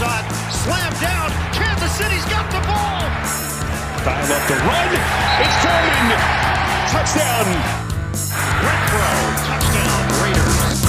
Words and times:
shot, 0.00 0.24
down. 1.04 1.28
Kansas 1.52 1.92
City's 1.92 2.24
got 2.24 2.48
the 2.48 2.60
ball. 2.64 3.04
Dial 4.02 4.32
up 4.32 4.42
the 4.48 4.56
run. 4.64 4.90
It's 5.44 5.56
Foreman. 5.60 6.08
Touchdown. 6.88 7.46
Renfro, 8.64 9.10
touchdown 9.46 10.02
Raiders. 10.22 10.80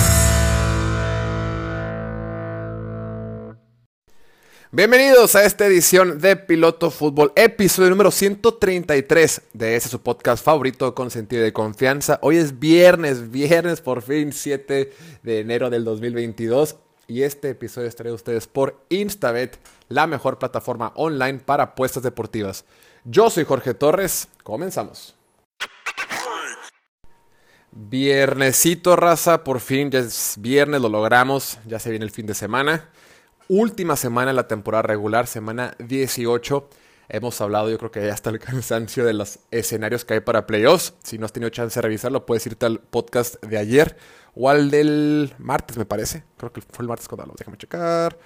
Bienvenidos 4.71 5.36
a 5.36 5.43
esta 5.43 5.66
edición 5.66 6.20
de 6.20 6.38
Piloto 6.38 6.89
Fútbol, 6.89 7.34
episodio 7.36 7.89
número 7.89 8.12
133 8.12 9.41
de 9.52 9.75
ese 9.75 9.89
su 9.89 10.02
podcast 10.02 10.41
favorito 10.41 10.96
con 10.96 11.12
sentido 11.12 11.43
de 11.43 11.52
confianza. 11.52 12.18
Hoy 12.21 12.38
es 12.38 12.57
viernes, 12.57 13.30
viernes 13.30 13.82
por 13.82 14.02
fin, 14.02 14.32
7 14.32 14.93
de 15.21 15.39
enero 15.41 15.70
del 15.70 15.84
2022. 15.84 16.78
Y 17.12 17.23
este 17.23 17.50
episodio 17.50 17.89
es 17.89 17.96
traído 17.98 18.14
a 18.14 18.16
ustedes 18.16 18.48
por 18.48 18.86
Instabet, 18.88 19.60
la 19.89 20.07
mejor 20.07 20.39
plataforma 20.39 20.93
online 20.96 21.39
para 21.39 21.64
apuestas 21.64 22.04
deportivas. 22.04 22.64
Yo 23.04 23.29
soy 23.29 23.43
Jorge 23.43 23.74
Torres, 23.74 24.29
comenzamos. 24.43 25.14
Viernesito, 27.74 28.96
raza, 28.96 29.43
por 29.43 29.60
fin, 29.60 29.92
ya 29.92 30.00
es 30.00 30.36
viernes, 30.37 30.79
lo 30.79 30.87
logramos, 30.87 31.60
ya 31.68 31.79
se 31.79 31.89
viene 31.89 32.06
el 32.06 32.11
fin 32.11 32.28
de 32.28 32.34
semana 32.34 32.89
última 33.50 33.98
semana 33.98 34.28
de 34.28 34.36
la 34.36 34.48
temporada 34.48 34.84
regular, 34.84 35.28
semana 35.28 35.75
18. 35.80 36.70
Hemos 37.09 37.42
hablado, 37.42 37.70
yo 37.70 37.78
creo 37.78 37.92
que 37.92 38.06
ya 38.08 38.14
hasta 38.14 38.30
el 38.30 38.39
cansancio 38.39 39.03
de 39.03 39.12
los 39.12 39.39
escenarios 39.52 40.06
que 40.06 40.14
hay 40.14 40.20
para 40.22 40.48
playoffs. 40.48 40.94
Si 41.03 41.17
no 41.17 41.25
has 41.25 41.34
tenido 41.34 41.50
chance 41.50 41.78
de 41.78 41.81
revisarlo, 41.81 42.25
puedes 42.25 42.45
irte 42.45 42.66
al 42.66 42.80
podcast 42.80 43.44
de 43.44 43.58
ayer 43.58 43.98
o 44.36 44.50
al 44.50 44.72
del 44.72 45.34
martes, 45.38 45.78
me 45.78 45.86
parece. 45.86 46.23
Creo 46.38 46.52
que 46.52 46.62
fue 46.62 46.84
el 46.84 46.90
martes 46.90 47.08
cuando 47.08 47.23
hablamos. 47.23 47.38
Déjame 47.40 47.58
checar. 47.58 48.17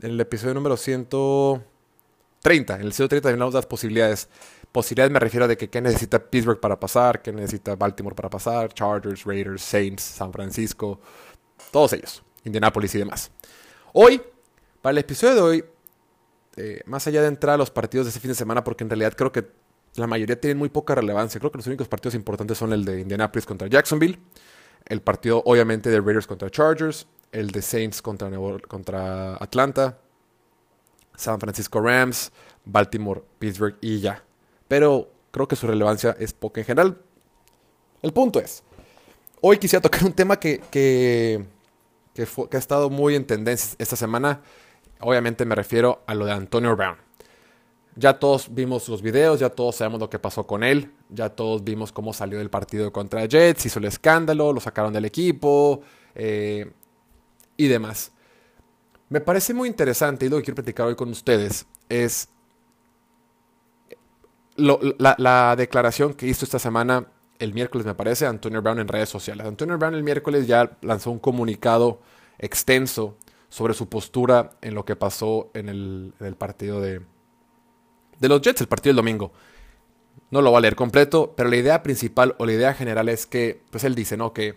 En 0.00 0.10
el 0.10 0.20
episodio 0.20 0.54
número 0.54 0.76
130. 0.76 2.74
En 2.74 2.82
el 2.82 2.92
130 2.92 3.28
hablamos 3.28 3.54
de 3.54 3.58
las 3.58 3.66
posibilidades. 3.66 4.28
Posibilidades 4.72 5.12
me 5.12 5.20
refiero 5.20 5.44
a 5.46 5.48
de 5.48 5.56
que 5.56 5.70
qué 5.70 5.80
necesita 5.80 6.18
Pittsburgh 6.18 6.60
para 6.60 6.78
pasar, 6.78 7.22
qué 7.22 7.32
necesita 7.32 7.76
Baltimore 7.76 8.14
para 8.14 8.28
pasar, 8.28 8.72
Chargers, 8.74 9.24
Raiders, 9.24 9.62
Saints, 9.62 10.02
San 10.02 10.32
Francisco, 10.32 11.00
todos 11.70 11.94
ellos, 11.94 12.22
Indianapolis 12.44 12.94
y 12.94 12.98
demás. 12.98 13.30
Hoy 13.94 14.20
para 14.86 14.92
el 14.92 14.98
episodio 14.98 15.34
de 15.34 15.40
hoy, 15.40 15.64
eh, 16.56 16.80
más 16.86 17.04
allá 17.08 17.20
de 17.20 17.26
entrar 17.26 17.54
a 17.54 17.56
los 17.56 17.72
partidos 17.72 18.06
de 18.06 18.10
este 18.10 18.20
fin 18.20 18.30
de 18.30 18.36
semana, 18.36 18.62
porque 18.62 18.84
en 18.84 18.90
realidad 18.90 19.14
creo 19.16 19.32
que 19.32 19.48
la 19.96 20.06
mayoría 20.06 20.40
tienen 20.40 20.58
muy 20.58 20.68
poca 20.68 20.94
relevancia. 20.94 21.40
Creo 21.40 21.50
que 21.50 21.58
los 21.58 21.66
únicos 21.66 21.88
partidos 21.88 22.14
importantes 22.14 22.56
son 22.56 22.72
el 22.72 22.84
de 22.84 23.00
Indianapolis 23.00 23.44
contra 23.44 23.66
Jacksonville, 23.66 24.16
el 24.86 25.02
partido 25.02 25.42
obviamente 25.44 25.90
de 25.90 26.00
Raiders 26.00 26.26
contra 26.26 26.50
Chargers, 26.50 27.06
el 27.32 27.50
de 27.50 27.62
Saints 27.62 28.02
contra, 28.02 28.30
contra 28.68 29.34
Atlanta, 29.36 29.98
San 31.16 31.40
Francisco 31.40 31.80
Rams, 31.80 32.32
Baltimore, 32.64 33.22
Pittsburgh 33.38 33.76
y 33.80 34.00
ya. 34.00 34.22
Pero 34.68 35.10
creo 35.30 35.48
que 35.48 35.56
su 35.56 35.66
relevancia 35.66 36.16
es 36.18 36.32
poca 36.32 36.60
en 36.60 36.66
general. 36.66 37.00
El 38.02 38.12
punto 38.12 38.38
es, 38.40 38.62
hoy 39.40 39.58
quisiera 39.58 39.82
tocar 39.82 40.04
un 40.04 40.12
tema 40.12 40.38
que, 40.38 40.60
que, 40.70 41.44
que, 42.14 42.26
que 42.50 42.56
ha 42.56 42.60
estado 42.60 42.90
muy 42.90 43.14
en 43.14 43.26
tendencia 43.26 43.76
esta 43.78 43.96
semana 43.96 44.40
Obviamente 45.00 45.44
me 45.44 45.54
refiero 45.54 46.02
a 46.06 46.14
lo 46.14 46.24
de 46.24 46.32
Antonio 46.32 46.74
Brown. 46.74 46.96
Ya 47.96 48.18
todos 48.18 48.54
vimos 48.54 48.88
los 48.88 49.00
videos, 49.00 49.40
ya 49.40 49.48
todos 49.48 49.76
sabemos 49.76 50.00
lo 50.00 50.10
que 50.10 50.18
pasó 50.18 50.46
con 50.46 50.62
él, 50.62 50.92
ya 51.08 51.30
todos 51.30 51.64
vimos 51.64 51.92
cómo 51.92 52.12
salió 52.12 52.38
del 52.38 52.50
partido 52.50 52.92
contra 52.92 53.24
Jets, 53.26 53.66
hizo 53.66 53.78
el 53.78 53.86
escándalo, 53.86 54.52
lo 54.52 54.60
sacaron 54.60 54.92
del 54.92 55.06
equipo 55.06 55.80
eh, 56.14 56.70
y 57.56 57.68
demás. 57.68 58.12
Me 59.08 59.20
parece 59.20 59.54
muy 59.54 59.68
interesante 59.68 60.26
y 60.26 60.28
lo 60.28 60.36
que 60.36 60.42
quiero 60.44 60.56
platicar 60.56 60.86
hoy 60.86 60.94
con 60.94 61.08
ustedes 61.10 61.66
es 61.88 62.28
la, 64.56 65.14
la, 65.18 65.54
declaración 65.56 66.14
que 66.14 66.26
hizo 66.26 66.44
esta 66.44 66.58
semana, 66.58 67.06
el 67.38 67.54
miércoles 67.54 67.86
me 67.86 67.94
parece, 67.94 68.26
Antonio 68.26 68.62
Brown 68.62 68.78
en 68.78 68.88
redes 68.88 69.08
sociales. 69.08 69.46
Antonio 69.46 69.78
Brown 69.78 69.94
el 69.94 70.02
miércoles 70.02 70.46
ya 70.46 70.76
lanzó 70.82 71.10
un 71.10 71.18
comunicado 71.18 72.00
extenso 72.38 73.16
sobre 73.48 73.74
su 73.74 73.88
postura 73.88 74.52
en 74.60 74.74
lo 74.74 74.84
que 74.84 74.96
pasó 74.96 75.50
en 75.54 75.68
el, 75.68 76.12
partido 76.36 76.80
de, 76.80 77.00
de 78.18 78.28
los 78.28 78.40
Jets, 78.40 78.60
el 78.60 78.68
partido 78.68 78.90
del 78.90 78.96
domingo. 78.96 79.32
No 80.30 80.42
lo 80.42 80.50
voy 80.50 80.58
a 80.58 80.60
leer 80.62 80.76
completo, 80.76 81.34
pero 81.36 81.48
la 81.48 81.56
idea 81.56 81.82
principal 81.82 82.34
o 82.38 82.46
la 82.46 82.52
idea 82.52 82.74
general 82.74 83.08
es 83.08 83.26
que, 83.26 83.62
pues 83.70 83.84
él 83.84 83.94
dice, 83.94 84.16
¿no? 84.16 84.32
Que 84.32 84.56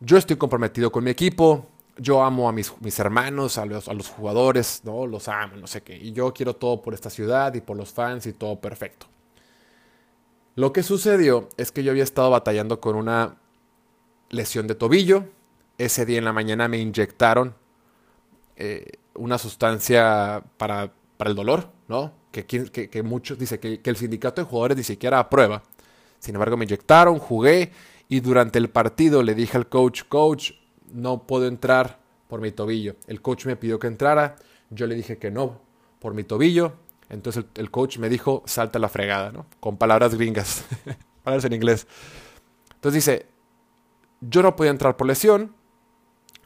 yo 0.00 0.16
estoy 0.16 0.36
comprometido 0.36 0.90
con 0.90 1.04
mi 1.04 1.10
equipo, 1.10 1.66
yo 1.98 2.22
amo 2.22 2.48
a 2.48 2.52
mis, 2.52 2.72
mis 2.80 2.98
hermanos, 2.98 3.58
a 3.58 3.66
los, 3.66 3.88
a 3.88 3.92
los, 3.92 4.08
jugadores, 4.08 4.80
¿no? 4.84 5.06
Los 5.06 5.28
amo, 5.28 5.56
no 5.56 5.66
sé 5.66 5.82
qué. 5.82 5.96
Y 5.96 6.12
yo 6.12 6.32
quiero 6.32 6.56
todo 6.56 6.80
por 6.80 6.94
esta 6.94 7.10
ciudad 7.10 7.52
y 7.54 7.60
por 7.60 7.76
los 7.76 7.92
fans 7.92 8.26
y 8.26 8.32
todo 8.32 8.58
perfecto. 8.60 9.06
Lo 10.54 10.72
que 10.72 10.82
sucedió 10.82 11.48
es 11.56 11.72
que 11.72 11.82
yo 11.82 11.90
había 11.90 12.02
estado 12.02 12.30
batallando 12.30 12.80
con 12.80 12.96
una 12.96 13.36
lesión 14.30 14.66
de 14.66 14.74
tobillo. 14.74 15.24
Ese 15.78 16.06
día 16.06 16.18
en 16.18 16.24
la 16.24 16.32
mañana 16.32 16.68
me 16.68 16.78
inyectaron 16.78 17.54
eh, 18.56 18.92
una 19.14 19.38
sustancia 19.38 20.42
para, 20.56 20.92
para, 21.16 21.30
el 21.30 21.36
dolor, 21.36 21.70
¿no? 21.88 22.12
Que, 22.30 22.44
que, 22.44 23.02
muchos, 23.02 23.38
dice 23.38 23.58
que, 23.58 23.80
el 23.82 23.96
sindicato 23.96 24.40
de 24.40 24.46
jugadores 24.48 24.76
ni 24.76 24.84
siquiera 24.84 25.18
aprueba. 25.18 25.62
Sin 26.18 26.34
embargo, 26.34 26.56
me 26.56 26.64
inyectaron, 26.64 27.18
jugué 27.18 27.72
y 28.08 28.20
durante 28.20 28.58
el 28.58 28.70
partido 28.70 29.22
le 29.22 29.34
dije 29.34 29.56
al 29.56 29.68
coach, 29.68 30.02
coach, 30.08 30.52
no 30.92 31.26
puedo 31.26 31.46
entrar 31.46 31.98
por 32.28 32.40
mi 32.40 32.52
tobillo. 32.52 32.96
El 33.06 33.20
coach 33.20 33.46
me 33.46 33.56
pidió 33.56 33.78
que 33.78 33.86
entrara, 33.86 34.36
yo 34.70 34.86
le 34.86 34.94
dije 34.94 35.18
que 35.18 35.30
no 35.30 35.60
por 35.98 36.14
mi 36.14 36.24
tobillo. 36.24 36.74
Entonces 37.08 37.44
el, 37.54 37.62
el 37.62 37.70
coach 37.70 37.98
me 37.98 38.08
dijo, 38.08 38.42
salta 38.46 38.78
la 38.78 38.88
fregada, 38.88 39.32
¿no? 39.32 39.46
Con 39.58 39.76
palabras 39.76 40.14
gringas, 40.14 40.64
palabras 41.24 41.44
en 41.44 41.54
inglés. 41.54 41.86
Entonces 42.74 43.04
dice, 43.04 43.26
yo 44.20 44.42
no 44.42 44.54
podía 44.54 44.70
entrar 44.70 44.96
por 44.96 45.06
lesión, 45.06 45.54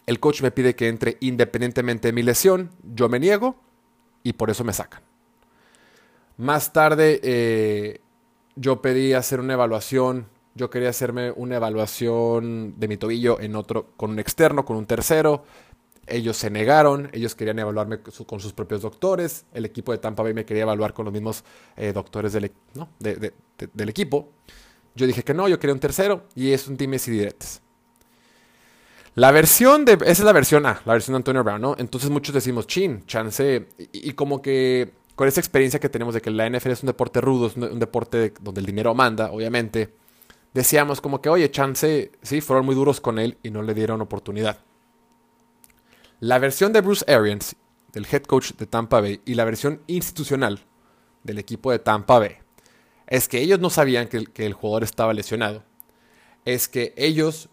el 0.07 0.21
coach 0.21 0.43
me 0.43 0.51
pide 0.51 0.75
que 0.75 0.89
entre 0.89 1.17
independientemente 1.21 2.09
de 2.09 2.13
mi 2.13 2.23
lesión, 2.23 2.71
yo 2.83 3.09
me 3.09 3.19
niego 3.19 3.57
y 4.23 4.35
por 4.35 4.51
eso 4.51 4.65
me 4.65 4.73
sacan. 4.73 5.03
Más 6.37 6.73
tarde 6.73 7.21
eh, 7.23 8.01
yo 8.57 8.83
pedí 8.83 9.13
hacer 9.13 9.41
una 9.41 9.55
evaluación, 9.55 10.27
yo 10.55 10.71
quería 10.71 10.89
hacerme 10.89 11.31
una 11.31 11.57
evaluación 11.57 12.75
de 12.79 12.89
mi 12.89 12.97
tobillo 12.97 13.41
en 13.41 13.57
otro, 13.57 13.91
con 13.97 14.11
un 14.11 14.19
externo, 14.19 14.65
con 14.65 14.77
un 14.77 14.87
tercero. 14.87 15.45
Ellos 16.07 16.37
se 16.37 16.51
negaron, 16.51 17.09
ellos 17.13 17.35
querían 17.35 17.59
evaluarme 17.59 18.01
con 18.01 18.41
sus 18.41 18.53
propios 18.53 18.83
doctores, 18.83 19.47
el 19.55 19.65
equipo 19.65 19.93
de 19.93 19.99
Tampa 19.99 20.23
Bay 20.23 20.35
me 20.35 20.45
quería 20.45 20.65
evaluar 20.65 20.93
con 20.93 21.07
los 21.07 21.15
mismos 21.15 21.45
eh, 21.77 21.93
doctores 21.93 22.33
del, 22.33 22.53
del 22.99 23.89
equipo. 23.89 24.29
Yo 24.95 25.07
dije 25.07 25.23
que 25.23 25.35
no, 25.35 25.49
yo 25.49 25.59
quería 25.59 25.75
un 25.75 25.81
tercero 25.81 26.25
y 26.35 26.53
es 26.53 26.69
un 26.69 26.77
time 26.77 26.97
y 26.97 27.11
diretes. 27.11 27.63
La 29.17 29.31
versión 29.31 29.85
de. 29.85 29.93
Esa 29.93 30.11
es 30.11 30.21
la 30.21 30.33
versión 30.33 30.67
A, 30.67 30.81
la 30.85 30.93
versión 30.93 31.15
de 31.15 31.19
Antonio 31.19 31.45
Brown, 31.45 31.61
¿no? 31.61 31.77
Entonces 31.79 32.11
muchos 32.11 32.35
decimos, 32.35 32.67
chin, 32.67 33.05
chance. 33.07 33.69
Y, 33.93 34.13
como 34.15 34.43
que 34.43 34.93
con 35.15 35.29
esa 35.29 35.41
experiencia 35.41 35.81
que 35.81 35.89
tenemos 35.89 36.15
de 36.15 36.21
que 36.21 36.31
la 36.31 36.49
NFL 36.49 36.71
es 36.71 36.83
un 36.83 36.89
deporte 36.89 37.21
rudo, 37.21 37.47
es 37.47 37.57
un, 37.57 37.79
deporte 37.79 38.35
donde 38.41 38.61
el 38.61 38.67
dinero 38.67 38.95
manda, 38.95 39.31
obviamente. 39.31 39.95
Decíamos 40.53 41.01
como 41.01 41.21
que, 41.21 41.29
oye, 41.29 41.51
chance, 41.51 42.13
sí, 42.23 42.41
fueron 42.41 42.67
muy 42.67 42.75
duros 42.75 43.01
con 43.01 43.19
él 43.19 43.39
y 43.43 43.51
no 43.51 43.63
le 43.63 43.75
dieron 43.75 44.01
oportunidad. 44.01 44.59
La 46.21 46.39
versión 46.39 46.73
de 46.73 46.81
Bruce 46.81 47.05
Arians, 47.13 47.57
del 47.93 48.07
head 48.11 48.23
coach 48.23 48.53
de 48.53 48.67
Tampa 48.67 49.01
Bay, 49.01 49.21
y 49.25 49.35
la 49.35 49.45
versión 49.45 49.83
institucional 49.87 50.61
del 51.23 51.39
equipo 51.39 51.71
de 51.71 51.79
Tampa 51.79 52.19
Bay, 52.19 52.37
es 53.07 53.29
que 53.29 53.41
ellos 53.41 53.61
no 53.61 53.71
sabían 53.71 54.09
que 54.09 54.25
que 54.27 54.47
el 54.47 54.55
jugador 54.55 54.85
estaba 54.85 55.13
lesionado. 55.13 55.65
Es 56.45 56.69
que 56.69 56.95
ellos 56.97 57.49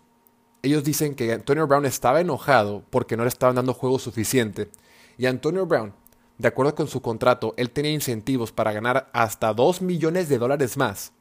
ellos 0.64 0.84
dicen 0.84 1.16
que 1.16 1.34
Antonio 1.34 1.68
Brown 1.68 1.86
estaba 1.86 2.22
enojado 2.22 2.84
porque 2.90 3.18
no 3.18 3.24
le 3.24 3.30
estaban 3.30 3.56
dando 3.56 3.74
juego 3.74 4.00
suficiente. 4.00 4.70
Y 5.18 5.26
Antonio 5.26 5.66
Brown, 5.66 5.94
de 6.38 6.48
acuerdo 6.48 6.76
con 6.76 6.88
su 6.88 7.02
contrato, 7.02 7.54
él 7.58 7.70
tenía 7.70 7.92
incentivos 7.92 8.52
para 8.52 8.72
ganar 8.72 9.10
hasta 9.14 9.54
2 9.54 9.82
millones 9.82 10.30
de 10.30 10.38
dólares 10.38 10.78
más. 10.78 11.14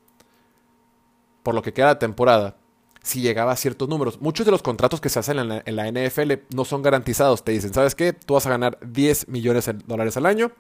Por 1.43 1.55
lo 1.55 1.63
que 1.63 1.73
queda 1.73 1.87
la 1.87 1.99
temporada, 1.99 2.57
si 3.03 3.21
llegaba 3.21 3.53
a 3.53 3.57
ciertos 3.57 3.89
números. 3.89 4.21
Muchos 4.21 4.47
de 4.47 4.53
los 4.53 4.63
contratos 4.63 5.01
que 5.01 5.09
se 5.09 5.19
hacen 5.19 5.39
en 5.39 5.77
la, 5.77 5.91
NFL 5.91 6.33
no 6.55 6.65
son 6.65 6.83
garantizados. 6.83 7.45
Te 7.45 7.53
dicen, 7.53 7.73
¿sabes 7.73 7.95
qué? 7.95 8.13
Tú 8.13 8.35
vas 8.35 8.47
a 8.47 8.51
ganar 8.51 8.79
10 8.83 9.29
millones 9.29 9.67
de 9.67 9.73
dólares 9.73 10.17
al 10.17 10.27
año. 10.27 10.53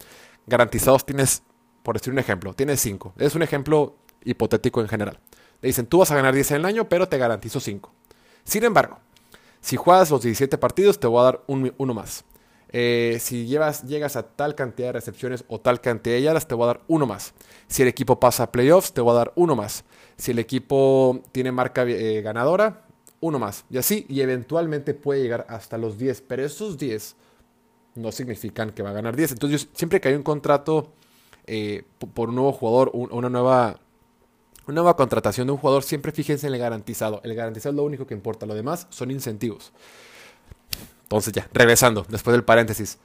Garantizados 0.46 1.04
tienes, 1.04 1.42
por 1.82 1.98
decir 1.98 2.12
un 2.12 2.18
ejemplo, 2.18 2.54
tienes 2.54 2.80
5. 2.80 3.14
Es 3.18 3.34
un 3.34 3.42
ejemplo 3.42 3.96
hipotético 4.24 4.80
en 4.80 4.88
general. 4.88 5.20
Le 5.60 5.68
dicen, 5.68 5.86
tú 5.86 5.98
vas 5.98 6.10
a 6.10 6.14
ganar 6.14 6.34
10 6.34 6.52
en 6.52 6.56
el 6.58 6.64
año, 6.64 6.88
pero 6.88 7.08
te 7.08 7.18
garantizo 7.18 7.60
5. 7.60 7.92
Sin 8.44 8.64
embargo, 8.64 8.98
si 9.60 9.76
juegas 9.76 10.10
los 10.10 10.22
17 10.22 10.56
partidos, 10.56 10.98
te 10.98 11.06
voy 11.06 11.20
a 11.20 11.24
dar 11.24 11.44
uno 11.46 11.94
más. 11.94 12.24
Eh, 12.72 13.18
si 13.20 13.46
llegas 13.46 14.16
a 14.16 14.22
tal 14.22 14.54
cantidad 14.54 14.88
de 14.88 14.92
recepciones 14.92 15.44
o 15.48 15.60
tal 15.60 15.80
cantidad 15.80 16.14
de 16.14 16.22
yardas, 16.22 16.46
te 16.46 16.54
voy 16.54 16.64
a 16.64 16.66
dar 16.68 16.80
uno 16.88 17.06
más. 17.06 17.34
Si 17.66 17.82
el 17.82 17.88
equipo 17.88 18.20
pasa 18.20 18.44
a 18.44 18.52
playoffs, 18.52 18.92
te 18.92 19.00
voy 19.00 19.12
a 19.12 19.18
dar 19.18 19.32
uno 19.34 19.56
más. 19.56 19.84
Si 20.16 20.30
el 20.30 20.38
equipo 20.38 21.22
tiene 21.32 21.50
marca 21.50 21.84
eh, 21.84 22.22
ganadora, 22.22 22.86
uno 23.20 23.38
más. 23.38 23.64
Y 23.70 23.78
así, 23.78 24.06
y 24.08 24.20
eventualmente 24.20 24.94
puede 24.94 25.22
llegar 25.22 25.46
hasta 25.48 25.78
los 25.78 25.98
10. 25.98 26.22
Pero 26.22 26.44
esos 26.44 26.78
10 26.78 27.16
no 27.96 28.12
significan 28.12 28.70
que 28.70 28.82
va 28.82 28.90
a 28.90 28.94
ganar 28.94 29.16
10. 29.16 29.32
Entonces, 29.32 29.68
siempre 29.72 30.00
que 30.00 30.08
hay 30.08 30.14
un 30.14 30.22
contrato 30.22 30.92
eh, 31.46 31.82
por 32.14 32.28
un 32.28 32.36
nuevo 32.36 32.52
jugador, 32.52 32.90
una 32.94 33.28
nueva, 33.28 33.80
una 34.66 34.74
nueva 34.76 34.96
contratación 34.96 35.48
de 35.48 35.52
un 35.52 35.58
jugador, 35.58 35.82
siempre 35.82 36.12
fíjense 36.12 36.46
en 36.46 36.54
el 36.54 36.60
garantizado. 36.60 37.20
El 37.24 37.34
garantizado 37.34 37.72
es 37.72 37.76
lo 37.76 37.82
único 37.82 38.06
que 38.06 38.14
importa, 38.14 38.46
lo 38.46 38.54
demás 38.54 38.86
son 38.90 39.10
incentivos. 39.10 39.72
Entonces 41.10 41.32
ya, 41.32 41.48
regresando, 41.52 42.06
después 42.08 42.32
del 42.32 42.44
paréntesis. 42.44 42.98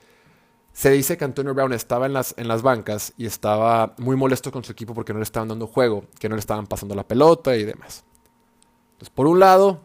Se 0.74 0.92
dice 0.92 1.18
que 1.18 1.26
Antonio 1.26 1.56
Brown 1.56 1.74
estaba 1.74 2.06
en 2.06 2.14
las, 2.14 2.36
en 2.38 2.48
las 2.48 2.62
bancas 2.62 3.14
y 3.18 3.26
estaba 3.26 3.96
muy 3.98 4.16
molesto 4.16 4.52
con 4.52 4.64
su 4.64 4.72
equipo 4.72 4.94
porque 4.94 5.12
no 5.12 5.20
le 5.20 5.24
estaban 5.24 5.48
dando 5.48 5.66
juego, 5.66 6.06
que 6.20 6.30
no 6.30 6.36
le 6.36 6.40
estaban 6.40 6.68
pasando 6.68 6.94
la 6.94 7.08
pelota 7.08 7.56
y 7.56 7.64
demás. 7.64 8.04
Entonces, 8.92 9.10
por 9.10 9.26
un 9.26 9.40
lado, 9.40 9.82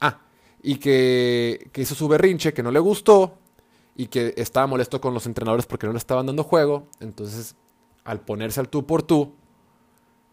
ah, 0.00 0.20
y 0.62 0.76
que, 0.76 1.68
que 1.72 1.80
hizo 1.80 1.96
su 1.96 2.06
berrinche, 2.06 2.52
que 2.54 2.62
no 2.62 2.70
le 2.70 2.78
gustó, 2.78 3.38
y 3.96 4.06
que 4.06 4.32
estaba 4.36 4.68
molesto 4.68 5.00
con 5.00 5.12
los 5.12 5.26
entrenadores 5.26 5.66
porque 5.66 5.88
no 5.88 5.92
le 5.92 5.98
estaban 5.98 6.26
dando 6.26 6.44
juego. 6.44 6.86
Entonces, 7.00 7.56
al 8.04 8.20
ponerse 8.20 8.60
al 8.60 8.68
tú 8.68 8.86
por 8.86 9.02
tú, 9.02 9.34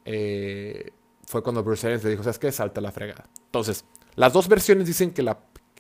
eh, 0.06 0.92
fue 1.26 1.42
cuando 1.42 1.64
Bruce 1.64 1.88
Arians 1.88 2.04
le 2.04 2.12
dijo, 2.12 2.22
¿sabes 2.22 2.38
qué? 2.38 2.52
Salta 2.52 2.80
la 2.80 2.92
fregada. 2.92 3.28
Entonces, 3.46 3.84
las 4.14 4.34
dos 4.34 4.48
versiones 4.48 4.86
dicen 4.86 5.12
que, 5.12 5.24
la, 5.24 5.40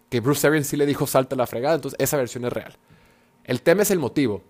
que 0.09 0.19
Bruce 0.19 0.45
Arians 0.47 0.67
sí 0.67 0.77
le 0.77 0.85
dijo 0.85 1.07
salta 1.07 1.35
la 1.35 1.47
fregada, 1.47 1.75
entonces 1.75 1.99
esa 1.99 2.17
versión 2.17 2.45
es 2.45 2.53
real. 2.53 2.77
El 3.43 3.61
tema 3.61 3.83
es 3.83 3.91
el 3.91 3.99
motivo. 3.99 4.43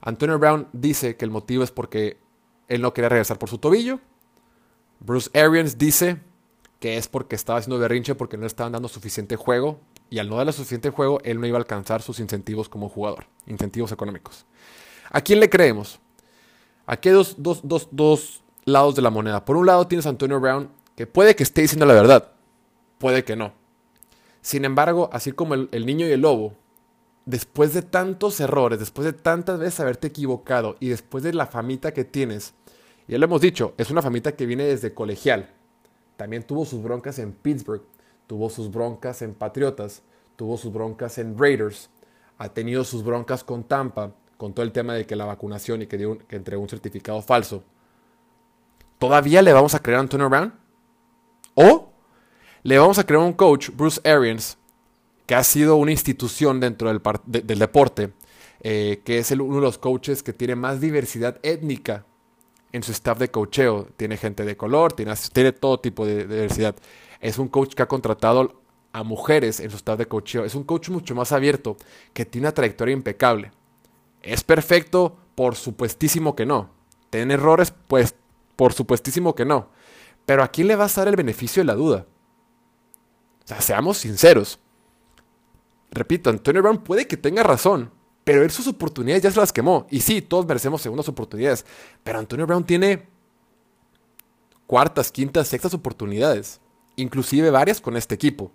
Antonio 0.00 0.38
Brown 0.38 0.68
dice 0.72 1.16
que 1.16 1.24
el 1.24 1.30
motivo 1.30 1.64
es 1.64 1.70
porque 1.70 2.18
él 2.68 2.82
no 2.82 2.92
quería 2.92 3.08
regresar 3.08 3.38
por 3.38 3.48
su 3.48 3.58
tobillo. 3.58 4.00
Bruce 5.00 5.30
Arians 5.38 5.78
dice 5.78 6.18
que 6.80 6.96
es 6.96 7.08
porque 7.08 7.36
estaba 7.36 7.58
haciendo 7.58 7.78
berrinche 7.78 8.14
porque 8.14 8.36
no 8.36 8.46
estaban 8.46 8.72
dando 8.72 8.88
suficiente 8.88 9.36
juego 9.36 9.80
y 10.10 10.18
al 10.18 10.28
no 10.28 10.36
darle 10.36 10.52
suficiente 10.52 10.90
juego, 10.90 11.20
él 11.24 11.40
no 11.40 11.46
iba 11.46 11.56
a 11.56 11.60
alcanzar 11.60 12.02
sus 12.02 12.20
incentivos 12.20 12.68
como 12.68 12.88
jugador, 12.88 13.26
incentivos 13.46 13.90
económicos. 13.92 14.46
¿A 15.10 15.20
quién 15.20 15.40
le 15.40 15.48
creemos? 15.48 15.98
Aquí 16.86 17.08
hay 17.08 17.14
dos, 17.14 17.36
dos, 17.38 18.42
lados 18.64 18.94
de 18.94 19.02
la 19.02 19.10
moneda. 19.10 19.44
Por 19.44 19.56
un 19.56 19.66
lado 19.66 19.86
tienes 19.86 20.06
a 20.06 20.10
Antonio 20.10 20.40
Brown, 20.40 20.70
que 20.96 21.06
puede 21.06 21.34
que 21.34 21.42
esté 21.42 21.62
diciendo 21.62 21.86
la 21.86 21.94
verdad, 21.94 22.32
puede 22.98 23.24
que 23.24 23.36
no. 23.36 23.52
Sin 24.44 24.66
embargo, 24.66 25.08
así 25.10 25.32
como 25.32 25.54
el, 25.54 25.86
niño 25.86 26.06
y 26.06 26.10
el 26.12 26.20
lobo, 26.20 26.52
después 27.24 27.72
de 27.72 27.80
tantos 27.80 28.38
errores, 28.40 28.78
después 28.78 29.06
de 29.06 29.14
tantas 29.14 29.58
veces 29.58 29.80
haberte 29.80 30.08
equivocado 30.08 30.76
y 30.80 30.90
después 30.90 31.24
de 31.24 31.32
la 31.32 31.46
famita 31.46 31.94
que 31.94 32.04
tienes, 32.04 32.52
ya 33.08 33.16
lo 33.16 33.24
hemos 33.24 33.40
dicho, 33.40 33.72
es 33.78 33.90
una 33.90 34.02
famita 34.02 34.32
que 34.32 34.44
viene 34.44 34.64
desde 34.64 34.92
colegial. 34.92 35.50
También 36.18 36.42
tuvo 36.42 36.66
sus 36.66 36.82
broncas 36.82 37.18
en 37.18 37.32
Pittsburgh 37.32 37.82
tuvo 38.26 38.50
sus 38.50 38.70
broncas 38.70 39.22
en 39.22 39.34
Patriotas, 39.34 40.02
tuvo 40.36 40.56
sus 40.56 40.70
broncas 40.72 41.16
en 41.16 41.38
Raiders, 41.38 41.88
ha 42.38 42.48
tenido 42.50 42.84
sus 42.84 43.02
broncas 43.02 43.44
con 43.44 43.64
Tampa, 43.64 44.12
con 44.36 44.52
todo 44.52 44.64
el 44.64 44.72
tema 44.72 44.94
de 44.94 45.06
que 45.06 45.16
la 45.16 45.24
vacunación 45.24 45.80
y 45.82 45.86
que, 45.86 45.96
dio 45.96 46.18
que 46.26 46.36
entregó 46.36 46.62
un 46.62 46.68
certificado 46.68 47.22
falso. 47.22 47.62
¿Todavía 48.98 49.40
le 49.42 49.52
vamos 49.54 49.74
a 49.74 49.80
creer 49.80 49.98
a 49.98 50.00
Antonio 50.00 50.28
Brown? 50.28 50.52
¿O 51.54 51.93
le 52.64 52.78
vamos 52.78 52.98
a 52.98 53.04
creer 53.04 53.22
a 53.22 53.26
un 53.26 53.34
coach, 53.34 53.68
Bruce 53.74 54.00
Arians, 54.08 54.56
que 55.26 55.34
ha 55.34 55.44
sido 55.44 55.76
una 55.76 55.90
institución 55.90 56.60
dentro 56.60 56.88
del, 56.88 57.58
deporte, 57.58 58.12
eh, 58.60 59.02
que 59.04 59.18
es 59.18 59.30
uno 59.32 59.56
de 59.56 59.60
los 59.60 59.76
coaches 59.76 60.22
que 60.22 60.32
tiene 60.32 60.56
más 60.56 60.80
diversidad 60.80 61.38
étnica 61.42 62.06
en 62.72 62.82
su 62.82 62.92
staff 62.92 63.18
de 63.18 63.30
coacheo. 63.30 63.88
Tiene 63.98 64.16
gente 64.16 64.46
de 64.46 64.56
color, 64.56 64.94
tiene, 64.94 65.14
todo 65.52 65.78
tipo 65.78 66.06
de 66.06 66.26
diversidad. 66.26 66.74
Es 67.20 67.38
un 67.38 67.48
coach 67.48 67.74
que 67.74 67.82
ha 67.82 67.88
contratado 67.88 68.62
a 68.92 69.02
mujeres 69.02 69.60
en 69.60 69.70
su 69.70 69.76
staff 69.76 69.98
de 69.98 70.06
coacheo. 70.06 70.46
Es 70.46 70.54
un 70.54 70.64
coach 70.64 70.88
mucho 70.88 71.14
más 71.14 71.32
abierto, 71.32 71.76
que 72.14 72.24
tiene 72.24 72.46
una 72.46 72.54
trayectoria 72.54 72.94
impecable. 72.94 73.52
¿Es 74.22 74.42
perfecto? 74.42 75.18
Por 75.34 75.54
supuestísimo 75.54 76.34
que 76.34 76.46
no. 76.46 76.70
¿Tiene 77.10 77.34
errores? 77.34 77.74
Pues 77.88 78.14
por 78.56 78.72
supuestísimo 78.72 79.34
que 79.34 79.44
no. 79.44 79.68
Pero 80.24 80.42
¿a 80.42 80.48
quién 80.48 80.68
le 80.68 80.76
vas 80.76 80.96
a 80.96 81.02
dar 81.02 81.08
el 81.08 81.16
beneficio 81.16 81.60
de 81.60 81.66
la 81.66 81.74
duda? 81.74 82.06
O 83.44 83.48
sea, 83.48 83.60
seamos 83.60 83.98
sinceros. 83.98 84.58
Repito, 85.90 86.30
Antonio 86.30 86.62
Brown 86.62 86.82
puede 86.82 87.06
que 87.06 87.16
tenga 87.16 87.42
razón, 87.42 87.90
pero 88.24 88.42
él 88.42 88.50
sus 88.50 88.66
oportunidades 88.66 89.22
ya 89.22 89.30
se 89.30 89.40
las 89.40 89.52
quemó. 89.52 89.86
Y 89.90 90.00
sí, 90.00 90.22
todos 90.22 90.46
merecemos 90.46 90.82
segundas 90.82 91.08
oportunidades. 91.08 91.64
Pero 92.02 92.18
Antonio 92.18 92.46
Brown 92.46 92.64
tiene 92.64 93.06
cuartas, 94.66 95.12
quintas, 95.12 95.48
sextas 95.48 95.74
oportunidades 95.74 96.60
inclusive 96.96 97.50
varias 97.50 97.80
con 97.80 97.96
este 97.96 98.14
equipo. 98.14 98.52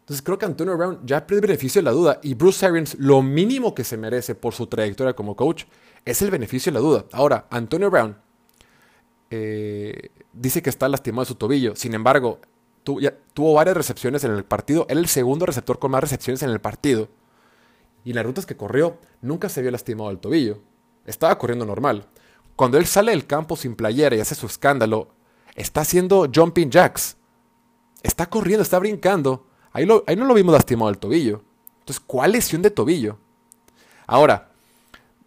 Entonces 0.00 0.22
creo 0.22 0.38
que 0.38 0.44
Antonio 0.44 0.76
Brown 0.76 1.00
ya 1.04 1.26
pierde 1.26 1.46
beneficio 1.46 1.80
de 1.80 1.84
la 1.84 1.92
duda 1.92 2.20
y 2.22 2.34
Bruce 2.34 2.64
Arians 2.66 2.96
lo 2.98 3.22
mínimo 3.22 3.74
que 3.74 3.84
se 3.84 3.96
merece 3.96 4.34
por 4.34 4.52
su 4.52 4.66
trayectoria 4.66 5.14
como 5.14 5.34
coach 5.34 5.64
es 6.04 6.20
el 6.20 6.30
beneficio 6.30 6.70
de 6.70 6.74
la 6.74 6.80
duda. 6.80 7.06
Ahora, 7.12 7.46
Antonio 7.50 7.90
Brown 7.90 8.16
eh, 9.30 10.10
dice 10.32 10.60
que 10.60 10.68
está 10.68 10.88
lastimado 10.88 11.22
de 11.22 11.28
su 11.28 11.34
tobillo, 11.36 11.74
sin 11.74 11.94
embargo, 11.94 12.40
tuvo 12.84 13.54
varias 13.54 13.76
recepciones 13.76 14.24
en 14.24 14.32
el 14.32 14.44
partido, 14.44 14.86
era 14.88 15.00
el 15.00 15.08
segundo 15.08 15.46
receptor 15.46 15.78
con 15.78 15.90
más 15.90 16.02
recepciones 16.02 16.42
en 16.42 16.50
el 16.50 16.60
partido 16.60 17.08
y 18.04 18.12
las 18.12 18.24
rutas 18.24 18.46
que 18.46 18.56
corrió 18.56 18.98
nunca 19.22 19.48
se 19.48 19.62
vio 19.62 19.70
lastimado 19.70 20.10
del 20.10 20.18
tobillo, 20.18 20.60
estaba 21.06 21.38
corriendo 21.38 21.64
normal. 21.64 22.06
Cuando 22.56 22.78
él 22.78 22.86
sale 22.86 23.10
del 23.12 23.26
campo 23.26 23.56
sin 23.56 23.74
playera 23.74 24.14
y 24.14 24.20
hace 24.20 24.34
su 24.34 24.46
escándalo, 24.46 25.08
está 25.56 25.80
haciendo 25.80 26.28
jumping 26.32 26.70
jacks 26.70 27.16
Está 28.04 28.26
corriendo, 28.26 28.62
está 28.62 28.78
brincando. 28.78 29.46
Ahí, 29.72 29.86
no 29.86 30.04
lo 30.06 30.34
vimos 30.34 30.52
lastimado 30.52 30.90
el 30.90 30.98
tobillo. 30.98 31.42
Entonces, 31.80 32.04
¿cuál 32.06 32.32
lesión 32.32 32.60
de 32.60 32.70
tobillo? 32.70 33.18
Ahora, 34.06 34.50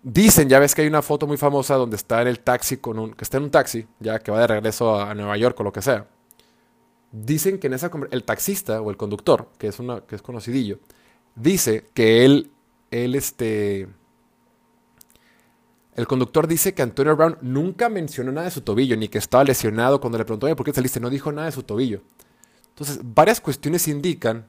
dicen, 0.04 0.48
ya 0.48 0.60
ves 0.60 0.76
que 0.76 0.84
hay 0.84 0.88
una 0.88 1.02
foto 1.02 1.26
muy 1.26 1.38
famosa 1.38 1.74
donde 1.74 1.96
está 1.96 2.22
en 2.22 2.28
el 2.28 2.40
taxi 2.40 2.78
con 2.78 3.00
un, 3.00 3.14
que 3.14 3.24
está 3.24 3.38
en 3.38 3.44
un 3.44 3.50
taxi, 3.50 3.88
ya 4.00 4.20
que 4.20 4.32
va 4.32 4.40
de 4.42 4.48
regreso 4.48 5.02
a, 5.02 5.16
Nueva 5.16 5.36
York 5.38 5.60
o 5.60 5.64
lo 5.64 5.74
que 5.74 5.82
sea. 5.82 6.06
Dicen 7.12 7.60
que 7.60 7.68
en 7.68 7.74
esa 7.74 7.90
el 8.12 8.24
taxista 8.24 8.82
o 8.82 8.90
el 8.90 8.98
conductor, 8.98 9.50
que 9.58 9.68
es 9.68 9.80
una 9.80 10.02
que 10.02 10.16
es 10.16 10.22
conocidillo, 10.22 10.80
dice 11.36 11.86
que 11.94 12.26
él 12.26 12.52
él 12.92 13.16
este 13.16 13.88
el 15.98 16.06
conductor 16.06 16.48
dice 16.48 16.76
que 16.76 16.84
Antonio 16.84 17.16
Brown 17.16 17.40
nunca 17.42 17.90
mencionó 17.90 18.32
nada 18.32 18.46
de 18.46 18.52
su 18.52 18.62
tobillo, 18.62 18.96
ni 18.96 19.08
que 19.08 19.18
estaba 19.18 19.44
lesionado 19.44 20.00
cuando 20.00 20.20
le 20.20 20.26
preguntó, 20.26 20.56
¿por 20.56 20.64
qué 20.64 20.72
saliste? 20.72 21.00
No 21.00 21.10
dijo 21.10 21.32
nada 21.32 21.48
de 21.48 21.52
su 21.52 21.64
tobillo. 21.64 22.02
Entonces, 22.70 23.00
varias 23.04 23.42
cuestiones 23.42 23.88
indican 23.88 24.46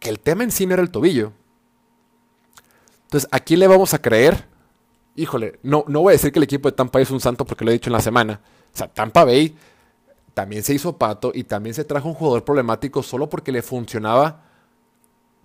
que 0.00 0.08
el 0.08 0.18
tema 0.18 0.42
en 0.42 0.50
sí 0.50 0.66
no 0.66 0.74
era 0.74 0.82
el 0.82 0.90
tobillo. 0.90 1.32
Entonces, 3.04 3.28
¿a 3.30 3.38
quién 3.38 3.60
le 3.60 3.68
vamos 3.68 3.94
a 3.94 4.02
creer? 4.02 4.46
Híjole, 5.14 5.60
no, 5.62 5.84
no 5.86 6.00
voy 6.00 6.10
a 6.10 6.16
decir 6.16 6.32
que 6.32 6.40
el 6.40 6.42
equipo 6.42 6.68
de 6.68 6.76
Tampa 6.76 6.98
Bay 6.98 7.04
es 7.04 7.10
un 7.12 7.20
santo 7.20 7.44
porque 7.44 7.64
lo 7.64 7.70
he 7.70 7.74
dicho 7.74 7.88
en 7.88 7.94
la 7.94 8.00
semana. 8.00 8.40
O 8.74 8.76
sea, 8.76 8.88
Tampa 8.88 9.24
Bay 9.24 9.56
también 10.34 10.62
se 10.62 10.74
hizo 10.74 10.98
pato 10.98 11.32
y 11.34 11.44
también 11.44 11.74
se 11.74 11.84
trajo 11.84 12.08
un 12.08 12.14
jugador 12.14 12.44
problemático 12.44 13.02
solo 13.02 13.28
porque 13.28 13.52
le 13.52 13.62
funcionaba 13.62 14.44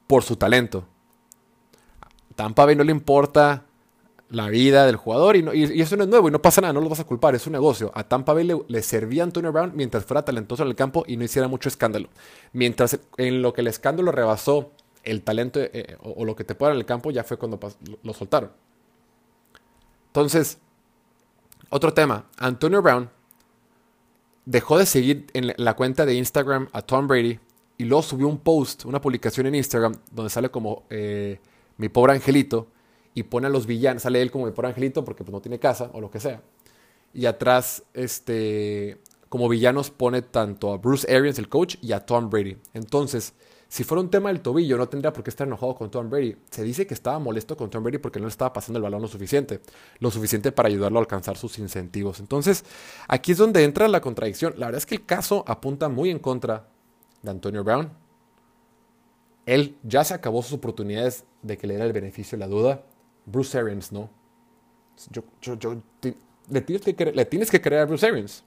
por 0.08 0.24
su 0.24 0.36
talento. 0.36 0.86
Tampa 2.36 2.66
Bay 2.66 2.76
no 2.76 2.84
le 2.84 2.92
importa 2.92 3.66
la 4.30 4.50
vida 4.50 4.86
del 4.86 4.96
jugador 4.96 5.36
y, 5.36 5.82
eso 5.82 5.96
no 5.96 6.04
es 6.04 6.10
nuevo 6.10 6.28
y 6.28 6.32
no 6.32 6.42
pasa 6.42 6.60
nada, 6.60 6.74
no 6.74 6.82
lo 6.82 6.90
vas 6.90 7.00
a 7.00 7.04
culpar, 7.04 7.36
es 7.36 7.46
un 7.46 7.54
negocio. 7.54 7.92
A 7.94 8.04
Tampa 8.04 8.34
Bay 8.34 8.50
le, 8.68 8.82
servía 8.82 9.24
Antonio 9.24 9.52
Brown 9.52 9.74
mientras 9.76 10.06
fuera 10.06 10.26
talentoso 10.26 10.64
en 10.64 10.70
el 10.70 10.76
campo 10.76 11.04
y 11.08 11.18
no 11.18 11.24
hiciera 11.24 11.48
mucho 11.48 11.70
escándalo. 11.70 12.10
Mientras 12.52 13.00
en 13.18 13.42
lo 13.42 13.54
que 13.54 13.62
el 13.62 13.68
escándalo 13.68 14.12
rebasó 14.12 14.72
el 15.04 15.22
talento 15.22 15.60
eh, 15.62 15.98
o, 16.02 16.26
lo 16.26 16.36
que 16.36 16.44
te 16.44 16.56
pueda 16.56 16.72
en 16.72 16.80
el 16.80 16.86
campo 16.86 17.12
ya 17.12 17.24
fue 17.24 17.38
cuando 17.38 17.60
lo, 18.02 18.14
soltaron. 18.14 18.52
Entonces, 20.08 20.58
otro 21.70 21.94
tema, 21.94 22.26
Antonio 22.38 22.82
Brown 22.82 23.10
dejó 24.46 24.78
de 24.78 24.86
seguir 24.86 25.28
en 25.34 25.54
la 25.58 25.76
cuenta 25.76 26.06
de 26.06 26.16
Instagram 26.16 26.68
a 26.74 26.82
Tom 26.82 27.08
Brady 27.08 27.40
y 27.78 27.86
luego 27.86 28.04
subió 28.04 28.28
un 28.28 28.38
post, 28.38 28.86
una 28.86 29.02
publicación 29.02 29.48
en 29.48 29.56
Instagram 29.56 29.96
donde 30.12 30.30
sale 30.30 30.50
como 30.50 30.84
eh, 30.90 31.40
mi 31.78 31.90
pobre 31.90 32.14
angelito 32.14 32.68
y 33.14 33.24
pone 33.24 33.48
a 33.48 33.50
los 33.50 33.66
villanos, 33.66 34.04
sale 34.04 34.22
él 34.22 34.32
como 34.32 34.48
el 34.48 34.54
por 34.54 34.66
angelito 34.66 35.04
porque 35.04 35.24
pues, 35.24 35.34
no 35.34 35.42
tiene 35.42 35.60
casa 35.60 35.90
o 35.94 36.02
lo 36.02 36.10
que 36.10 36.20
sea. 36.20 36.42
Y 37.14 37.26
atrás, 37.26 37.84
este, 37.94 38.98
como 39.30 39.48
villanos 39.48 39.92
pone 39.92 40.22
tanto 40.22 40.74
a 40.74 40.78
Bruce 40.78 41.12
Arians, 41.14 41.38
el 41.38 41.48
coach, 41.48 41.76
y 41.82 41.92
a 41.92 42.06
Tom 42.06 42.30
Brady. 42.30 42.58
Entonces, 42.74 43.34
si 43.74 43.84
fuera 43.84 44.02
un 44.02 44.12
tema 44.12 44.30
del 44.30 44.42
tobillo, 44.42 44.78
no 44.78 44.88
tendría 44.88 45.12
por 45.12 45.24
qué 45.24 45.32
estar 45.32 45.48
enojado 45.48 45.74
con 45.74 45.90
Tom 45.90 46.08
Brady. 46.08 46.38
Se 46.52 46.62
dice 46.62 46.86
que 46.86 46.94
estaba 46.94 47.18
molesto 47.18 47.58
con 47.58 47.72
Tom 47.72 47.82
Brady 47.82 47.98
porque 47.98 48.20
no 48.20 48.28
le 48.28 48.30
estaba 48.30 48.54
pasando 48.54 48.78
el 48.78 48.84
balón 48.84 49.02
lo 49.02 49.08
suficiente. 49.08 49.62
Lo 49.98 50.12
suficiente 50.12 50.52
para 50.52 50.70
ayudarlo 50.70 51.00
a 51.00 51.02
alcanzar 51.02 51.38
sus 51.38 51.58
incentivos. 51.58 52.20
Entonces, 52.20 52.66
aquí 53.08 53.32
es 53.32 53.40
donde 53.40 53.64
entra 53.64 53.88
la 53.88 54.00
contradicción. 54.00 54.54
La 54.58 54.68
verdad 54.68 54.78
es 54.78 54.86
que 54.86 54.94
el 54.94 55.06
caso 55.08 55.44
apunta 55.48 55.90
muy 55.90 56.12
en 56.12 56.20
contra 56.20 56.68
de 57.24 57.32
Antonio 57.32 57.64
Brown. 57.64 57.90
Él 59.48 59.76
ya 59.82 60.04
se 60.04 60.14
acabó 60.14 60.44
sus 60.44 60.54
oportunidades 60.54 61.26
de 61.42 61.58
que 61.58 61.66
le 61.66 61.74
diera 61.74 61.88
el 61.88 61.94
beneficio 61.94 62.38
de 62.38 62.46
la 62.46 62.48
duda. 62.48 62.84
Bruce 63.26 63.58
Arians, 63.58 63.92
¿no? 63.92 64.12
le, 66.48 66.62
tienes 66.62 66.84
que 66.84 67.12
le 67.12 67.26
tienes 67.26 67.50
que 67.50 67.60
creer 67.60 67.82
a 67.82 67.86
Bruce 67.86 68.06
Arians. 68.06 68.44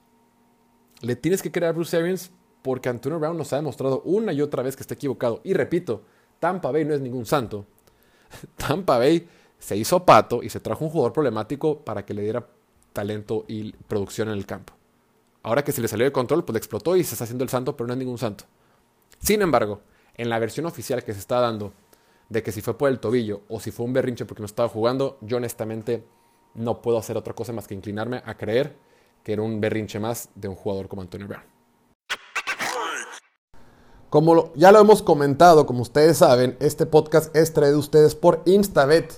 Le 1.01 1.17
tienes 1.17 1.41
que 1.41 1.51
creer 1.51 1.71
a 1.71 1.73
Bruce 1.73 1.97
Arians 1.97 2.31
porque 2.61 2.89
Antonio 2.89 3.19
Brown 3.19 3.37
nos 3.37 3.53
ha 3.53 3.57
demostrado 3.57 4.01
una 4.03 4.33
y 4.33 4.41
otra 4.41 4.63
vez 4.63 4.75
que 4.75 4.81
está 4.81 4.93
equivocado. 4.93 5.41
Y 5.43 5.53
repito, 5.53 6.03
Tampa 6.39 6.71
Bay 6.71 6.85
no 6.85 6.93
es 6.93 7.01
ningún 7.01 7.25
santo. 7.25 7.65
Tampa 8.57 8.97
Bay 8.97 9.27
se 9.57 9.75
hizo 9.75 10.05
pato 10.05 10.43
y 10.43 10.49
se 10.49 10.59
trajo 10.59 10.85
un 10.85 10.91
jugador 10.91 11.13
problemático 11.13 11.79
para 11.79 12.05
que 12.05 12.13
le 12.13 12.23
diera 12.23 12.47
talento 12.93 13.45
y 13.47 13.71
producción 13.71 14.29
en 14.29 14.35
el 14.35 14.45
campo. 14.45 14.73
Ahora 15.43 15.63
que 15.63 15.71
se 15.71 15.81
le 15.81 15.87
salió 15.87 16.05
de 16.05 16.11
control, 16.11 16.43
pues 16.43 16.53
le 16.53 16.57
explotó 16.57 16.95
y 16.95 17.03
se 17.03 17.15
está 17.15 17.23
haciendo 17.23 17.43
el 17.43 17.49
santo, 17.49 17.77
pero 17.77 17.87
no 17.87 17.93
es 17.93 17.99
ningún 17.99 18.17
santo. 18.17 18.43
Sin 19.19 19.41
embargo, 19.41 19.81
en 20.15 20.29
la 20.29 20.39
versión 20.39 20.65
oficial 20.65 21.03
que 21.03 21.13
se 21.13 21.19
está 21.19 21.39
dando 21.39 21.73
de 22.29 22.43
que 22.43 22.51
si 22.51 22.61
fue 22.61 22.77
por 22.77 22.89
el 22.89 22.99
tobillo 22.99 23.41
o 23.47 23.59
si 23.59 23.71
fue 23.71 23.85
un 23.85 23.93
berrinche 23.93 24.25
porque 24.25 24.41
no 24.41 24.47
estaba 24.47 24.67
jugando, 24.67 25.17
yo 25.21 25.37
honestamente 25.37 26.03
no 26.55 26.81
puedo 26.81 26.97
hacer 26.97 27.15
otra 27.17 27.33
cosa 27.33 27.53
más 27.53 27.67
que 27.67 27.75
inclinarme 27.75 28.21
a 28.25 28.35
creer 28.35 28.75
que 29.23 29.33
era 29.33 29.41
un 29.41 29.61
berrinche 29.61 29.99
más 29.99 30.29
de 30.35 30.47
un 30.47 30.55
jugador 30.55 30.87
como 30.87 31.01
Antonio 31.01 31.27
Brown. 31.27 31.43
Como 34.09 34.53
ya 34.55 34.71
lo 34.71 34.79
hemos 34.79 35.01
comentado, 35.01 35.65
como 35.65 35.81
ustedes 35.81 36.19
saben, 36.19 36.55
este 36.61 36.85
podcast 36.85 37.35
es 37.35 37.51
traído 37.51 37.75
a 37.75 37.79
ustedes 37.79 38.15
por 38.15 38.41
Instabet, 38.45 39.13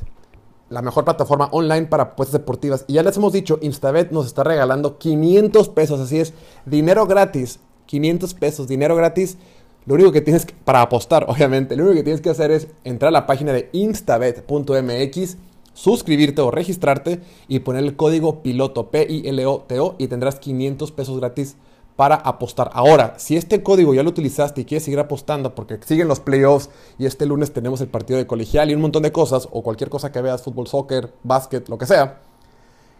la 0.70 0.82
mejor 0.82 1.06
plataforma 1.06 1.48
online 1.52 1.86
para 1.86 2.04
apuestas 2.04 2.42
deportivas. 2.42 2.86
Y 2.88 2.94
ya 2.94 3.04
les 3.04 3.16
hemos 3.16 3.32
dicho, 3.32 3.60
Instabet 3.62 4.10
nos 4.10 4.26
está 4.26 4.44
regalando 4.44 4.98
500 4.98 5.70
pesos, 5.70 6.00
así 6.00 6.20
es, 6.20 6.34
dinero 6.66 7.06
gratis, 7.06 7.60
500 7.86 8.34
pesos, 8.34 8.68
dinero 8.68 8.96
gratis. 8.96 9.38
Lo 9.86 9.94
único 9.94 10.12
que 10.12 10.22
tienes 10.22 10.48
para 10.66 10.82
apostar, 10.82 11.26
obviamente, 11.30 11.76
lo 11.76 11.84
único 11.84 11.98
que 11.98 12.04
tienes 12.04 12.22
que 12.22 12.32
hacer 12.32 12.50
es 12.50 12.68
entrar 12.84 13.10
a 13.10 13.12
la 13.12 13.28
página 13.28 13.54
de 13.54 13.70
instabet.mx, 13.74 15.38
suscribirte 15.76 16.42
o 16.42 16.50
registrarte 16.50 17.22
y 17.48 17.60
poner 17.60 17.84
el 17.84 17.96
código 17.96 18.42
piloto 18.42 18.90
P-I-L-O-T-O 18.90 19.96
y 20.00 20.08
tendrás 20.08 20.40
500 20.40 20.92
pesos 20.92 21.20
gratis 21.20 21.58
para 22.00 22.16
apostar. 22.16 22.70
Ahora, 22.72 23.16
si 23.18 23.36
este 23.36 23.62
código 23.62 23.94
ya 23.94 24.04
lo 24.04 24.10
utilizaste 24.12 24.62
y 24.62 24.64
quieres 24.64 24.86
seguir 24.86 25.00
apostando 25.00 25.54
porque 25.54 25.78
siguen 25.86 26.08
los 26.08 26.22
playoffs 26.22 26.70
y 26.98 27.06
este 27.06 27.26
lunes 27.26 27.52
tenemos 27.52 27.82
el 27.82 27.90
partido 27.90 28.18
de 28.18 28.26
colegial 28.26 28.72
y 28.72 28.74
un 28.74 28.80
montón 28.80 29.04
de 29.04 29.12
cosas, 29.12 29.50
o 29.52 29.62
cualquier 29.64 29.90
cosa 29.90 30.10
que 30.10 30.22
veas, 30.22 30.42
fútbol, 30.42 30.66
soccer, 30.68 31.14
básquet, 31.24 31.68
lo 31.68 31.78
que 31.78 31.86
sea, 31.86 32.22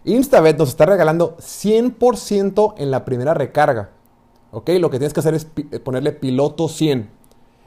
Instabet 0.04 0.58
nos 0.58 0.68
está 0.68 0.84
regalando 0.84 1.38
100% 1.38 2.74
en 2.76 2.90
la 2.90 3.06
primera 3.06 3.32
recarga. 3.32 3.88
¿Ok? 4.50 4.68
Lo 4.78 4.90
que 4.90 4.98
tienes 4.98 5.14
que 5.14 5.20
hacer 5.20 5.32
es 5.32 5.46
eh, 5.56 5.80
ponerle 5.80 6.12
piloto 6.12 6.68
100. 6.68 7.08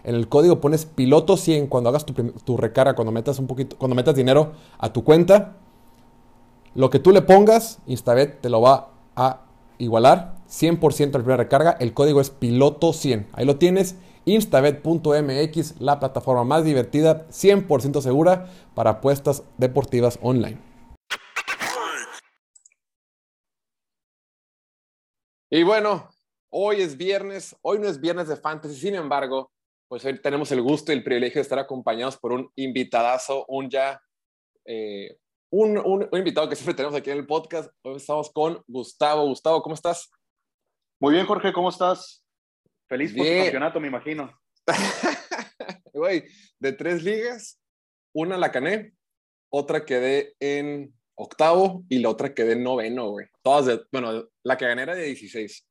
En 0.03 0.13
el 0.13 0.29
código 0.29 0.61
pones 0.61 0.85
piloto 0.85 1.35
100 1.35 1.65
cuando 1.65 1.89
hagas 1.89 2.05
tu, 2.05 2.13
tu, 2.13 2.57
recarga, 2.57 2.93
cuando 2.93 3.11
metas 3.11 3.39
un 3.39 3.47
poquito, 3.47 3.75
cuando 3.79 3.95
metas 3.95 4.13
dinero 4.13 4.51
a 4.77 4.93
tu 4.93 5.03
cuenta. 5.03 5.55
Lo 6.75 6.91
que 6.91 6.99
tú 6.99 7.09
le 7.09 7.23
pongas, 7.23 7.79
Instabet 7.87 8.39
te 8.39 8.49
lo 8.49 8.61
va 8.61 8.89
a 9.15 9.39
igualar 9.79 10.42
100% 10.53 11.05
la 11.05 11.19
primera 11.19 11.37
recarga. 11.37 11.71
El 11.79 11.93
código 11.93 12.21
es 12.21 12.31
piloto100. 12.39 13.27
Ahí 13.33 13.45
lo 13.45 13.57
tienes. 13.57 13.95
Instabet.mx, 14.25 15.81
la 15.81 15.99
plataforma 15.99 16.45
más 16.45 16.63
divertida, 16.63 17.27
100% 17.27 18.01
segura 18.01 18.49
para 18.73 18.91
apuestas 18.91 19.43
deportivas 19.57 20.17
online. 20.21 20.57
Y 25.49 25.63
bueno, 25.63 26.09
hoy 26.49 26.81
es 26.81 26.97
viernes, 26.97 27.55
hoy 27.61 27.79
no 27.79 27.87
es 27.87 27.99
viernes 27.99 28.27
de 28.27 28.37
fantasy, 28.37 28.75
sin 28.75 28.95
embargo, 28.95 29.51
pues 29.89 30.05
hoy 30.05 30.19
tenemos 30.21 30.51
el 30.51 30.61
gusto 30.61 30.91
y 30.91 30.95
el 30.95 31.03
privilegio 31.03 31.39
de 31.39 31.43
estar 31.43 31.59
acompañados 31.59 32.17
por 32.17 32.31
un 32.31 32.49
invitadazo, 32.55 33.45
un 33.49 33.69
ya 33.69 34.01
eh, 34.65 35.17
un, 35.51 35.77
un, 35.77 36.09
invitado 36.13 36.49
que 36.49 36.55
siempre 36.55 36.73
tenemos 36.73 36.97
aquí 36.97 37.11
en 37.11 37.17
el 37.17 37.27
podcast. 37.27 37.69
Hoy 37.83 37.97
estamos 37.97 38.31
con 38.31 38.63
Gustavo. 38.67 39.27
Gustavo, 39.27 39.61
¿cómo 39.61 39.75
estás? 39.75 40.09
Muy 41.03 41.15
bien, 41.15 41.25
Jorge, 41.25 41.51
¿cómo 41.51 41.67
estás? 41.67 42.23
Feliz 42.87 43.13
por 43.13 43.25
tu 43.25 43.43
campeonato, 43.43 43.81
me 43.81 43.89
imagino. 43.89 44.39
Güey, 45.93 46.23
de 46.59 46.71
tres 46.71 47.03
ligas, 47.03 47.59
una 48.15 48.37
la 48.37 48.53
cané, 48.53 48.93
otra 49.49 49.83
quedé 49.83 50.33
en 50.39 50.93
octavo 51.15 51.83
y 51.89 51.99
la 51.99 52.07
otra 52.07 52.33
quedé 52.33 52.53
en 52.53 52.63
noveno, 52.63 53.09
güey. 53.09 53.27
Todas 53.41 53.65
de, 53.65 53.81
bueno, 53.91 54.29
la 54.43 54.55
que 54.55 54.65
gané 54.65 54.83
era 54.83 54.95
de 54.95 55.03
16, 55.03 55.67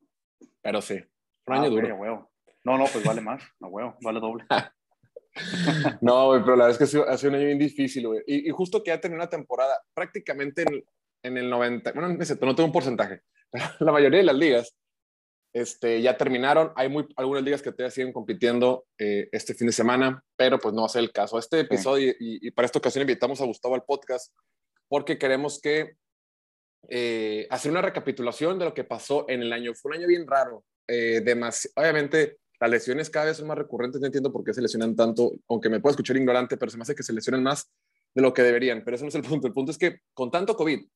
pero 0.61 0.83
sí, 0.83 1.03
un 1.47 1.55
año 1.55 1.65
ah, 1.65 1.69
duro. 1.69 2.31
No, 2.65 2.77
no, 2.77 2.85
pues 2.93 3.03
vale 3.03 3.23
más, 3.23 3.43
no, 3.59 3.69
huevo, 3.69 3.97
vale 4.03 4.21
doble. 4.21 4.45
no, 6.03 6.33
pero 6.45 6.57
la 6.57 6.67
verdad 6.67 6.71
es 6.73 6.77
que 6.77 6.85
ha 6.85 7.17
sido, 7.17 7.31
un 7.31 7.37
año 7.37 7.47
bien 7.47 7.59
difícil, 7.59 8.07
güey. 8.07 8.23
Y, 8.27 8.51
justo 8.51 8.83
que 8.83 8.91
ya 8.91 9.01
tenido 9.01 9.17
una 9.17 9.31
temporada 9.31 9.81
prácticamente 9.95 10.67
en, 11.23 11.39
el 11.39 11.49
90, 11.49 11.93
bueno, 11.93 12.09
no 12.19 12.55
tengo 12.55 12.67
un 12.67 12.73
porcentaje, 12.73 13.23
la 13.81 13.93
mayoría 13.93 14.19
de 14.19 14.27
las 14.27 14.37
ligas 14.37 14.77
este, 15.53 16.01
ya 16.01 16.17
terminaron. 16.17 16.73
Hay 16.77 16.89
muy, 16.89 17.07
algunas 17.17 17.43
ligas 17.43 17.63
que 17.63 17.73
todavía 17.73 17.91
siguen 17.91 18.13
compitiendo 18.13 18.87
eh, 18.99 19.29
este 19.33 19.55
fin 19.55 19.67
de 19.67 19.73
semana, 19.73 20.23
pero 20.37 20.59
pues 20.59 20.75
no 20.75 20.83
va 20.83 20.87
a 20.87 20.91
ser 20.91 21.03
el 21.03 21.13
caso. 21.13 21.39
Este 21.39 21.61
episodio, 21.61 22.13
y, 22.19 22.51
para 22.53 22.67
esta 22.67 22.79
ocasión 22.79 23.03
invitamos 23.03 23.41
a 23.41 23.45
Gustavo 23.45 23.75
al 23.75 23.85
podcast, 23.85 24.33
porque 24.89 25.19
queremos 25.19 25.61
que 25.61 25.97
eh, 26.89 27.47
hacer 27.51 27.71
una 27.71 27.83
recapitulación 27.83 28.59
de 28.59 28.67
lo 28.67 28.75
que 28.75 28.85
pasó 28.85 29.27
en 29.29 29.43
el 29.43 29.53
año. 29.53 29.75
Fue 29.75 29.91
un 29.91 29.99
año 29.99 30.07
bien 30.07 30.27
raro. 30.27 30.65
Eh, 30.89 31.25
obviamente, 31.77 32.39
las 32.61 32.71
lesiones 32.71 33.11
cada 33.11 33.27
vez 33.27 33.37
son 33.37 33.49
más 33.49 33.59
recurrentes, 33.59 34.01
no 34.01 34.07
entiendo 34.07 34.33
por 34.33 34.45
qué 34.45 34.55
se 34.55 34.63
lesionan 34.63 34.95
tanto, 34.95 35.33
aunque 35.49 35.69
me 35.69 35.81
pueda 35.81 35.93
escuchar 35.93 36.17
ignorante, 36.17 36.57
pero 36.57 36.71
se 36.71 36.77
me 36.77 36.83
hace 36.83 36.95
que 36.95 37.03
se 37.03 37.13
lesionen 37.13 37.43
más 37.43 37.71
de 38.15 38.23
lo 38.23 38.33
que 38.33 38.43
deberían, 38.43 38.85
pero 38.85 38.95
eso 38.95 39.05
no 39.05 39.09
es 39.09 39.15
el 39.15 39.23
punto. 39.23 39.47
El 39.47 39.53
punto 39.53 39.73
es 39.73 39.79
que 39.79 40.01
con 40.15 40.31
tanto 40.31 40.57
COVID, 40.57 40.87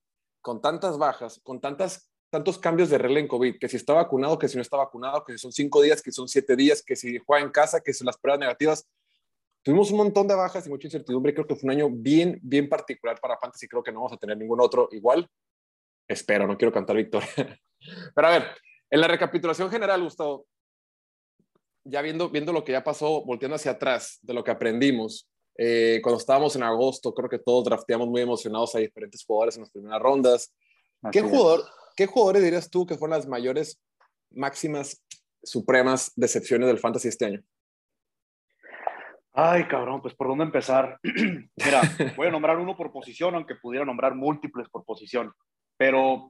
con 0.41 0.61
tantas 0.61 0.97
bajas, 0.97 1.41
con 1.43 1.59
tantas, 1.59 2.09
tantos 2.29 2.57
cambios 2.57 2.89
de 2.89 2.97
regla 2.97 3.19
en 3.19 3.27
COVID, 3.27 3.57
que 3.59 3.69
si 3.69 3.77
está 3.77 3.93
vacunado, 3.93 4.37
que 4.37 4.47
si 4.47 4.55
no 4.55 4.61
está 4.61 4.77
vacunado, 4.77 5.23
que 5.23 5.33
si 5.33 5.39
son 5.39 5.51
cinco 5.51 5.81
días, 5.81 6.01
que 6.01 6.11
son 6.11 6.27
siete 6.27 6.55
días, 6.55 6.83
que 6.83 6.95
si 6.95 7.17
juega 7.19 7.45
en 7.45 7.51
casa, 7.51 7.81
que 7.81 7.93
si 7.93 8.03
las 8.03 8.17
pruebas 8.17 8.39
negativas, 8.39 8.87
tuvimos 9.63 9.91
un 9.91 9.97
montón 9.97 10.27
de 10.27 10.35
bajas 10.35 10.65
y 10.65 10.69
mucha 10.69 10.87
incertidumbre. 10.87 11.33
Creo 11.33 11.47
que 11.47 11.55
fue 11.55 11.67
un 11.67 11.71
año 11.71 11.89
bien, 11.89 12.39
bien 12.41 12.69
particular 12.69 13.19
para 13.19 13.37
Fantasy. 13.37 13.67
Creo 13.67 13.83
que 13.83 13.91
no 13.91 13.99
vamos 13.99 14.13
a 14.13 14.17
tener 14.17 14.37
ningún 14.37 14.61
otro 14.61 14.89
igual. 14.91 15.29
Espero, 16.07 16.47
no 16.47 16.57
quiero 16.57 16.71
cantar 16.71 16.95
victoria. 16.95 17.29
Pero 18.15 18.27
a 18.27 18.31
ver, 18.31 18.47
en 18.89 19.01
la 19.01 19.07
recapitulación 19.07 19.69
general, 19.69 20.03
Gustavo, 20.03 20.45
ya 21.83 22.01
viendo, 22.01 22.29
viendo 22.29 22.51
lo 22.51 22.63
que 22.63 22.73
ya 22.73 22.83
pasó, 22.83 23.23
volteando 23.23 23.55
hacia 23.55 23.71
atrás 23.71 24.19
de 24.21 24.33
lo 24.33 24.43
que 24.43 24.51
aprendimos, 24.51 25.29
eh, 25.57 25.99
cuando 26.03 26.19
estábamos 26.19 26.55
en 26.55 26.63
agosto, 26.63 27.13
creo 27.13 27.29
que 27.29 27.39
todos 27.39 27.65
drafteamos 27.65 28.07
muy 28.07 28.21
emocionados 28.21 28.75
a 28.75 28.79
diferentes 28.79 29.25
jugadores 29.25 29.55
en 29.55 29.63
las 29.63 29.71
primeras 29.71 30.01
rondas. 30.01 30.53
¿Qué, 31.11 31.21
jugador, 31.21 31.63
¿Qué 31.97 32.05
jugadores 32.05 32.43
dirías 32.43 32.69
tú 32.69 32.85
que 32.85 32.95
fueron 32.95 33.17
las 33.17 33.27
mayores, 33.27 33.81
máximas, 34.29 35.03
supremas 35.41 36.13
decepciones 36.15 36.67
del 36.67 36.77
fantasy 36.77 37.07
este 37.07 37.25
año? 37.25 37.41
Ay, 39.33 39.67
cabrón, 39.67 39.99
pues 40.03 40.13
por 40.13 40.27
dónde 40.27 40.43
empezar. 40.43 40.99
Mira, 41.03 41.81
voy 42.15 42.27
a 42.27 42.31
nombrar 42.31 42.59
uno 42.59 42.77
por 42.77 42.91
posición, 42.91 43.33
aunque 43.33 43.55
pudiera 43.55 43.83
nombrar 43.83 44.13
múltiples 44.13 44.69
por 44.69 44.85
posición. 44.85 45.33
Pero, 45.75 46.27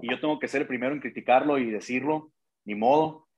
y 0.00 0.10
yo 0.10 0.20
tengo 0.20 0.40
que 0.40 0.48
ser 0.48 0.62
el 0.62 0.66
primero 0.66 0.92
en 0.92 1.00
criticarlo 1.00 1.58
y 1.58 1.70
decirlo, 1.70 2.32
ni 2.64 2.74
modo. 2.74 3.28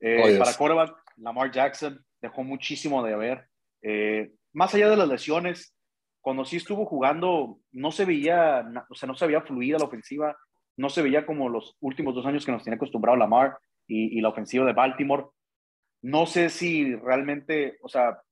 Eh, 0.00 0.36
para 0.38 0.54
quarterback, 0.54 1.02
Lamar 1.16 1.50
Jackson 1.50 2.04
dejó 2.20 2.44
muchísimo 2.44 3.02
de 3.02 3.14
haber. 3.14 3.48
Eh, 3.80 4.32
más 4.52 4.74
allá 4.74 4.90
de 4.90 4.96
las 4.96 5.08
lesiones, 5.08 5.74
cuando 6.20 6.44
sí 6.44 6.56
estuvo 6.56 6.84
jugando, 6.84 7.58
no 7.72 7.90
se 7.90 8.04
veía, 8.04 8.66
o 8.90 8.94
sea, 8.94 9.06
no 9.06 9.14
se 9.14 9.26
veía 9.26 9.40
fluida 9.40 9.78
la 9.78 9.86
ofensiva, 9.86 10.36
no 10.80 10.88
se 10.88 11.02
veía 11.02 11.26
como 11.26 11.50
los 11.50 11.76
últimos 11.80 12.14
dos 12.14 12.24
años 12.24 12.46
que 12.46 12.52
nos 12.52 12.62
tiene 12.62 12.76
acostumbrado 12.76 13.18
Lamar 13.18 13.58
y, 13.86 14.18
la 14.22 14.30
ofensiva 14.30 14.64
de 14.64 14.72
Baltimore. 14.72 15.26
No 16.00 16.24
sé 16.24 16.48
si 16.48 16.94
realmente, 16.96 17.76
o 17.82 17.88
sea, 17.88 18.22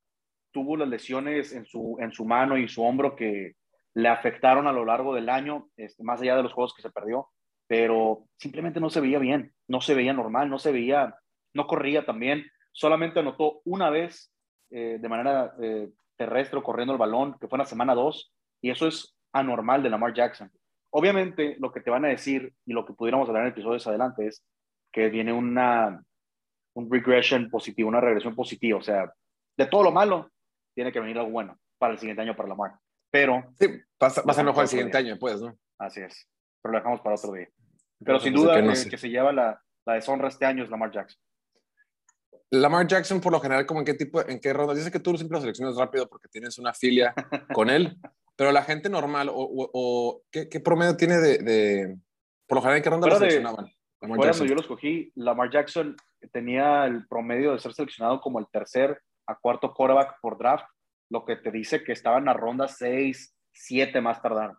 tuvo 0.51 0.75
las 0.79 0.89
lesiones 0.89 1.53
en 1.53 1.67
su, 1.67 1.99
en 2.01 2.11
su 2.11 2.25
mano 2.25 2.57
y 2.57 2.67
su 2.67 2.83
hombro 2.83 3.15
que 3.15 3.57
le 3.93 4.09
afectaron 4.09 4.67
a 4.67 4.73
lo 4.73 4.87
largo 4.87 5.15
del 5.15 5.29
año, 5.29 5.69
este, 5.77 6.03
más 6.03 6.23
allá 6.23 6.37
de 6.37 6.43
los 6.43 6.55
juegos 6.55 6.73
que 6.73 6.81
se 6.81 6.91
perdió, 6.91 7.29
pero 7.67 8.25
simplemente 8.39 8.81
no 8.81 8.89
se 8.89 9.03
veía 9.03 9.19
bien, 9.19 9.53
no 9.67 9.83
se 9.83 9.95
veía 9.95 10.15
normal, 10.15 10.49
no 10.49 10.59
se 10.59 10.73
veía 10.73 11.15
no 11.53 11.67
corría 11.67 12.07
también, 12.07 12.47
solamente 12.73 13.21
anotó 13.21 13.61
una 13.65 13.91
vez 13.91 14.33
eh, 14.71 14.99
de 14.99 15.09
manera 15.09 15.55
eh, 15.61 15.91
terrestre 16.17 16.63
corriendo 16.63 16.93
el 16.93 16.99
balón, 16.99 17.37
que 17.39 17.49
fue 17.49 17.57
en 17.57 17.65
la 17.65 17.67
semana 17.67 17.95
2, 17.95 18.33
y 18.63 18.71
eso 18.71 18.87
es 18.87 19.15
anormal 19.33 19.83
de 19.83 19.91
Lamar 19.91 20.15
Jackson. 20.15 20.51
Obviamente, 20.91 21.57
lo 21.59 21.73
que 21.73 21.81
te 21.81 21.91
van 21.91 22.05
a 22.05 22.09
decir 22.09 22.53
y 22.65 22.73
lo 22.73 22.85
que 22.87 22.95
pudiéramos 22.95 23.29
hablar 23.29 23.45
en 23.45 23.53
episodios 23.53 23.87
adelante 23.87 24.27
es 24.27 24.45
que 24.93 25.09
viene 25.09 25.33
una 25.33 26.03
un 26.75 26.91
regression 26.91 27.51
positivo, 27.51 27.89
una 27.89 28.01
regresión 28.01 28.37
positiva, 28.37 28.79
o 28.79 28.83
sea, 28.83 29.13
de 29.57 29.67
todo 29.67 29.83
lo 29.83 29.91
malo 29.91 30.31
tiene 30.75 30.93
que 30.93 31.01
venir 31.01 31.19
algo 31.19 31.31
bueno 31.31 31.59
para 31.77 31.93
el 31.93 31.99
siguiente 31.99 32.23
año 32.23 32.37
para 32.37 32.51
Lamar. 32.51 32.73
Pero 33.11 33.53
sí, 33.59 33.67
pasa, 33.99 34.23
a 34.25 34.43
mejor 34.45 34.63
el 34.63 34.69
siguiente 34.69 34.97
año, 34.97 35.17
pues, 35.19 35.41
¿no? 35.41 35.59
Así 35.79 36.01
es. 36.01 36.29
Pero 36.63 36.73
lo 36.73 36.79
dejamos 36.79 37.01
para 37.01 37.17
otro 37.17 37.33
día. 37.33 37.49
Pero 38.05 38.21
sin 38.21 38.33
duda, 38.33 38.55
que, 38.55 38.91
que 38.91 38.99
se 38.99 39.09
lleva 39.09 39.33
la, 39.33 39.61
la 39.87 39.95
deshonra 39.95 40.29
este 40.29 40.47
año 40.47 40.63
es 40.63 40.71
Lamar 40.71 40.93
Jackson. 40.93 41.21
Lamar 42.51 42.87
Jackson, 42.87 43.21
por 43.21 43.33
lo 43.33 43.41
general, 43.41 43.67
como 43.67 43.81
en 43.81 43.87
qué 43.87 43.95
tipo, 43.95 44.27
en 44.27 44.39
qué 44.39 44.53
ronda. 44.53 44.75
Dice 44.75 44.91
que 44.91 45.01
tú 45.01 45.17
siempre 45.17 45.37
lo 45.37 45.41
seleccionas 45.41 45.77
rápido 45.77 46.09
porque 46.09 46.29
tienes 46.29 46.59
una 46.59 46.73
filia 46.73 47.13
con 47.53 47.71
él, 47.71 47.97
pero 48.39 48.53
la 48.53 48.63
gente 48.63 48.89
normal, 48.89 49.29
o, 49.33 50.23
¿qué, 50.31 50.61
promedio 50.61 50.97
tiene 50.97 51.17
de, 51.17 51.99
por 52.47 52.59
lo 52.59 52.63
general, 52.63 52.77
en 52.77 52.83
qué 52.85 52.91
ronda 52.91 53.09
lo 53.09 53.17
seleccionaban? 53.17 53.73
Cuando 53.99 54.31
yo 54.31 54.55
lo 54.55 54.61
escogí, 54.61 55.11
Lamar 55.17 55.51
Jackson 55.51 55.97
tenía 56.31 56.85
el 56.85 57.05
promedio 57.09 57.53
de 57.53 57.59
ser 57.59 57.75
seleccionado 57.75 58.21
como 58.21 58.39
el 58.39 58.47
tercer 58.53 59.03
a 59.27 59.35
cuarto 59.35 59.75
quarterback 59.75 60.21
por 60.23 60.39
draft 60.39 60.67
lo 61.11 61.25
que 61.25 61.35
te 61.35 61.51
dice 61.51 61.83
que 61.83 61.91
estaba 61.91 62.19
en 62.19 62.27
la 62.27 62.33
ronda 62.33 62.69
6, 62.69 63.35
7 63.55 64.01
más 64.01 64.23
tardar. 64.23 64.55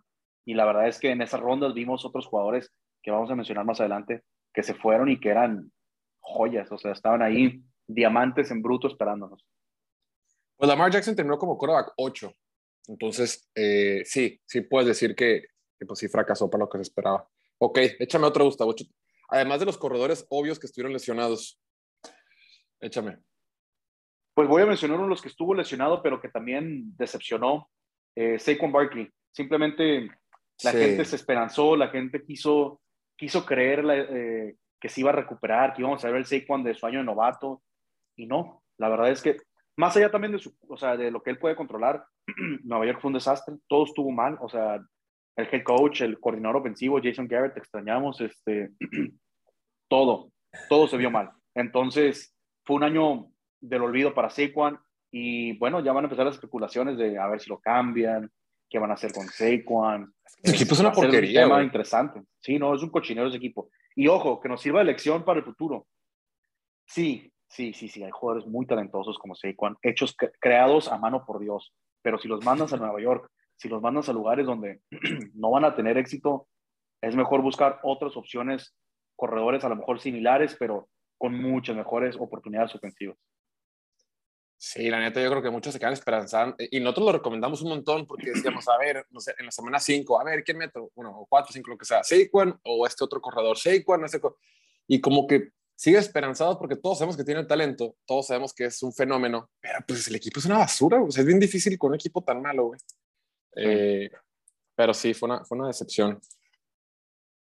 Y 0.45 0.55
la 0.55 0.65
verdad 0.65 0.89
es 0.89 0.99
que 0.99 1.11
en 1.11 1.21
esas 1.21 1.39
rondas 1.39 1.73
vimos 1.73 2.03
otros 2.03 2.27
jugadores 2.27 2.73
que 3.01 3.11
vamos 3.11 3.31
a 3.31 3.35
mencionar 3.35 3.63
más 3.63 3.79
adelante 3.79 4.23
que 4.53 4.61
se 4.61 4.73
fueron 4.73 5.07
y 5.07 5.21
que 5.21 5.29
eran 5.29 5.71
joyas, 6.19 6.69
o 6.69 6.77
sea, 6.77 6.91
estaban 6.91 7.21
ahí 7.21 7.63
diamantes 7.87 8.51
en 8.51 8.61
bruto 8.61 8.89
esperándonos. 8.89 9.41
Pues 10.57 10.67
Lamar 10.67 10.91
Jackson 10.91 11.15
terminó 11.15 11.37
como 11.37 11.57
quarterback 11.57 11.93
8. 11.95 12.29
Entonces, 12.89 13.47
eh, 13.53 14.01
sí, 14.03 14.41
sí 14.47 14.61
puedes 14.61 14.87
decir 14.87 15.15
que, 15.15 15.43
que, 15.77 15.85
pues 15.85 15.99
sí 15.99 16.07
fracasó 16.07 16.49
para 16.49 16.63
lo 16.63 16.69
que 16.69 16.79
se 16.79 16.83
esperaba. 16.83 17.29
Ok, 17.59 17.77
échame 17.99 18.25
otro, 18.25 18.45
Gustavo. 18.45 18.73
Además 19.29 19.59
de 19.59 19.67
los 19.67 19.77
corredores 19.77 20.25
obvios 20.29 20.57
que 20.57 20.65
estuvieron 20.65 20.91
lesionados. 20.91 21.61
Échame. 22.81 23.19
Pues 24.33 24.47
voy 24.49 24.63
a 24.63 24.65
mencionar 24.65 24.97
uno 24.97 25.05
de 25.05 25.11
los 25.11 25.21
que 25.21 25.27
estuvo 25.27 25.53
lesionado, 25.53 26.01
pero 26.01 26.19
que 26.19 26.29
también 26.29 26.95
decepcionó. 26.97 27.69
Eh, 28.15 28.39
Saquon 28.39 28.71
Barkley. 28.71 29.07
Simplemente 29.31 30.09
la 30.63 30.71
gente 30.71 31.05
se 31.05 31.15
esperanzó, 31.15 31.75
la 31.75 31.89
gente 31.89 32.23
quiso, 32.23 32.81
quiso 33.15 33.45
creer 33.45 33.85
eh, 33.87 34.55
que 34.79 34.89
se 34.89 35.01
iba 35.01 35.11
a 35.11 35.13
recuperar, 35.13 35.73
que 35.73 35.83
íbamos 35.83 36.03
a 36.03 36.07
ver 36.07 36.17
el 36.17 36.25
Saquon 36.25 36.63
de 36.63 36.73
su 36.73 36.87
año 36.87 36.99
de 36.99 37.05
novato. 37.05 37.61
Y 38.15 38.25
no, 38.25 38.63
la 38.77 38.89
verdad 38.89 39.11
es 39.11 39.21
que 39.21 39.37
más 39.79 39.95
allá 39.95 40.11
también 40.11 40.33
de, 40.33 40.39
su, 40.39 40.53
o 40.67 40.75
sea, 40.75 40.97
de 40.97 41.09
lo 41.09 41.23
que 41.23 41.29
él 41.29 41.39
puede 41.39 41.55
controlar, 41.55 42.05
Nueva 42.65 42.85
York 42.85 42.99
fue 42.99 43.07
un 43.07 43.13
desastre, 43.13 43.55
todo 43.65 43.85
estuvo 43.85 44.11
mal, 44.11 44.37
o 44.41 44.49
sea, 44.49 44.77
el 45.37 45.47
head 45.49 45.63
coach, 45.63 46.01
el 46.01 46.19
coordinador 46.19 46.57
ofensivo, 46.57 46.99
Jason 47.01 47.29
Garrett, 47.29 47.53
te 47.53 47.61
extrañamos, 47.61 48.19
este, 48.19 48.71
todo, 49.87 50.33
todo 50.67 50.85
se 50.89 50.97
vio 50.97 51.09
mal. 51.09 51.31
Entonces, 51.55 52.35
fue 52.65 52.75
un 52.75 52.83
año 52.83 53.27
del 53.61 53.83
olvido 53.83 54.13
para 54.13 54.29
Saquon 54.29 54.77
y 55.11 55.57
bueno, 55.57 55.81
ya 55.81 55.93
van 55.93 56.03
a 56.03 56.07
empezar 56.07 56.25
las 56.25 56.35
especulaciones 56.35 56.97
de 56.97 57.17
a 57.17 57.27
ver 57.27 57.39
si 57.39 57.49
lo 57.49 57.59
cambian, 57.59 58.29
qué 58.69 58.79
van 58.79 58.91
a 58.91 58.95
hacer 58.95 59.13
con 59.13 59.29
Saquon. 59.29 60.13
El 60.43 60.55
equipo 60.55 60.73
es 60.73 60.79
una 60.81 60.91
porquería. 60.91 61.45
Un 61.45 61.51
tema 61.51 61.63
interesante. 61.63 62.21
Sí, 62.37 62.59
no, 62.59 62.75
es 62.75 62.83
un 62.83 62.89
cochinero 62.89 63.29
ese 63.29 63.37
equipo. 63.37 63.69
Y 63.95 64.09
ojo, 64.09 64.41
que 64.41 64.49
nos 64.49 64.61
sirva 64.61 64.79
de 64.79 64.85
lección 64.87 65.23
para 65.23 65.39
el 65.39 65.45
futuro. 65.45 65.87
Sí, 66.85 67.31
sí, 67.49 67.73
sí, 67.73 67.89
sí, 67.89 68.03
hay 68.03 68.11
jugadores 68.11 68.47
muy 68.47 68.65
talentosos 68.65 69.17
como 69.17 69.35
Saquon, 69.35 69.77
hechos 69.81 70.15
creados 70.39 70.91
a 70.91 70.97
mano 70.97 71.25
por 71.25 71.39
Dios, 71.39 71.73
pero 72.01 72.17
si 72.17 72.27
los 72.27 72.43
mandas 72.45 72.71
a 72.73 72.77
Nueva 72.77 73.01
York, 73.01 73.29
si 73.57 73.67
los 73.67 73.81
mandas 73.81 74.07
a 74.07 74.13
lugares 74.13 74.45
donde 74.45 74.81
no 75.33 75.51
van 75.51 75.65
a 75.65 75.75
tener 75.75 75.97
éxito, 75.97 76.47
es 77.01 77.15
mejor 77.15 77.41
buscar 77.41 77.79
otras 77.83 78.15
opciones, 78.15 78.75
corredores 79.15 79.63
a 79.63 79.69
lo 79.69 79.75
mejor 79.75 79.99
similares, 79.99 80.55
pero 80.57 80.89
con 81.17 81.35
muchas 81.35 81.75
mejores 81.75 82.15
oportunidades 82.17 82.73
ofensivas. 82.75 83.17
Sí, 84.61 84.89
la 84.89 84.99
neta, 84.99 85.21
yo 85.21 85.29
creo 85.29 85.41
que 85.41 85.49
muchos 85.49 85.71
se 85.71 85.79
quedan 85.79 85.93
esperanzando 85.93 86.55
y 86.59 86.81
nosotros 86.81 87.05
lo 87.05 87.11
recomendamos 87.13 87.61
un 87.61 87.69
montón 87.69 88.05
porque 88.05 88.31
decíamos, 88.31 88.67
a 88.67 88.77
ver, 88.77 89.05
no 89.09 89.21
sé, 89.21 89.33
en 89.39 89.45
la 89.45 89.51
semana 89.51 89.79
5, 89.79 90.19
a 90.19 90.23
ver, 90.25 90.43
¿quién 90.43 90.57
meto? 90.57 90.91
Bueno, 90.95 91.17
o 91.17 91.25
4, 91.25 91.53
5, 91.53 91.69
lo 91.69 91.77
que 91.77 91.85
sea, 91.85 92.03
Saquon 92.03 92.59
o 92.63 92.85
este 92.85 93.05
otro 93.05 93.21
corredor, 93.21 93.57
Saquon, 93.57 94.03
ese 94.03 94.19
y 94.85 94.99
como 94.99 95.27
que 95.27 95.51
sigue 95.79 95.97
esperanzado 95.97 96.59
porque 96.59 96.75
todos 96.75 96.97
sabemos 96.97 97.15
que 97.15 97.23
tiene 97.23 97.39
el 97.39 97.47
talento, 97.47 97.95
todos 98.05 98.27
sabemos 98.27 98.53
que 98.53 98.65
es 98.65 98.83
un 98.83 98.91
fenómeno, 98.91 99.49
pero 99.61 99.79
pues 99.87 100.09
el 100.09 100.15
equipo 100.15 100.41
es 100.41 100.45
una 100.45 100.57
basura, 100.57 101.01
o 101.01 101.09
sea, 101.09 101.21
es 101.21 101.27
bien 101.27 101.39
difícil 101.39 101.77
con 101.77 101.91
un 101.91 101.95
equipo 101.95 102.21
tan 102.21 102.41
malo, 102.41 102.65
güey. 102.65 102.79
Eh, 103.55 104.11
pero 104.75 104.93
sí, 104.93 105.13
fue 105.13 105.29
una, 105.29 105.45
fue 105.45 105.57
una 105.57 105.67
decepción. 105.67 106.19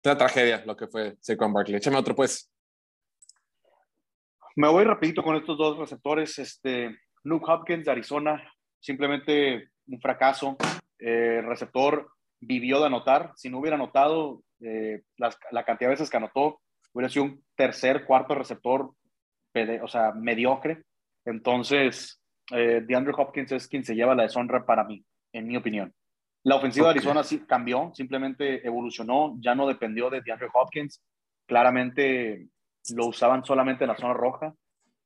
Una 0.04 0.16
tragedia 0.16 0.64
lo 0.64 0.76
que 0.76 0.86
fue 0.86 1.16
Saquon 1.20 1.52
Barkley. 1.52 1.78
Échame 1.78 1.96
otro, 1.96 2.14
pues. 2.14 2.48
Me 4.54 4.68
voy 4.68 4.84
rapidito 4.84 5.24
con 5.24 5.34
estos 5.34 5.58
dos 5.58 5.76
receptores. 5.76 6.38
Este, 6.38 6.96
Luke 7.24 7.44
Hopkins 7.48 7.86
de 7.86 7.90
Arizona, 7.90 8.54
simplemente 8.78 9.70
un 9.88 10.00
fracaso. 10.00 10.56
Eh, 11.00 11.42
receptor 11.42 12.12
vivió 12.38 12.78
de 12.78 12.86
anotar. 12.86 13.32
Si 13.34 13.50
no 13.50 13.58
hubiera 13.58 13.74
anotado 13.74 14.44
eh, 14.60 15.02
la, 15.16 15.36
la, 15.50 15.64
cantidad 15.64 15.88
de 15.88 15.94
veces 15.94 16.08
que 16.08 16.16
anotó, 16.16 16.60
hubiera 16.92 17.08
sido 17.08 17.24
un 17.24 17.44
tercer, 17.54 18.04
cuarto 18.04 18.34
receptor, 18.34 18.92
o 19.82 19.88
sea, 19.88 20.12
mediocre. 20.12 20.84
Entonces, 21.24 22.20
eh, 22.50 22.82
DeAndre 22.86 23.12
Hopkins 23.16 23.52
es 23.52 23.68
quien 23.68 23.84
se 23.84 23.94
lleva 23.94 24.14
la 24.14 24.22
deshonra 24.24 24.64
para 24.64 24.84
mí, 24.84 25.04
en 25.32 25.46
mi 25.46 25.56
opinión. 25.56 25.92
La 26.44 26.56
ofensiva 26.56 26.86
de 26.86 26.92
Arizona 26.92 27.22
sí 27.22 27.40
cambió, 27.46 27.90
simplemente 27.94 28.66
evolucionó, 28.66 29.36
ya 29.40 29.54
no 29.54 29.66
dependió 29.66 30.08
de 30.08 30.22
DeAndre 30.22 30.48
Hopkins. 30.52 31.02
Claramente 31.46 32.48
lo 32.94 33.06
usaban 33.06 33.44
solamente 33.44 33.84
en 33.84 33.88
la 33.88 33.96
zona 33.96 34.14
roja 34.14 34.54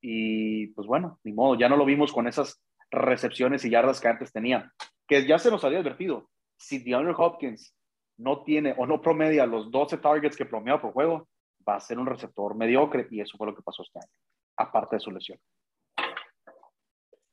y 0.00 0.68
pues 0.68 0.86
bueno, 0.86 1.18
ni 1.24 1.32
modo, 1.32 1.56
ya 1.58 1.68
no 1.68 1.76
lo 1.76 1.84
vimos 1.84 2.12
con 2.12 2.26
esas 2.26 2.60
recepciones 2.90 3.64
y 3.64 3.70
yardas 3.70 4.00
que 4.00 4.08
antes 4.08 4.32
tenía, 4.32 4.72
que 5.08 5.26
ya 5.26 5.38
se 5.38 5.50
nos 5.50 5.64
había 5.64 5.78
advertido. 5.78 6.28
Si 6.56 6.78
DeAndre 6.78 7.14
Hopkins 7.16 7.74
no 8.18 8.42
tiene 8.42 8.74
o 8.76 8.86
no 8.86 9.00
promedia 9.00 9.46
los 9.46 9.70
12 9.70 9.98
targets 9.98 10.36
que 10.36 10.44
promedia 10.44 10.80
por 10.80 10.92
juego, 10.92 11.28
va 11.68 11.76
a 11.76 11.80
ser 11.80 11.98
un 11.98 12.06
receptor 12.06 12.54
mediocre 12.56 13.08
y 13.10 13.20
eso 13.20 13.36
fue 13.36 13.46
lo 13.46 13.54
que 13.54 13.62
pasó 13.62 13.82
este 13.82 13.98
año, 13.98 14.12
aparte 14.56 14.96
de 14.96 15.00
su 15.00 15.10
lesión. 15.10 15.38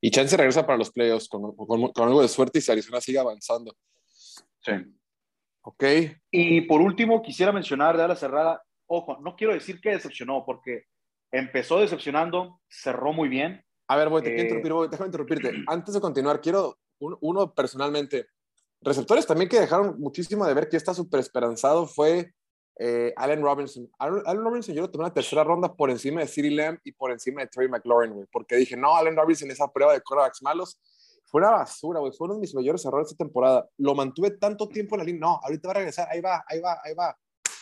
Y 0.01 0.11
Chance 0.11 0.37
regresa 0.37 0.65
para 0.65 0.77
los 0.77 0.91
playoffs 0.91 1.27
con, 1.27 1.55
con, 1.55 2.07
algo 2.07 2.21
de 2.21 2.27
suerte 2.27 2.59
y 2.59 2.61
si 2.61 2.71
Arizona 2.71 3.01
sigue 3.01 3.19
avanzando. 3.19 3.75
Sí. 4.61 4.71
Ok. 5.61 5.83
Y 6.31 6.61
por 6.61 6.81
último, 6.81 7.21
quisiera 7.21 7.51
mencionar 7.51 7.97
de 7.97 8.07
la 8.07 8.15
cerrada, 8.15 8.63
ojo, 8.87 9.17
no 9.19 9.35
quiero 9.35 9.53
decir 9.53 9.81
que 9.81 9.89
decepcionó, 9.89 10.45
porque 10.45 10.85
empezó 11.31 11.79
decepcionando, 11.79 12.61
cerró 12.69 13.11
muy 13.11 13.27
bien. 13.27 13.63
A 13.87 13.97
ver, 13.97 14.09
voy, 14.09 14.21
te 14.21 14.33
quiero 14.33 14.53
eh, 14.53 14.57
interrumpir, 14.57 14.89
déjame 14.89 15.07
interrumpirte. 15.07 15.51
Antes 15.67 15.93
de 15.93 16.01
continuar, 16.01 16.39
quiero, 16.39 16.77
uno 16.99 17.53
personalmente, 17.53 18.27
receptores 18.81 19.27
también 19.27 19.49
que 19.49 19.59
dejaron 19.59 19.99
muchísimo 19.99 20.45
de 20.45 20.53
ver 20.53 20.69
que 20.69 20.77
está 20.77 20.93
súper 20.93 21.19
esperanzado 21.19 21.87
fue 21.87 22.33
eh, 22.81 23.13
Allen 23.17 23.41
Robinson. 23.41 23.91
Allen, 23.99 24.43
Robinson 24.43 24.73
yo 24.73 24.83
lo 24.83 24.89
tomé 24.89 25.03
en 25.03 25.09
la 25.09 25.13
tercera 25.13 25.43
ronda 25.43 25.73
por 25.73 25.89
encima 25.89 26.21
de 26.21 26.27
CeeDee 26.27 26.51
Lamb 26.51 26.79
y 26.85 26.93
por 26.93 27.11
encima 27.11 27.41
de 27.41 27.47
Terry 27.47 27.67
McLaurin, 27.67 28.13
güey, 28.13 28.25
porque 28.31 28.55
dije, 28.55 28.77
no, 28.77 28.95
Allen 28.95 29.17
Robinson, 29.17 29.51
esa 29.51 29.67
prueba 29.67 29.93
de 29.93 30.01
quarterbacks 30.01 30.41
malos, 30.41 30.79
fue 31.25 31.41
una 31.41 31.51
basura, 31.51 31.99
güey, 31.99 32.13
fue 32.13 32.25
uno 32.25 32.35
de 32.35 32.39
mis 32.39 32.55
mayores 32.55 32.83
errores 32.85 33.11
esta 33.11 33.23
temporada. 33.23 33.67
Lo 33.77 33.93
mantuve 33.95 34.31
tanto 34.31 34.69
tiempo 34.69 34.95
en 34.95 34.99
la 34.99 35.05
línea, 35.05 35.19
no, 35.19 35.39
ahorita 35.43 35.67
va 35.67 35.71
a 35.73 35.75
regresar, 35.75 36.07
ahí 36.09 36.21
va, 36.21 36.43
ahí 36.47 36.61
va, 36.61 36.79
ahí 36.83 36.93
va. 36.93 37.15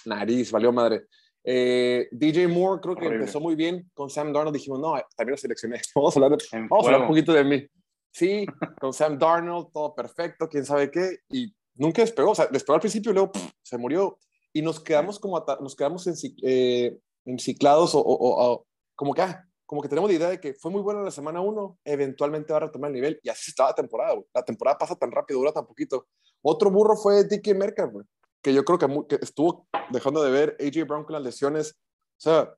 Nariz, 0.06 0.51
valió 0.51 0.71
madre. 0.71 1.08
Eh, 1.43 2.08
DJ 2.12 2.47
Moore 2.47 2.82
creo 2.82 2.95
que 2.95 3.08
empezó 3.08 3.39
muy 3.39 3.56
bien 3.56 3.89
con 3.93 4.10
Sam 4.10 4.32
Darnold. 4.32 4.56
Dijimos, 4.56 4.80
no, 4.80 4.93
también 5.15 5.32
lo 5.32 5.38
seleccioné. 5.38 5.82
Vamos 5.95 6.15
a 6.15 6.19
hablar, 6.19 6.38
vamos 6.51 6.86
a 6.86 6.88
hablar 6.88 7.01
un 7.01 7.08
poquito 7.08 7.34
de 7.34 7.43
mí. 7.43 7.65
Sí, 8.12 8.45
con 8.80 8.93
Sam 8.93 9.17
Darnold, 9.17 9.71
todo 9.73 9.95
perfecto, 9.95 10.47
quién 10.47 10.65
sabe 10.65 10.91
qué. 10.91 11.19
Y 11.30 11.53
nunca 11.75 12.01
despegó. 12.01 12.32
O 12.32 12.36
sea, 12.36 12.47
despegó 12.47 12.75
al 12.75 12.82
principio 12.82 13.12
y 13.12 13.15
luego 13.15 13.32
se 13.62 13.77
murió 13.77 14.17
y 14.58 14.63
nos 14.63 14.80
quedamos 14.80 15.20
como 15.20 15.46
nos 15.62 15.76
quedamos 15.76 16.08
eh, 16.41 16.98
enciclados 17.26 17.93
o, 17.93 18.02
o, 18.04 18.65
como 18.96 19.13
que 19.13 19.22
ah, 19.22 19.48
como 19.67 19.84
que 19.84 19.88
tenemos 19.88 20.10
la 20.10 20.15
idea 20.15 20.30
de 20.30 20.39
que 20.39 20.56
fue 20.56 20.72
muy 20.72 20.82
bueno 20.82 21.00
en 21.00 21.06
la 21.06 21.12
semana 21.12 21.41
1, 21.41 21.80
eventualmente 21.86 22.54
va 22.54 22.58
a 22.58 22.62
retomar 22.62 22.89
el 22.89 22.96
nivel 22.96 23.20
y 23.22 23.30
así 23.30 23.52
estaba 23.52 23.70
la 23.70 23.76
temporada, 23.76 24.20
La 24.34 24.43
temporada 24.43 24.80
pasa 24.80 24.96
tan 24.96 25.12
rápido, 25.12 25.39
dura 25.39 25.52
tan 25.52 25.67
poquito. 25.67 26.08
Otro 26.41 26.72
burro 26.72 26.96
fue 26.96 27.26
Dickie 27.26 27.54
Metcalf, 27.54 27.93
que 28.41 28.52
yo 28.52 28.65
creo 28.65 28.80
que, 28.80 28.88
que, 29.08 29.24
estuvo 29.24 29.67
dejando 29.91 30.24
de 30.24 30.32
ver 30.32 30.58
AJ 30.60 30.88
Brown 30.88 31.04
con 31.04 31.13
las 31.13 31.22
lesiones. 31.22 31.78
O 32.17 32.22
sea, 32.22 32.56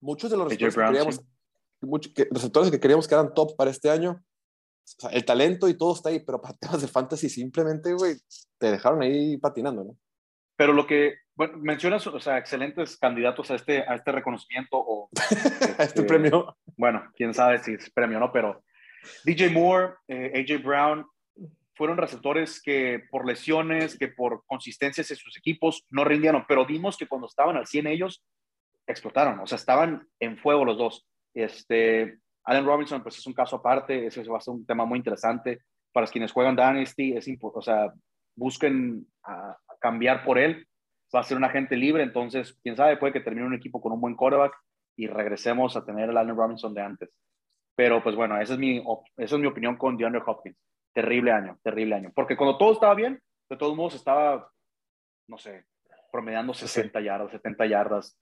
muchos 0.00 0.30
de 0.30 0.36
los 0.36 0.46
receptores, 0.48 0.74
que 0.74 0.82
queríamos, 0.82 1.20
muchos, 1.80 2.12
que, 2.12 2.28
receptores 2.30 2.70
que 2.70 2.80
queríamos 2.80 3.08
que 3.08 3.14
eran 3.14 3.32
top 3.32 3.56
para 3.56 3.70
este 3.70 3.88
año, 3.88 4.10
o 4.20 5.00
sea, 5.00 5.10
el 5.10 5.24
talento 5.24 5.68
y 5.68 5.78
todo 5.78 5.94
está 5.94 6.10
ahí, 6.10 6.20
pero 6.20 6.42
para 6.42 6.54
temas 6.60 6.82
de 6.82 6.88
fantasy 6.88 7.30
simplemente, 7.30 7.94
güey, 7.94 8.16
te 8.58 8.72
dejaron 8.72 9.00
ahí 9.00 9.38
patinando, 9.38 9.84
¿no? 9.84 9.96
Pero 10.56 10.72
lo 10.72 10.86
que 10.86 11.18
bueno, 11.36 11.58
mencionas, 11.58 12.06
o 12.06 12.20
sea, 12.20 12.38
excelentes 12.38 12.96
candidatos 12.96 13.50
a 13.50 13.56
este, 13.56 13.80
a 13.80 13.96
este 13.96 14.12
reconocimiento 14.12 14.76
o 14.76 15.08
a 15.78 15.82
este 15.82 16.04
premio. 16.04 16.56
Bueno, 16.76 17.10
quién 17.14 17.34
sabe 17.34 17.58
si 17.58 17.74
es 17.74 17.90
premio 17.90 18.18
o 18.18 18.20
no, 18.20 18.32
pero 18.32 18.62
DJ 19.24 19.50
Moore, 19.50 19.94
eh, 20.06 20.32
AJ 20.34 20.62
Brown 20.62 21.06
fueron 21.74 21.96
receptores 21.96 22.62
que 22.62 23.02
por 23.10 23.26
lesiones, 23.26 23.98
que 23.98 24.08
por 24.08 24.44
consistencias 24.46 25.10
en 25.10 25.16
sus 25.16 25.36
equipos 25.36 25.84
no 25.90 26.04
rindieron, 26.04 26.44
pero 26.46 26.64
vimos 26.64 26.96
que 26.96 27.08
cuando 27.08 27.26
estaban 27.26 27.56
al 27.56 27.66
100 27.66 27.88
ellos 27.88 28.24
explotaron, 28.86 29.40
o 29.40 29.46
sea, 29.46 29.56
estaban 29.56 30.06
en 30.20 30.38
fuego 30.38 30.64
los 30.64 30.78
dos. 30.78 31.06
Este, 31.34 32.18
Allen 32.44 32.64
Robinson, 32.64 33.02
pues 33.02 33.18
es 33.18 33.26
un 33.26 33.32
caso 33.32 33.56
aparte, 33.56 34.06
ese 34.06 34.22
va 34.28 34.38
a 34.38 34.40
ser 34.40 34.54
un 34.54 34.64
tema 34.64 34.84
muy 34.84 34.98
interesante 34.98 35.62
para 35.92 36.06
quienes 36.06 36.30
juegan 36.30 36.54
Dynasty, 36.54 37.16
es 37.16 37.26
o 37.40 37.62
sea, 37.62 37.92
busquen 38.36 39.06
a, 39.22 39.56
cambiar 39.84 40.24
por 40.24 40.38
él. 40.38 40.66
Va 41.14 41.20
a 41.20 41.24
ser 41.24 41.36
un 41.36 41.44
agente 41.44 41.76
libre, 41.76 42.02
entonces, 42.02 42.58
quién 42.62 42.74
sabe, 42.74 42.96
puede 42.96 43.12
que 43.12 43.20
termine 43.20 43.46
un 43.46 43.54
equipo 43.54 43.82
con 43.82 43.92
un 43.92 44.00
buen 44.00 44.16
quarterback 44.16 44.56
y 44.96 45.06
regresemos 45.08 45.76
a 45.76 45.84
tener 45.84 46.08
el 46.08 46.16
Allen 46.16 46.34
Robinson 46.34 46.72
de 46.72 46.80
antes. 46.80 47.10
Pero 47.76 48.02
pues 48.02 48.16
bueno, 48.16 48.40
esa 48.40 48.54
es 48.54 48.58
mi, 48.58 48.82
esa 49.18 49.34
es 49.34 49.40
mi 49.40 49.46
opinión 49.46 49.76
con 49.76 49.98
DeAndre 49.98 50.22
Hopkins. 50.24 50.56
Terrible 50.94 51.32
año, 51.32 51.58
terrible 51.62 51.96
año. 51.96 52.12
Porque 52.14 52.34
cuando 52.34 52.56
todo 52.56 52.72
estaba 52.72 52.94
bien, 52.94 53.20
de 53.50 53.56
todos 53.58 53.76
modos 53.76 53.94
estaba, 53.94 54.50
no 55.28 55.36
sé, 55.36 55.66
promediando 56.10 56.54
60 56.54 57.00
yardas, 57.02 57.30
70 57.32 57.66
yardas, 57.66 58.18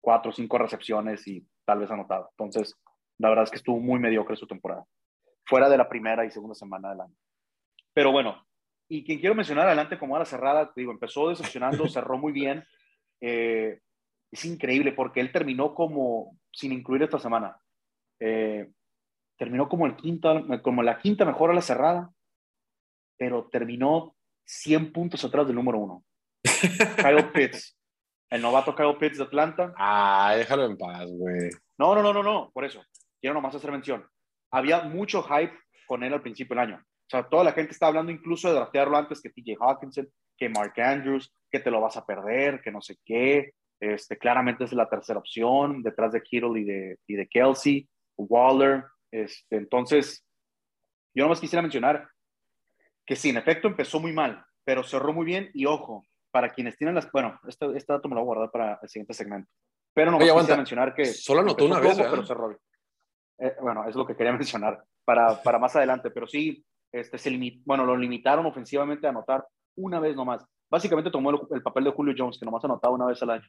4 0.00 0.30
o 0.30 0.32
5 0.32 0.58
recepciones 0.58 1.28
y 1.28 1.46
tal 1.66 1.80
vez 1.80 1.90
anotado. 1.90 2.30
Entonces, 2.30 2.74
la 3.18 3.28
verdad 3.28 3.44
es 3.44 3.50
que 3.50 3.58
estuvo 3.58 3.78
muy 3.78 4.00
mediocre 4.00 4.36
su 4.36 4.46
temporada. 4.46 4.84
fuera 5.44 5.68
de 5.68 5.76
la 5.76 5.88
primera 5.88 6.24
y 6.24 6.30
segunda 6.30 6.54
semana 6.54 6.90
del 6.90 7.00
año. 7.02 7.14
Pero 7.92 8.12
bueno, 8.12 8.46
y 8.94 9.04
quien 9.04 9.20
quiero 9.20 9.34
mencionar 9.34 9.66
adelante 9.66 9.98
como 9.98 10.16
a 10.16 10.18
la 10.18 10.26
cerrada, 10.26 10.70
digo, 10.76 10.92
empezó 10.92 11.30
decepcionando, 11.30 11.88
cerró 11.88 12.18
muy 12.18 12.30
bien. 12.30 12.62
Eh, 13.22 13.80
es 14.30 14.44
increíble 14.44 14.92
porque 14.92 15.20
él 15.20 15.32
terminó 15.32 15.74
como, 15.74 16.36
sin 16.52 16.72
incluir 16.72 17.02
esta 17.02 17.18
semana, 17.18 17.56
eh, 18.20 18.70
terminó 19.38 19.66
como, 19.66 19.86
el 19.86 19.96
quinta, 19.96 20.42
como 20.60 20.82
la 20.82 20.98
quinta 20.98 21.24
mejor 21.24 21.50
a 21.50 21.54
la 21.54 21.62
cerrada, 21.62 22.10
pero 23.16 23.48
terminó 23.50 24.14
100 24.44 24.92
puntos 24.92 25.24
atrás 25.24 25.46
del 25.46 25.56
número 25.56 25.78
uno. 25.78 26.04
Kyle 26.42 27.32
Pitts, 27.32 27.78
el 28.28 28.42
novato 28.42 28.76
Kyle 28.76 28.98
Pitts 28.98 29.16
de 29.16 29.24
Atlanta. 29.24 29.72
Ah, 29.78 30.34
déjalo 30.36 30.66
en 30.66 30.76
paz, 30.76 31.08
güey. 31.10 31.48
No, 31.78 31.94
no, 31.94 32.02
no, 32.02 32.12
no, 32.12 32.22
no, 32.22 32.50
por 32.52 32.66
eso. 32.66 32.84
Quiero 33.22 33.32
nomás 33.32 33.54
hacer 33.54 33.72
mención. 33.72 34.06
Había 34.50 34.82
mucho 34.82 35.22
hype 35.22 35.56
con 35.86 36.04
él 36.04 36.12
al 36.12 36.20
principio 36.20 36.54
del 36.54 36.68
año. 36.68 36.84
O 37.12 37.14
sea, 37.14 37.28
toda 37.28 37.44
la 37.44 37.52
gente 37.52 37.72
está 37.72 37.88
hablando 37.88 38.10
incluso 38.10 38.48
de 38.48 38.54
draftearlo 38.54 38.96
antes 38.96 39.20
que 39.20 39.28
TJ 39.28 39.58
Hawkinson, 39.60 40.08
que 40.34 40.48
Mark 40.48 40.72
Andrews, 40.80 41.30
que 41.50 41.60
te 41.60 41.70
lo 41.70 41.78
vas 41.78 41.98
a 41.98 42.06
perder, 42.06 42.62
que 42.62 42.72
no 42.72 42.80
sé 42.80 42.96
qué. 43.04 43.52
Este, 43.78 44.16
claramente 44.16 44.64
es 44.64 44.72
la 44.72 44.88
tercera 44.88 45.18
opción, 45.18 45.82
detrás 45.82 46.12
de 46.12 46.22
Kittle 46.22 46.58
y 46.58 46.64
de, 46.64 46.98
y 47.06 47.16
de 47.16 47.28
Kelsey, 47.28 47.86
Waller. 48.16 48.84
Este, 49.10 49.56
entonces, 49.56 50.24
yo 51.14 51.24
nomás 51.24 51.38
quisiera 51.38 51.60
mencionar 51.60 52.08
que 53.04 53.14
sí, 53.14 53.28
en 53.28 53.36
efecto 53.36 53.68
empezó 53.68 54.00
muy 54.00 54.14
mal, 54.14 54.42
pero 54.64 54.82
cerró 54.82 55.12
muy 55.12 55.26
bien 55.26 55.50
y 55.52 55.66
ojo, 55.66 56.06
para 56.30 56.48
quienes 56.48 56.78
tienen 56.78 56.94
las... 56.94 57.12
Bueno, 57.12 57.38
este, 57.46 57.66
este 57.76 57.92
dato 57.92 58.08
me 58.08 58.14
lo 58.14 58.22
voy 58.22 58.36
a 58.36 58.36
guardar 58.36 58.50
para 58.50 58.78
el 58.80 58.88
siguiente 58.88 59.12
segmento. 59.12 59.50
Pero 59.92 60.12
no 60.12 60.18
quisiera 60.18 60.56
mencionar 60.56 60.94
que... 60.94 61.04
Solo 61.04 61.42
anotó 61.42 61.66
una 61.66 61.78
vez, 61.78 61.98
pero 61.98 62.24
cerró. 62.24 62.58
Eh, 63.38 63.54
bueno, 63.60 63.86
es 63.86 63.94
lo 63.94 64.06
que 64.06 64.16
quería 64.16 64.32
mencionar 64.32 64.82
para, 65.04 65.42
para 65.42 65.58
más 65.58 65.76
adelante, 65.76 66.10
pero 66.10 66.26
sí, 66.26 66.64
este, 66.92 67.18
se 67.18 67.60
bueno, 67.64 67.84
lo 67.84 67.96
limitaron 67.96 68.46
ofensivamente 68.46 69.06
a 69.06 69.10
anotar 69.10 69.44
una 69.76 69.98
vez 69.98 70.14
nomás. 70.14 70.44
Básicamente 70.70 71.10
tomó 71.10 71.30
el, 71.30 71.62
papel 71.62 71.84
de 71.84 71.90
Julio 71.90 72.14
Jones, 72.16 72.38
que 72.38 72.44
nomás 72.44 72.64
anotaba 72.64 72.94
una 72.94 73.06
vez 73.06 73.22
al 73.22 73.30
año 73.30 73.48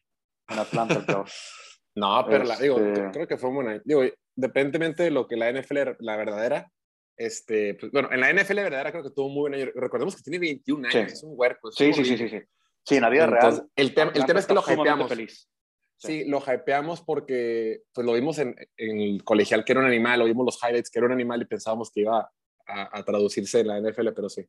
en 0.49 0.59
Atlanta. 0.59 1.03
no, 1.95 2.25
pero 2.27 2.43
la, 2.43 2.57
digo, 2.57 2.79
este 2.79 3.11
creo 3.11 3.27
que 3.27 3.37
fue 3.37 3.49
buena. 3.49 3.81
Digo, 3.83 4.01
dependientemente 4.35 5.03
de 5.03 5.11
lo 5.11 5.27
que 5.27 5.37
la 5.37 5.51
NFL, 5.51 5.97
la 5.99 6.17
verdadera, 6.17 6.71
este, 7.17 7.75
pues, 7.75 7.91
bueno, 7.91 8.09
en 8.11 8.21
la 8.21 8.33
NFL 8.33 8.55
verdadera 8.55 8.91
creo 8.91 9.03
que 9.03 9.11
tuvo 9.11 9.29
muy 9.29 9.41
buen 9.41 9.53
año. 9.55 9.71
Recordemos 9.75 10.15
que 10.15 10.23
tiene 10.23 10.39
21 10.39 10.87
años, 10.87 11.13
es 11.13 11.23
un 11.23 11.33
huerco. 11.35 11.71
Sí, 11.71 11.93
sí, 11.93 12.03
sí, 12.03 12.17
sí, 12.17 12.29
sí. 12.29 12.39
Sí, 12.85 12.95
en 12.95 13.01
la 13.01 13.09
vida 13.09 13.27
real. 13.27 13.65
El, 13.75 13.93
tema, 13.93 14.11
el 14.13 14.25
tema 14.25 14.39
es 14.39 14.45
que 14.45 14.53
lo 14.53 14.61
hypeamos. 14.61 15.07
Feliz. 15.07 15.49
Sí. 15.97 16.25
lo 16.25 16.39
hypeamos 16.39 17.01
porque 17.01 17.83
pues, 17.93 18.05
lo 18.05 18.13
vimos 18.13 18.37
en, 18.37 18.55
en, 18.75 18.99
el 18.99 19.23
colegial 19.23 19.63
que 19.63 19.71
era 19.71 19.79
un 19.79 19.87
animal, 19.87 20.19
lo 20.19 20.25
vimos 20.25 20.45
los 20.45 20.59
highlights 20.61 20.89
que 20.89 20.99
era 20.99 21.05
un 21.05 21.13
animal 21.13 21.41
y 21.41 21.45
pensábamos 21.45 21.89
que 21.91 22.01
iba 22.01 22.29
a, 22.65 22.97
a 22.97 23.03
traducirse 23.03 23.59
en 23.59 23.67
la 23.67 23.79
NFL, 23.79 24.09
pero 24.15 24.29
sí. 24.29 24.41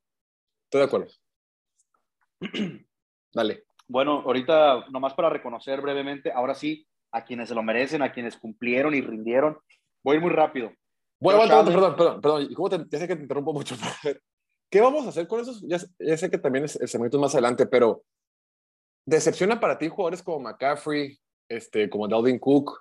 Estoy 0.65 0.81
de 0.81 0.85
acuerdo. 0.85 1.09
Dale. 3.33 3.65
Bueno, 3.87 4.23
ahorita 4.25 4.87
nomás 4.91 5.15
para 5.15 5.29
reconocer 5.29 5.81
brevemente, 5.81 6.33
ahora 6.33 6.55
sí, 6.55 6.87
a 7.13 7.25
quienes 7.25 7.49
se 7.49 7.55
lo 7.55 7.63
merecen, 7.63 8.03
a 8.03 8.13
quienes 8.13 8.37
cumplieron 8.37 8.95
y 8.95 9.01
rindieron. 9.01 9.59
Voy 10.03 10.15
a 10.15 10.17
ir 10.17 10.23
muy 10.23 10.33
rápido. 10.33 10.73
Bueno, 11.21 11.41
perdón, 11.41 11.97
perdón, 11.97 12.21
perdón, 12.21 12.55
¿Cómo 12.55 12.71
te, 12.71 12.79
ya 12.91 12.99
sé 12.99 13.09
que 13.09 13.17
te 13.17 13.23
interrumpo 13.23 13.53
mucho. 13.53 13.77
¿Qué 14.71 14.81
vamos 14.81 15.07
a 15.07 15.11
hacer 15.11 15.29
con 15.29 15.41
esos? 15.41 15.63
Ya, 15.63 15.79
ya 15.99 16.17
sé 16.17 16.31
que 16.31 16.39
también 16.39 16.65
es, 16.65 16.77
el 16.77 16.89
segmento 16.89 17.19
más 17.21 17.35
adelante, 17.35 17.67
pero 17.67 18.03
¿decepciona 19.07 19.61
para 19.61 19.79
ti 19.79 19.89
jugadores 19.89 20.23
como 20.23 20.41
McCaffrey, 20.41 21.17
este, 21.49 21.89
como 21.89 22.09
Dalvin 22.09 22.39
Cook, 22.39 22.81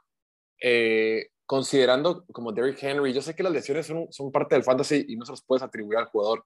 eh, 0.60 1.28
considerando 1.46 2.26
como 2.28 2.52
Derrick 2.52 2.82
Henry? 2.82 3.14
Yo 3.14 3.22
sé 3.22 3.36
que 3.36 3.44
las 3.44 3.52
lesiones 3.52 3.86
son, 3.86 4.12
son 4.12 4.32
parte 4.32 4.56
del 4.56 4.64
fantasy 4.64 5.06
y 5.08 5.16
no 5.16 5.26
se 5.26 5.34
los 5.34 5.44
puedes 5.44 5.64
atribuir 5.64 5.98
al 5.98 6.06
jugador, 6.06 6.46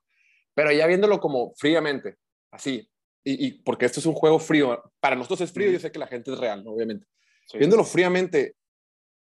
pero 0.54 0.72
ya 0.72 0.88
viéndolo 0.88 1.20
como 1.20 1.54
fríamente, 1.56 2.18
así, 2.52 2.90
y, 3.24 3.62
porque 3.64 3.86
esto 3.86 4.00
es 4.00 4.06
un 4.06 4.14
juego 4.14 4.40
frío, 4.40 4.82
para 5.00 5.16
nosotros 5.16 5.42
es 5.42 5.52
frío, 5.52 5.70
yo 5.70 5.80
sé 5.80 5.92
que 5.92 6.00
la 6.00 6.08
gente 6.08 6.32
es 6.32 6.40
real, 6.40 6.64
obviamente. 6.66 7.06
Viéndolo 7.54 7.84
fríamente, 7.84 8.56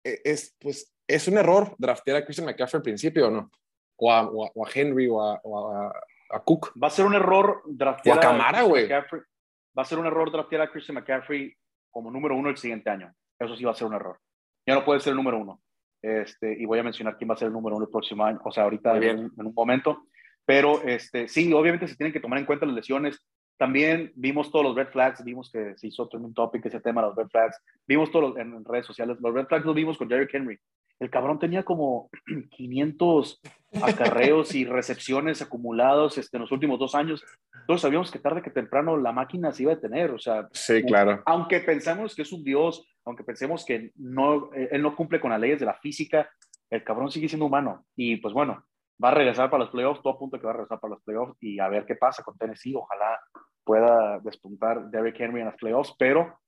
e, 0.05 0.21
es, 0.25 0.55
pues, 0.61 0.95
es 1.07 1.27
un 1.27 1.37
error 1.37 1.75
draftear 1.79 2.19
a 2.19 2.25
Christian 2.25 2.47
McCaffrey 2.47 2.79
al 2.79 2.83
principio 2.83 3.27
o 3.27 3.31
no, 3.31 3.51
o 3.97 4.13
a, 4.13 4.29
o 4.31 4.67
a, 4.67 4.71
Henry 4.73 5.09
o, 5.11 5.21
a, 5.21 5.93
a, 6.31 6.45
Cook. 6.45 6.73
Va 6.81 6.87
a 6.87 6.91
ser 6.91 7.07
un 7.07 7.15
error 7.15 7.63
draftear 7.67 8.19
a 8.19 8.21
Camara, 8.21 8.63
güey. 8.63 8.89
Va 8.89 9.83
a 9.83 9.85
ser 9.85 9.99
un 9.99 10.07
error 10.07 10.31
draftear 10.31 10.63
a 10.63 10.71
Christian 10.71 10.95
McCaffrey 10.95 11.53
como 11.91 12.11
número 12.11 12.37
uno 12.37 12.51
el 12.51 12.57
siguiente 12.57 12.91
año. 12.91 13.13
Eso 13.39 13.57
sí 13.57 13.65
va 13.65 13.73
a 13.73 13.75
ser 13.75 13.89
un 13.89 13.95
error. 13.95 14.21
Ya 14.69 14.75
no 14.75 14.85
puede 14.85 15.01
ser 15.01 15.13
el 15.13 15.17
número 15.17 15.39
uno. 15.39 15.63
Este, 16.03 16.53
y 16.61 16.67
voy 16.67 16.79
a 16.79 16.83
mencionar 16.83 17.17
quién 17.17 17.31
va 17.31 17.35
a 17.35 17.39
ser 17.39 17.47
el 17.47 17.55
número 17.55 17.77
uno 17.77 17.87
el 17.87 17.91
próximo 17.91 18.23
año, 18.23 18.39
o 18.45 18.53
sea, 18.53 18.65
ahorita 18.65 18.99
en, 18.99 19.19
en, 19.19 19.47
un 19.47 19.55
momento. 19.55 20.05
Pero 20.45 20.83
este, 20.83 21.27
sí, 21.27 21.51
obviamente 21.55 21.89
se 21.89 21.97
tienen 21.97 22.13
que 22.13 22.21
tomar 22.21 22.39
en 22.39 22.45
cuenta 22.45 22.67
las 22.67 22.75
lesiones. 22.75 23.19
También 23.57 24.13
vimos 24.15 24.53
todos 24.53 24.67
los 24.67 24.77
red 24.77 24.89
flags, 24.89 25.25
vimos 25.25 25.51
que 25.51 25.75
se 25.79 25.87
hizo 25.89 26.07
un 26.13 26.35
topic 26.35 26.67
ese 26.67 26.81
tema, 26.81 27.01
los 27.01 27.17
red 27.17 27.29
flags. 27.29 27.59
Vimos 27.87 28.11
todos 28.11 28.37
en, 28.37 28.63
redes 28.63 28.85
sociales, 28.85 29.17
los 29.21 29.33
red 29.33 29.47
flags 29.47 29.65
los 29.65 29.75
vimos 29.75 29.97
con 29.97 30.09
Jerry 30.09 30.29
Henry. 30.31 30.59
El 31.01 31.11
cabrón 31.11 31.39
tenía 31.39 31.63
como 31.63 32.11
500 32.51 33.41
acarreos 33.83 34.55
y 34.55 34.65
recepciones 34.65 35.43
acumulados 35.43 36.19
este, 36.19 36.37
en 36.37 36.43
los 36.43 36.53
últimos 36.53 36.79
dos 36.79 36.95
años. 36.95 37.25
Todos 37.67 37.83
sabíamos 37.83 38.11
que 38.11 38.19
tarde 38.19 38.43
que 38.43 38.51
temprano 38.51 38.97
la 38.97 39.13
máquina 39.13 39.53
se 39.53 39.63
iba 39.63 39.73
a 39.73 39.77
detener. 39.77 40.11
O 40.11 40.19
sea, 40.19 40.49
sí, 40.53 40.83
claro. 40.83 41.23
aunque 41.27 41.61
pensamos 41.61 42.15
que 42.15 42.23
es 42.23 42.33
un 42.33 42.43
dios, 42.43 42.87
aunque 43.05 43.25
pensemos 43.25 43.65
que 43.65 43.93
no, 43.97 44.53
eh, 44.55 44.69
él 44.73 44.83
no 44.83 44.97
cumple 44.97 45.21
con 45.21 45.31
las 45.31 45.41
leyes 45.41 45.61
de 45.61 45.67
la 45.67 45.75
física, 45.75 46.29
el 46.71 46.85
cabrón 46.85 47.11
sigue 47.11 47.29
siendo 47.29 47.47
humano. 47.47 47.85
Y 47.97 48.17
pues 48.17 48.35
bueno, 48.35 48.65
va 49.03 49.11
a 49.11 49.15
regresar 49.15 49.51
para 49.51 49.65
los 49.65 49.71
playoffs, 49.71 50.03
todo 50.03 50.15
apunta 50.15 50.39
que 50.39 50.45
va 50.45 50.51
a 50.51 50.55
regresar 50.55 50.81
para 50.81 50.95
los 50.95 51.03
playoffs 51.03 51.37
y 51.41 51.61
a 51.61 51.69
ver 51.69 51.87
qué 51.87 51.95
pasa 51.95 52.23
con 52.23 52.37
Tennessee. 52.37 52.75
Ojalá 52.75 53.19
pueda 53.65 54.19
despuntar 54.21 54.91
Derrick 54.91 55.21
Henry 55.21 55.41
en 55.41 55.47
los 55.47 55.57
playoffs, 55.57 55.95
pero 55.99 56.39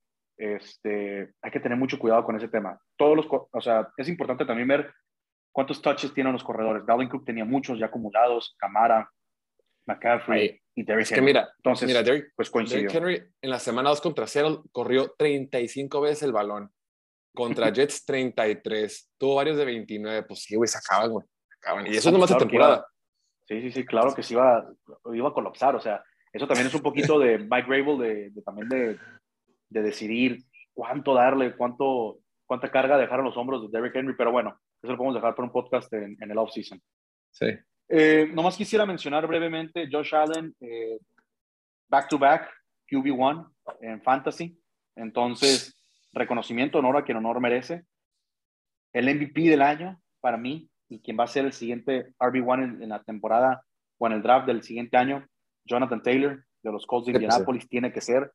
este, 0.41 1.35
hay 1.43 1.51
que 1.51 1.61
tener 1.61 1.77
mucho 1.77 1.99
cuidado 1.99 2.25
con 2.25 2.35
ese 2.35 2.49
tema. 2.49 2.81
Todos 2.97 3.15
los, 3.15 3.27
o 3.29 3.61
sea, 3.61 3.93
es 3.99 4.09
importante 4.09 4.47
también 4.47 4.69
ver 4.69 4.93
cuántos 5.53 5.83
touches 5.83 6.15
tienen 6.15 6.33
los 6.33 6.43
corredores. 6.43 6.87
Dalvin 6.87 7.11
Cook 7.11 7.27
tenía 7.27 7.45
muchos 7.45 7.79
ya 7.79 7.87
acumulados, 7.87 8.57
Camara, 8.59 9.11
McCaffrey 9.87 10.59
y 10.75 10.83
Derrick 10.83 11.03
es 11.03 11.13
Henry. 11.13 11.21
Que 11.21 11.27
mira, 11.27 11.53
Entonces, 11.59 11.87
mira, 11.87 12.03
Derrick, 12.03 12.33
pues 12.35 12.49
coincidió. 12.49 12.91
Derrick 12.91 12.97
Henry 12.97 13.33
en 13.43 13.51
la 13.51 13.59
semana 13.59 13.91
2 13.91 14.01
contra 14.01 14.27
0 14.27 14.65
corrió 14.73 15.15
35 15.19 16.01
veces 16.01 16.23
el 16.23 16.33
balón. 16.33 16.71
Contra 17.35 17.71
Jets 17.73 18.07
33. 18.07 19.13
Tuvo 19.19 19.35
varios 19.35 19.59
de 19.59 19.67
29. 19.67 20.23
Pues 20.23 20.43
sí, 20.45 20.57
güey, 20.57 20.69
se 20.69 20.79
acaban, 20.79 21.11
güey. 21.11 21.27
Y 21.87 21.97
eso 21.97 22.09
es 22.09 22.13
nomás 22.15 22.31
de 22.31 22.37
temporada. 22.37 22.87
sí, 23.47 23.61
sí, 23.61 23.73
sí, 23.73 23.85
claro 23.85 24.15
que 24.15 24.23
sí 24.23 24.33
iba, 24.33 24.67
iba 25.13 25.29
a 25.29 25.35
colapsar. 25.35 25.77
O 25.77 25.81
sea, 25.81 26.03
eso 26.33 26.47
también 26.47 26.69
es 26.69 26.75
un 26.75 26.81
poquito 26.81 27.19
de 27.19 27.39
Mike 27.39 27.67
Rabel, 27.69 27.99
de, 27.99 28.31
de 28.31 28.43
también 28.43 28.69
de, 28.71 28.99
de, 29.71 29.83
decidir 29.83 30.45
cuánto 30.75 31.15
darle, 31.15 31.57
cuánto, 31.57 32.19
cuánta 32.45 32.71
carga 32.71 32.99
dejar 32.99 33.21
en 33.21 33.27
los 33.27 33.37
hombros 33.37 33.63
de 33.63 33.79
Derrick 33.79 33.97
Henry. 33.97 34.15
Pero 34.17 34.33
bueno, 34.33 34.59
eso 34.83 34.93
lo 34.93 34.99
podemos 34.99 35.15
dejar 35.15 35.35
para 35.35 35.47
un 35.47 35.53
podcast 35.53 35.93
en, 35.93 36.17
en 36.21 36.31
el 36.31 36.39
off-season. 36.39 36.81
Sí. 37.31 37.47
Eh, 37.93 38.31
nomás 38.33 38.57
quisiera 38.57 38.87
mencionar 38.87 39.27
brevemente 39.27 39.89
Josh 39.91 40.15
Allen, 40.15 40.55
eh, 40.61 40.97
back 41.89 42.09
to 42.09 42.19
back, 42.19 42.49
QB1 42.89 43.53
en 43.81 44.01
Fantasy. 44.03 44.57
Entonces, 44.95 45.77
reconocimiento, 46.13 46.79
honor 46.79 46.99
a 46.99 47.05
quien 47.05 47.17
honor 47.17 47.41
merece. 47.41 47.85
El 48.93 49.13
MVP 49.13 49.43
del 49.43 49.63
año, 49.63 50.01
para 50.21 50.37
mí, 50.37 50.69
y 50.89 51.01
quien 51.01 51.19
va 51.19 51.25
a 51.25 51.29
ser 51.29 51.45
el 51.45 51.53
siguiente 51.53 52.15
RB1 52.19 52.83
en, 52.83 52.89
la 52.89 53.03
temporada 53.03 53.65
o 53.99 54.07
en 54.07 54.13
el 54.13 54.23
draft 54.23 54.47
del 54.47 54.63
siguiente 54.63 54.97
año, 54.97 55.27
Jonathan 55.65 56.03
Taylor 56.03 56.45
de 56.63 56.73
los 56.73 56.87
Colts 56.87 57.07
de 57.07 57.13
Indianapolis, 57.13 57.69
tiene 57.69 57.93
que 57.93 58.01
ser. 58.01 58.33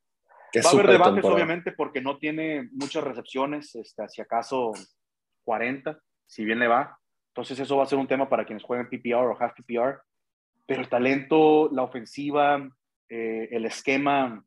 Va 0.64 0.70
a 0.70 0.74
haber 0.74 0.88
debates, 0.88 1.26
obviamente, 1.26 1.72
porque 1.72 2.02
no 2.02 2.18
tiene 2.18 2.70
muchas 2.72 3.04
recepciones, 3.04 3.76
este, 3.76 4.08
si 4.10 4.22
acaso 4.22 4.72
40, 5.44 6.00
si 6.26 6.46
bien 6.46 6.60
le 6.60 6.68
va. 6.68 6.98
Entonces, 7.30 7.60
eso 7.60 7.78
va 7.78 7.84
a 7.84 7.88
ser 7.88 8.00
un 8.00 8.08
tema 8.08 8.30
para 8.30 8.46
quienes 8.46 8.64
jueguen 8.64 8.90
PPR 8.90 9.28
o 9.28 9.38
half 9.40 9.54
PPR. 9.54 10.00
Pero 10.66 10.82
el 10.82 10.90
talento, 10.90 11.70
la 11.72 11.84
ofensiva, 11.84 12.68
eh, 13.10 13.50
el 13.52 13.66
esquema 13.66 14.44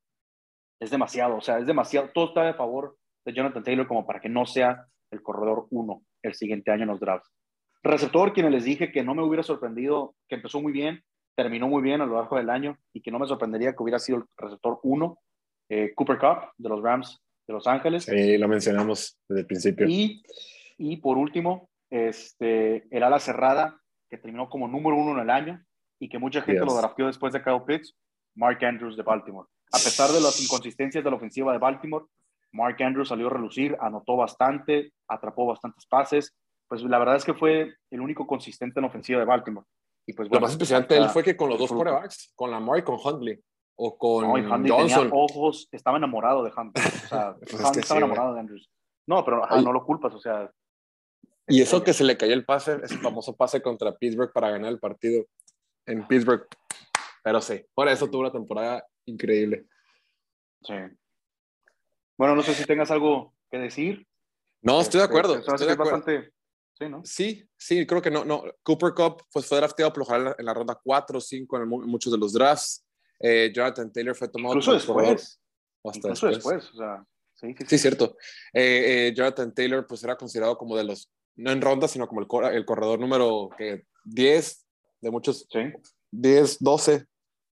es 0.81 0.91
demasiado. 0.91 1.37
O 1.37 1.41
sea, 1.41 1.59
es 1.59 1.67
demasiado. 1.67 2.11
Todo 2.15 2.29
está 2.29 2.49
a 2.49 2.55
favor 2.55 2.97
de 3.25 3.33
Jonathan 3.33 3.63
Taylor 3.63 3.87
como 3.87 4.07
para 4.07 4.21
que 4.21 4.29
no 4.29 4.47
sea 4.47 4.87
el 5.11 5.23
corredor 5.23 5.67
uno 5.71 6.03
el 6.23 6.35
siguiente 6.35 6.71
año 6.71 6.83
en 6.83 6.89
los 6.89 7.01
drafts. 7.01 7.31
Receptor, 7.83 8.33
quienes 8.33 8.53
les 8.53 8.65
dije 8.65 8.91
que 8.91 9.05
no 9.05 9.15
me 9.15 9.23
hubiera 9.23 9.43
sorprendido, 9.43 10.17
que 10.29 10.35
empezó 10.35 10.61
muy 10.61 10.73
bien, 10.73 11.03
terminó 11.37 11.69
muy 11.69 11.83
bien 11.83 12.01
a 12.01 12.07
lo 12.07 12.17
largo 12.17 12.37
del 12.37 12.51
año 12.51 12.77
y 12.93 13.01
que 13.01 13.13
no 13.13 13.19
me 13.19 13.27
sorprendería 13.27 13.73
que 13.73 13.83
hubiera 13.83 14.01
sido 14.01 14.19
el 14.19 14.25
receptor 14.37 14.81
1, 14.83 15.19
eh, 15.69 15.93
Cooper 15.95 16.19
Cup 16.19 16.53
de 16.57 16.69
los 16.69 16.83
Rams 16.83 17.21
de 17.47 17.55
Los 17.55 17.67
Ángeles. 17.67 18.05
Sí, 18.05 18.37
lo 18.39 18.49
mencionamos 18.49 19.19
desde 19.29 19.41
el 19.41 19.47
principio. 19.47 19.87
Y, 19.89 20.23
y 20.77 20.99
por 20.99 21.17
último, 21.17 21.71
este, 21.91 22.87
el 22.95 23.03
ala 23.03 23.19
cerrada, 23.19 23.81
que 24.11 24.19
terminó 24.19 24.49
como 24.49 24.69
número 24.69 24.97
uno 24.97 25.13
en 25.13 25.21
el 25.21 25.31
año 25.31 25.65
y 25.99 26.09
que 26.09 26.19
mucha 26.19 26.43
gente 26.43 26.65
lo 26.65 26.75
drafteó 26.75 27.07
después 27.07 27.33
de 27.33 27.43
Kyle 27.43 27.63
Pitts, 27.67 27.95
Mark 28.35 28.65
Andrews 28.65 28.97
de 28.97 29.03
Baltimore. 29.03 29.49
A 29.73 29.79
pesar 29.79 30.11
de 30.11 30.21
las 30.21 30.41
inconsistencias 30.41 31.03
de 31.03 31.11
la 31.11 31.17
ofensiva 31.17 31.53
de 31.53 31.59
Baltimore, 31.59 32.07
Mark 32.53 32.83
Andrews 32.83 33.09
salió 33.09 33.27
a 33.27 33.31
relucir, 33.31 33.77
anotó 33.81 34.17
bastante, 34.17 34.93
atrapó 35.07 35.47
bastantes 35.47 35.87
pases, 35.87 36.35
pues 36.69 36.83
la 36.83 36.99
verdad 36.99 37.17
es 37.17 37.25
que 37.25 37.35
fue 37.35 37.75
el 37.91 38.01
único 38.01 38.27
consistente 38.27 38.79
en 38.79 38.87
ofensiva 38.87 39.19
de 39.19 39.27
Baltimore. 39.27 39.67
Y 40.07 40.13
pues, 40.15 40.31
Lo 40.31 40.41
más 40.41 40.53
impresionante 40.53 40.97
él 40.97 41.09
fue 41.11 41.23
que 41.23 41.37
con 41.37 41.51
los 41.51 41.59
dos 41.59 41.71
quarterbacks, 41.71 42.33
con 42.35 42.51
Lamar 42.51 42.79
y 42.79 42.83
con 42.83 42.99
Huntley, 43.03 43.39
o 43.81 43.97
con 43.97 44.25
no, 44.27 44.33
Huntley 44.33 44.71
Johnson. 44.71 45.03
Tenía 45.09 45.15
ojos, 45.15 45.69
estaba 45.71 45.99
enamorado 45.99 46.43
de 46.43 46.51
Huntley. 46.57 46.85
O 46.85 47.09
sea, 47.09 47.35
Pues 47.41 47.53
es 47.55 47.61
Huntley 47.61 47.73
que 47.75 47.81
estaba 47.81 48.01
sí, 48.01 48.05
enamorado 48.05 48.35
de 48.35 48.41
Andrews. 48.41 48.71
No, 49.07 49.25
pero 49.25 49.45
ajá, 49.45 49.63
no 49.63 49.73
lo 49.73 49.85
culpas, 49.85 50.13
o 50.15 50.19
sea. 50.21 50.51
Y 51.47 51.63
eso 51.63 51.83
que 51.83 51.93
se 51.95 52.05
le 52.05 52.17
cayó 52.17 52.35
el 52.35 52.45
pase, 52.45 52.79
ese 52.83 52.99
famoso 52.99 53.35
pase 53.37 53.63
contra 53.63 53.97
Pittsburgh 53.97 54.33
para 54.33 54.51
ganar 54.51 54.71
el 54.71 54.79
partido 54.81 55.25
en 55.87 56.07
Pittsburgh. 56.07 56.47
Pero 57.23 57.41
sí, 57.41 57.65
por 57.73 57.89
eso 57.89 58.11
tuvo 58.11 58.21
una 58.23 58.33
temporada 58.33 58.85
increíble. 59.07 59.67
Sí. 60.63 60.75
Bueno, 62.19 62.35
no 62.35 62.43
sé 62.43 62.53
si 62.55 62.65
tengas 62.65 62.91
algo 62.91 63.33
que 63.51 63.59
decir. 63.59 64.07
No, 64.61 64.81
estoy 64.81 64.99
de 64.99 65.05
Este, 65.05 65.17
acuerdo. 65.19 65.39
estoy 65.39 65.67
de 65.67 65.73
acuerdo. 65.73 65.93
bastante. 65.93 66.33
Sí, 66.75 66.89
¿no? 66.89 67.01
Sí, 67.05 67.49
sí, 67.57 67.87
creo 67.87 68.03
que 68.03 68.11
no. 68.11 68.25
no. 68.25 68.43
Cooper 68.63 68.93
Cup 68.93 69.23
pues, 69.33 69.47
fue 69.47 69.59
drafteado 69.59 69.93
por 69.93 70.01
lo 70.01 70.05
general 70.07 70.35
en 70.39 70.45
la 70.45 70.55
ronda 70.55 70.79
4 70.83 71.19
o 71.19 71.21
5 71.21 71.57
en, 71.57 71.63
el- 71.63 71.73
en 71.85 71.89
muchos 71.89 72.13
de 72.13 72.19
los 72.19 72.33
drafts. 72.33 72.85
Eh, 73.21 73.51
Jonathan 73.55 73.93
Taylor 73.93 74.15
fue 74.15 74.29
tomado 74.29 74.55
Incluso 74.55 74.73
después. 74.75 75.41
hasta 75.85 75.99
Incluso 75.99 76.27
después. 76.29 76.57
después. 76.57 76.75
O 76.75 76.77
sea, 76.77 77.05
sí, 77.35 77.55
sí, 77.59 77.65
Sí, 77.69 77.79
cierto. 77.79 78.17
Eh, 78.53 79.09
eh, 79.09 79.15
Jonathan 79.17 79.53
Taylor 79.55 79.87
pues 79.87 80.03
era 80.05 80.17
considerado 80.17 80.57
como 80.57 80.77
de 80.77 80.85
los, 80.85 81.11
no 81.37 81.51
en 81.51 81.61
ronda, 81.61 81.89
sino 81.89 82.07
como 82.09 82.21
el, 82.21 82.27
cor- 82.27 82.53
el 82.53 82.65
corredor 82.65 82.99
número 83.01 83.51
que 83.57 83.85
10 84.05 84.67
de 85.01 85.11
muchos, 85.11 85.47
Sí. 85.51 85.61
10, 86.11 86.59
12 86.61 87.07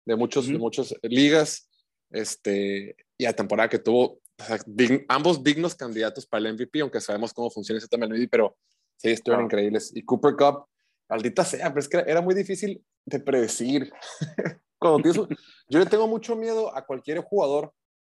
de 0.06 0.16
muchos, 0.16 0.46
de 0.46 0.54
Ujú. 0.54 0.62
muchas 0.62 0.94
ligas. 1.02 1.68
Este, 2.10 2.96
y 3.16 3.24
la 3.24 3.32
temporada 3.32 3.68
que 3.68 3.78
tuvo, 3.78 4.14
o 4.38 4.44
sea, 4.44 4.58
dig- 4.58 5.04
ambos 5.08 5.42
dignos 5.44 5.74
candidatos 5.74 6.26
para 6.26 6.40
el 6.48 6.54
MVP, 6.54 6.80
aunque 6.80 7.00
sabemos 7.00 7.32
cómo 7.32 7.50
funciona 7.50 7.78
ese 7.78 7.86
tema 7.88 8.06
MVP, 8.06 8.28
pero 8.28 8.56
sí, 8.96 9.10
estuvieron 9.10 9.48
Claro. 9.48 9.60
increíbles. 9.62 9.92
Y 9.94 10.02
Cooper 10.04 10.34
Cup, 10.36 10.64
maldita 11.10 11.44
sea, 11.44 11.68
pero 11.68 11.80
es 11.80 11.88
que 11.88 11.98
era 12.06 12.20
muy 12.22 12.34
difícil 12.34 12.82
de 13.04 13.20
predecir. 13.20 13.92
Cuando 14.78 15.02
tienes 15.02 15.38
yo 15.68 15.78
le 15.78 15.86
tengo 15.86 16.06
mucho 16.06 16.36
miedo 16.36 16.74
a 16.74 16.86
cualquier 16.86 17.20
jugador 17.20 17.74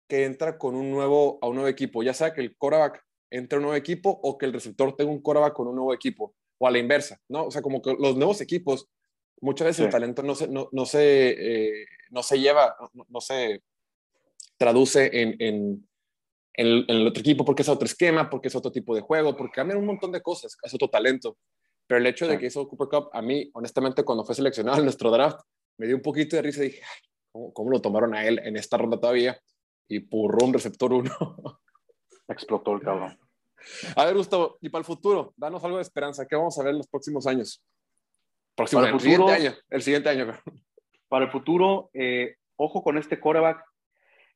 que 0.07 0.25
entra 0.25 0.57
con 0.57 0.75
un 0.75 0.91
nuevo, 0.91 1.39
a 1.41 1.47
un 1.47 1.55
nuevo 1.55 1.67
equipo, 1.67 2.03
ya 2.03 2.13
sea 2.13 2.33
que 2.33 2.41
el 2.41 2.55
quarterback 2.55 3.03
entre 3.31 3.57
a 3.57 3.59
un 3.59 3.63
nuevo 3.63 3.75
equipo 3.75 4.09
o 4.09 4.37
que 4.37 4.45
el 4.45 4.53
receptor 4.53 4.95
tenga 4.95 5.11
un 5.11 5.21
quarterback 5.21 5.53
con 5.53 5.67
un 5.67 5.75
nuevo 5.75 5.93
equipo, 5.93 6.35
o 6.59 6.67
a 6.67 6.71
la 6.71 6.77
inversa, 6.77 7.19
¿no? 7.27 7.45
O 7.47 7.51
sea, 7.51 7.61
como 7.61 7.81
que 7.81 7.95
los 7.99 8.15
nuevos 8.15 8.39
equipos, 8.41 8.87
muchas 9.41 9.65
veces 9.65 9.77
Sí. 9.77 9.83
el 9.83 9.89
talento 9.89 10.21
no 10.23 10.35
se, 10.35 10.47
no, 10.47 10.69
no 10.71 10.85
se, 10.85 11.81
eh, 11.81 11.85
no 12.11 12.21
se 12.21 12.39
lleva, 12.39 12.75
no, 12.93 13.05
no 13.09 13.21
se 13.21 13.63
traduce 14.57 15.09
en, 15.21 15.35
en, 15.39 15.89
en 16.53 16.67
el, 16.67 16.85
en 16.87 16.95
el 16.97 17.07
otro 17.07 17.21
equipo 17.21 17.43
porque 17.43 17.63
es 17.63 17.69
otro 17.69 17.87
esquema, 17.87 18.29
porque 18.29 18.47
es 18.49 18.55
otro 18.55 18.71
tipo 18.71 18.95
de 18.95 19.01
juego, 19.01 19.35
porque 19.35 19.55
cambian 19.55 19.79
un 19.79 19.87
montón 19.87 20.11
de 20.11 20.21
cosas, 20.21 20.55
es 20.61 20.73
otro 20.73 20.89
talento. 20.89 21.35
Pero 21.87 21.99
el 21.99 22.07
hecho 22.07 22.27
de 22.27 22.37
que 22.37 22.47
hizo 22.47 22.67
Cooper 22.67 22.87
Cup, 22.87 23.09
a 23.13 23.21
mí, 23.21 23.49
honestamente, 23.53 24.03
cuando 24.03 24.23
fue 24.25 24.35
seleccionado 24.35 24.77
en 24.79 24.85
nuestro 24.85 25.11
draft, 25.11 25.39
me 25.77 25.87
dio 25.87 25.95
un 25.95 26.01
poquito 26.01 26.35
de 26.35 26.41
risa 26.41 26.63
y 26.63 26.69
dije, 26.69 26.81
"Ay, 26.83 27.09
¿cómo, 27.31 27.53
cómo 27.53 27.71
lo 27.71 27.81
tomaron 27.81 28.15
a 28.15 28.25
él 28.25 28.39
en 28.43 28.57
esta 28.57 28.77
ronda 28.77 28.99
todavía? 28.99 29.39
Y 29.87 29.99
purrón, 29.99 30.53
receptor 30.53 30.93
uno. 30.93 31.11
Explotó 32.27 32.73
el 32.73 32.81
cabrón. 32.81 33.19
A 33.95 34.05
ver, 34.05 34.15
Gustavo, 34.15 34.57
y 34.61 34.69
para 34.69 34.79
el 34.79 34.85
futuro, 34.85 35.33
danos 35.37 35.63
algo 35.63 35.77
de 35.77 35.83
esperanza. 35.83 36.25
¿Qué 36.27 36.35
vamos 36.35 36.57
a 36.57 36.63
ver 36.63 36.71
en 36.71 36.77
los 36.77 36.87
próximos 36.87 37.27
años? 37.27 37.63
Próximo 38.55 38.81
Para 38.81 38.93
el 38.93 38.99
siguiente 38.99 39.31
año. 39.31 39.53
El 39.69 39.81
siguiente 39.81 40.09
año. 40.09 40.33
Para 41.07 41.25
el 41.25 41.31
futuro, 41.31 41.89
eh, 41.93 42.35
ojo 42.55 42.83
con 42.83 42.97
este 42.97 43.19
quarterback. 43.19 43.63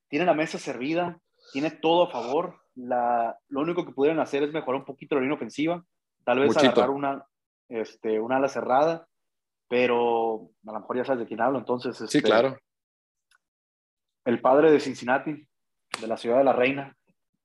Tiene 0.09 0.25
la 0.25 0.33
mesa 0.33 0.57
servida, 0.57 1.19
tiene 1.51 1.71
todo 1.71 2.03
a 2.03 2.11
favor. 2.11 2.61
La, 2.75 3.37
lo 3.49 3.61
único 3.61 3.85
que 3.85 3.91
pudieran 3.91 4.19
hacer 4.19 4.43
es 4.43 4.53
mejorar 4.53 4.81
un 4.81 4.85
poquito 4.85 5.15
la 5.15 5.21
línea 5.21 5.35
ofensiva. 5.35 5.83
Tal 6.23 6.39
vez 6.39 6.53
Muchito. 6.53 6.71
agarrar 6.71 6.89
una, 6.91 7.25
este, 7.69 8.19
una 8.19 8.37
ala 8.37 8.47
cerrada, 8.47 9.07
pero 9.67 10.49
a 10.65 10.71
lo 10.71 10.79
mejor 10.79 10.97
ya 10.97 11.05
sabes 11.05 11.21
de 11.21 11.27
quién 11.27 11.41
hablo. 11.41 11.59
Entonces, 11.59 11.97
Sí, 11.97 12.03
este, 12.17 12.21
claro. 12.23 12.57
El 14.25 14.41
padre 14.41 14.71
de 14.71 14.79
Cincinnati, 14.79 15.47
de 16.01 16.07
la 16.07 16.17
ciudad 16.17 16.37
de 16.37 16.43
la 16.43 16.53
reina, 16.53 16.95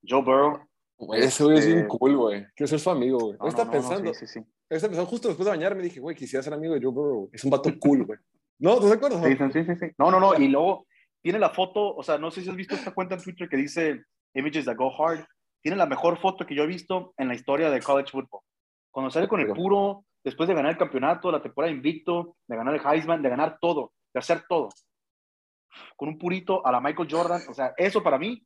Joe 0.07 0.23
Burrow. 0.23 0.67
Güey, 0.99 1.23
ese 1.23 1.45
güey 1.45 1.59
es 1.59 1.67
bien 1.67 1.79
Este- 1.81 1.89
cool, 1.99 2.17
güey. 2.17 2.47
Quiero 2.55 2.69
ser 2.69 2.81
su 2.81 2.91
amigo, 2.91 3.19
güey. 3.19 3.37
No, 3.41 3.49
estaba 3.49 3.65
no, 3.65 3.71
no, 3.73 3.79
pensando, 3.89 4.15
sí, 4.15 4.27
sí, 4.27 4.41
sí. 4.41 4.47
estaba 4.69 4.91
pensando, 4.91 5.07
justo 5.11 5.29
después 5.29 5.45
de 5.45 5.51
bañarme, 5.51 5.83
dije, 5.83 6.01
güey, 6.01 6.17
quisiera 6.17 6.43
ser 6.43 6.55
amigo 6.55 6.75
de 6.75 6.81
Joe 6.83 6.93
Burrow. 6.93 7.31
Es 7.33 7.45
un 7.45 7.51
vato 7.51 7.71
cool, 7.81 8.05
güey. 8.05 8.19
¿No? 8.59 8.79
¿Te 8.79 8.93
acuerdas? 8.93 9.23
Sí, 9.25 9.37
sí, 9.37 9.45
sí, 9.53 9.65
sí, 9.65 9.77
sí. 9.81 9.87
No, 9.99 10.11
no, 10.11 10.21
no. 10.21 10.35
Y 10.39 10.49
luego 10.49 10.87
tiene 11.21 11.39
la 11.39 11.51
foto, 11.51 11.95
o 11.95 12.03
sea, 12.03 12.19
no 12.19 12.31
sé 12.31 12.43
si 12.43 12.51
has 12.51 12.57
visto 12.57 12.75
esta 12.75 12.93
cuenta 12.93 13.15
en 13.17 13.23
Twitter 13.23 13.49
que 13.49 13.57
dice 13.57 14.05
Images 14.35 14.65
that 14.65 14.77
go 14.77 14.93
hard. 14.97 15.25
Tiene 15.61 15.77
la 15.77 15.87
mejor 15.87 16.19
foto 16.19 16.45
que 16.47 16.55
yo 16.55 16.65
he 16.65 16.67
visto 16.69 17.15
en 17.17 17.29
la 17.29 17.35
historia 17.35 17.71
de 17.71 17.81
college 17.81 18.11
football. 18.11 18.41
Cuando 18.91 19.11
sale 19.11 19.29
con 19.29 19.41
el 19.41 19.49
puro, 19.53 20.05
después 20.25 20.49
de 20.49 20.55
ganar 20.55 20.73
el 20.73 20.79
campeonato, 20.79 21.31
la 21.31 21.43
temporada 21.43 21.73
invicto, 21.73 22.37
de 22.47 22.57
ganar 22.57 22.75
el 22.75 22.81
Heisman, 22.87 23.23
de 23.23 23.29
ganar 23.29 23.59
todo, 23.61 23.93
de 24.15 24.19
hacer 24.21 24.45
todo. 24.49 24.69
Con 25.97 26.09
un 26.11 26.19
purito 26.19 26.65
a 26.67 26.73
la 26.73 26.81
Michael 26.81 27.09
Jordan. 27.11 27.41
O 27.49 27.55
sea, 27.55 27.73
eso 27.77 28.03
para 28.03 28.19
mí, 28.19 28.45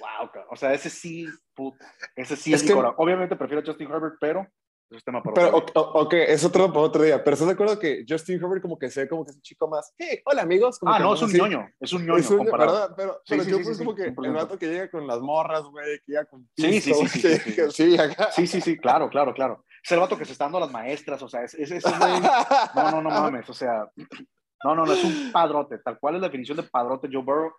wow, 0.00 0.26
cabrón. 0.32 0.46
o 0.50 0.56
sea, 0.56 0.72
ese 0.74 0.90
sí, 0.90 1.26
puta, 1.54 1.92
ese 2.16 2.36
sí 2.36 2.52
Es 2.52 2.60
es, 2.60 2.64
mi 2.64 2.68
que- 2.68 2.74
corazón. 2.74 2.96
Obviamente 2.98 3.36
prefiero 3.36 3.62
a 3.62 3.66
Justin 3.66 3.88
Herbert, 3.90 4.16
pero 4.20 4.46
es 4.90 5.02
tema 5.04 5.20
para 5.22 5.34
Pero, 5.34 5.56
ok, 5.74 6.12
es 6.14 6.44
otro 6.44 6.68
para 6.72 6.80
otro 6.86 7.02
día. 7.02 7.22
Pero 7.22 7.34
¿estás 7.34 7.46
de 7.48 7.54
acuerdo 7.54 7.78
que 7.78 8.04
Justin 8.08 8.36
Herbert 8.42 8.62
como 8.62 8.78
que 8.78 8.90
se 8.90 9.02
ve 9.02 9.08
como 9.08 9.24
que 9.24 9.30
es 9.30 9.36
un 9.36 9.42
chico 9.42 9.68
más, 9.68 9.92
hey, 9.98 10.20
hola 10.24 10.42
amigos? 10.42 10.78
Como 10.78 10.92
Ah, 10.92 10.98
que 10.98 11.02
no, 11.04 11.14
es 11.14 11.22
un 11.22 11.28
así. 11.28 11.38
ñoño, 11.38 11.68
es 11.80 11.92
un 11.92 12.02
ñoño 12.06 12.18
Es 12.18 12.30
un- 12.30 12.38
comparado. 12.38 12.72
¿verdad? 12.72 12.94
Pero, 12.96 13.12
Sí, 13.14 13.20
pero 13.28 13.44
sí, 13.44 13.50
yo 13.50 13.56
sí, 13.58 13.64
pues 13.64 13.78
como 13.78 13.94
que 13.94 14.02
100%. 14.12 14.24
el 14.26 14.32
vato 14.34 14.58
que 14.58 14.66
llega 14.66 14.90
con 14.90 15.06
las 15.06 15.20
morras, 15.20 15.62
güey, 15.64 15.98
que 16.04 16.12
llega 16.12 16.24
con 16.26 16.48
Sí, 16.56 16.80
sí, 16.80 16.94
sí, 16.94 17.08
sí, 17.08 17.20
sí, 17.20 17.38
sí. 17.70 17.70
sí, 17.70 17.98
acá. 17.98 18.30
Sí, 18.32 18.46
sí, 18.48 18.60
sí, 18.60 18.76
claro, 18.76 19.08
claro, 19.08 19.32
claro. 19.34 19.64
Es 19.86 19.92
el 19.92 20.00
vato 20.00 20.18
que 20.18 20.24
se 20.24 20.32
está 20.32 20.46
dando 20.46 20.58
a 20.58 20.62
las 20.62 20.72
maestras, 20.72 21.22
o 21.22 21.28
sea, 21.28 21.44
es, 21.44 21.54
es, 21.54 21.70
güey. 21.70 22.20
No, 22.74 22.90
no, 22.90 23.02
no 23.02 23.08
mames, 23.08 23.48
o 23.48 23.54
sea, 23.54 23.88
no, 24.64 24.74
no, 24.74 24.84
no, 24.84 24.92
es 24.92 25.04
un 25.04 25.30
padrote, 25.30 25.78
tal 25.78 25.96
cual 26.00 26.16
es 26.16 26.20
la 26.22 26.26
definición 26.26 26.56
de 26.56 26.64
padrote 26.64 27.08
Joe 27.10 27.22
Burrow. 27.22 27.52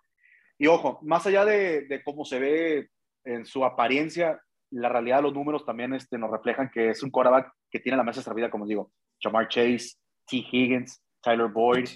Y 0.58 0.66
ojo, 0.66 0.98
más 1.00 1.26
allá 1.26 1.46
de, 1.46 1.86
de 1.86 2.02
cómo 2.04 2.26
se 2.26 2.38
ve 2.38 2.90
en 3.24 3.46
su 3.46 3.64
apariencia, 3.64 4.38
la 4.72 4.90
realidad 4.90 5.16
de 5.16 5.22
los 5.22 5.32
números 5.32 5.64
también 5.64 5.94
este, 5.94 6.18
nos 6.18 6.30
reflejan 6.30 6.70
que 6.70 6.90
es 6.90 7.02
un 7.02 7.10
quarterback 7.10 7.50
que 7.70 7.80
tiene 7.80 7.96
la 7.96 8.04
mesa 8.04 8.20
servida, 8.20 8.50
como 8.50 8.66
digo, 8.66 8.92
Jamar 9.22 9.48
Chase, 9.48 9.92
T. 10.26 10.36
Higgins, 10.36 11.02
Tyler 11.22 11.48
Boyd, 11.48 11.88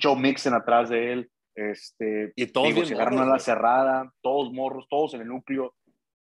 Joe 0.00 0.16
Mixon 0.16 0.54
atrás 0.54 0.88
de 0.88 1.12
él, 1.12 1.30
este, 1.54 2.32
Y 2.36 2.46
todos 2.46 2.68
digo, 2.68 2.86
agarran 2.86 3.14
morros, 3.14 3.26
ala 3.26 3.30
güey. 3.32 3.40
cerrada, 3.40 4.12
todos 4.22 4.50
morros, 4.52 4.86
todos 4.88 5.14
en 5.14 5.22
el 5.22 5.28
núcleo, 5.28 5.74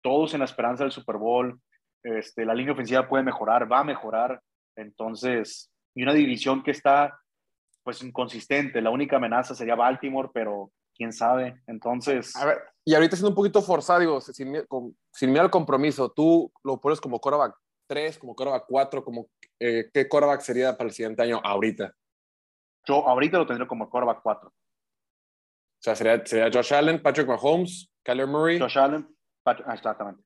todos 0.00 0.32
en 0.32 0.38
la 0.38 0.44
esperanza 0.44 0.84
del 0.84 0.92
Super 0.92 1.16
Bowl. 1.16 1.60
Este, 2.04 2.44
la 2.44 2.54
línea 2.54 2.72
ofensiva 2.74 3.08
puede 3.08 3.24
mejorar, 3.24 3.70
va 3.70 3.80
a 3.80 3.84
mejorar. 3.84 4.40
Entonces, 4.76 5.70
y 5.96 6.02
una 6.02 6.12
división 6.12 6.62
que 6.62 6.70
está 6.70 7.18
pues 7.82 8.02
inconsistente. 8.02 8.80
La 8.80 8.90
única 8.90 9.16
amenaza 9.16 9.54
sería 9.54 9.74
Baltimore, 9.74 10.30
pero 10.32 10.70
quién 10.94 11.12
sabe. 11.12 11.60
Entonces, 11.66 12.34
A 12.36 12.46
ver, 12.46 12.58
y 12.84 12.94
ahorita 12.94 13.16
siendo 13.16 13.30
un 13.30 13.34
poquito 13.34 13.60
forzado, 13.60 14.00
digo, 14.00 14.20
sin, 14.20 14.54
sin 15.12 15.30
miedo 15.30 15.42
al 15.44 15.50
compromiso, 15.50 16.10
tú 16.10 16.50
lo 16.62 16.80
pones 16.80 17.00
como 17.00 17.20
quarterback 17.20 17.54
3, 17.86 18.18
como 18.18 18.34
quarterback 18.34 18.64
4, 18.68 19.04
como, 19.04 19.28
eh, 19.60 19.90
¿qué 19.92 20.08
quarterback 20.08 20.40
sería 20.40 20.76
para 20.76 20.88
el 20.88 20.94
siguiente 20.94 21.22
año 21.22 21.40
ahorita? 21.42 21.92
yo 22.86 23.06
ahorita 23.08 23.38
lo 23.38 23.46
tendría 23.46 23.66
como 23.66 23.88
quarterback 23.88 24.20
4. 24.22 24.48
O 24.48 24.52
sea, 25.78 25.94
sería, 25.94 26.24
sería 26.24 26.50
Josh 26.52 26.72
Allen, 26.74 27.02
Patrick 27.02 27.26
Mahomes, 27.26 27.90
Kyler 28.02 28.26
Murray. 28.26 28.58
Josh 28.58 28.78
Allen, 28.78 29.06
Pat- 29.42 29.62
ah, 29.66 29.74
exactamente. 29.74 30.22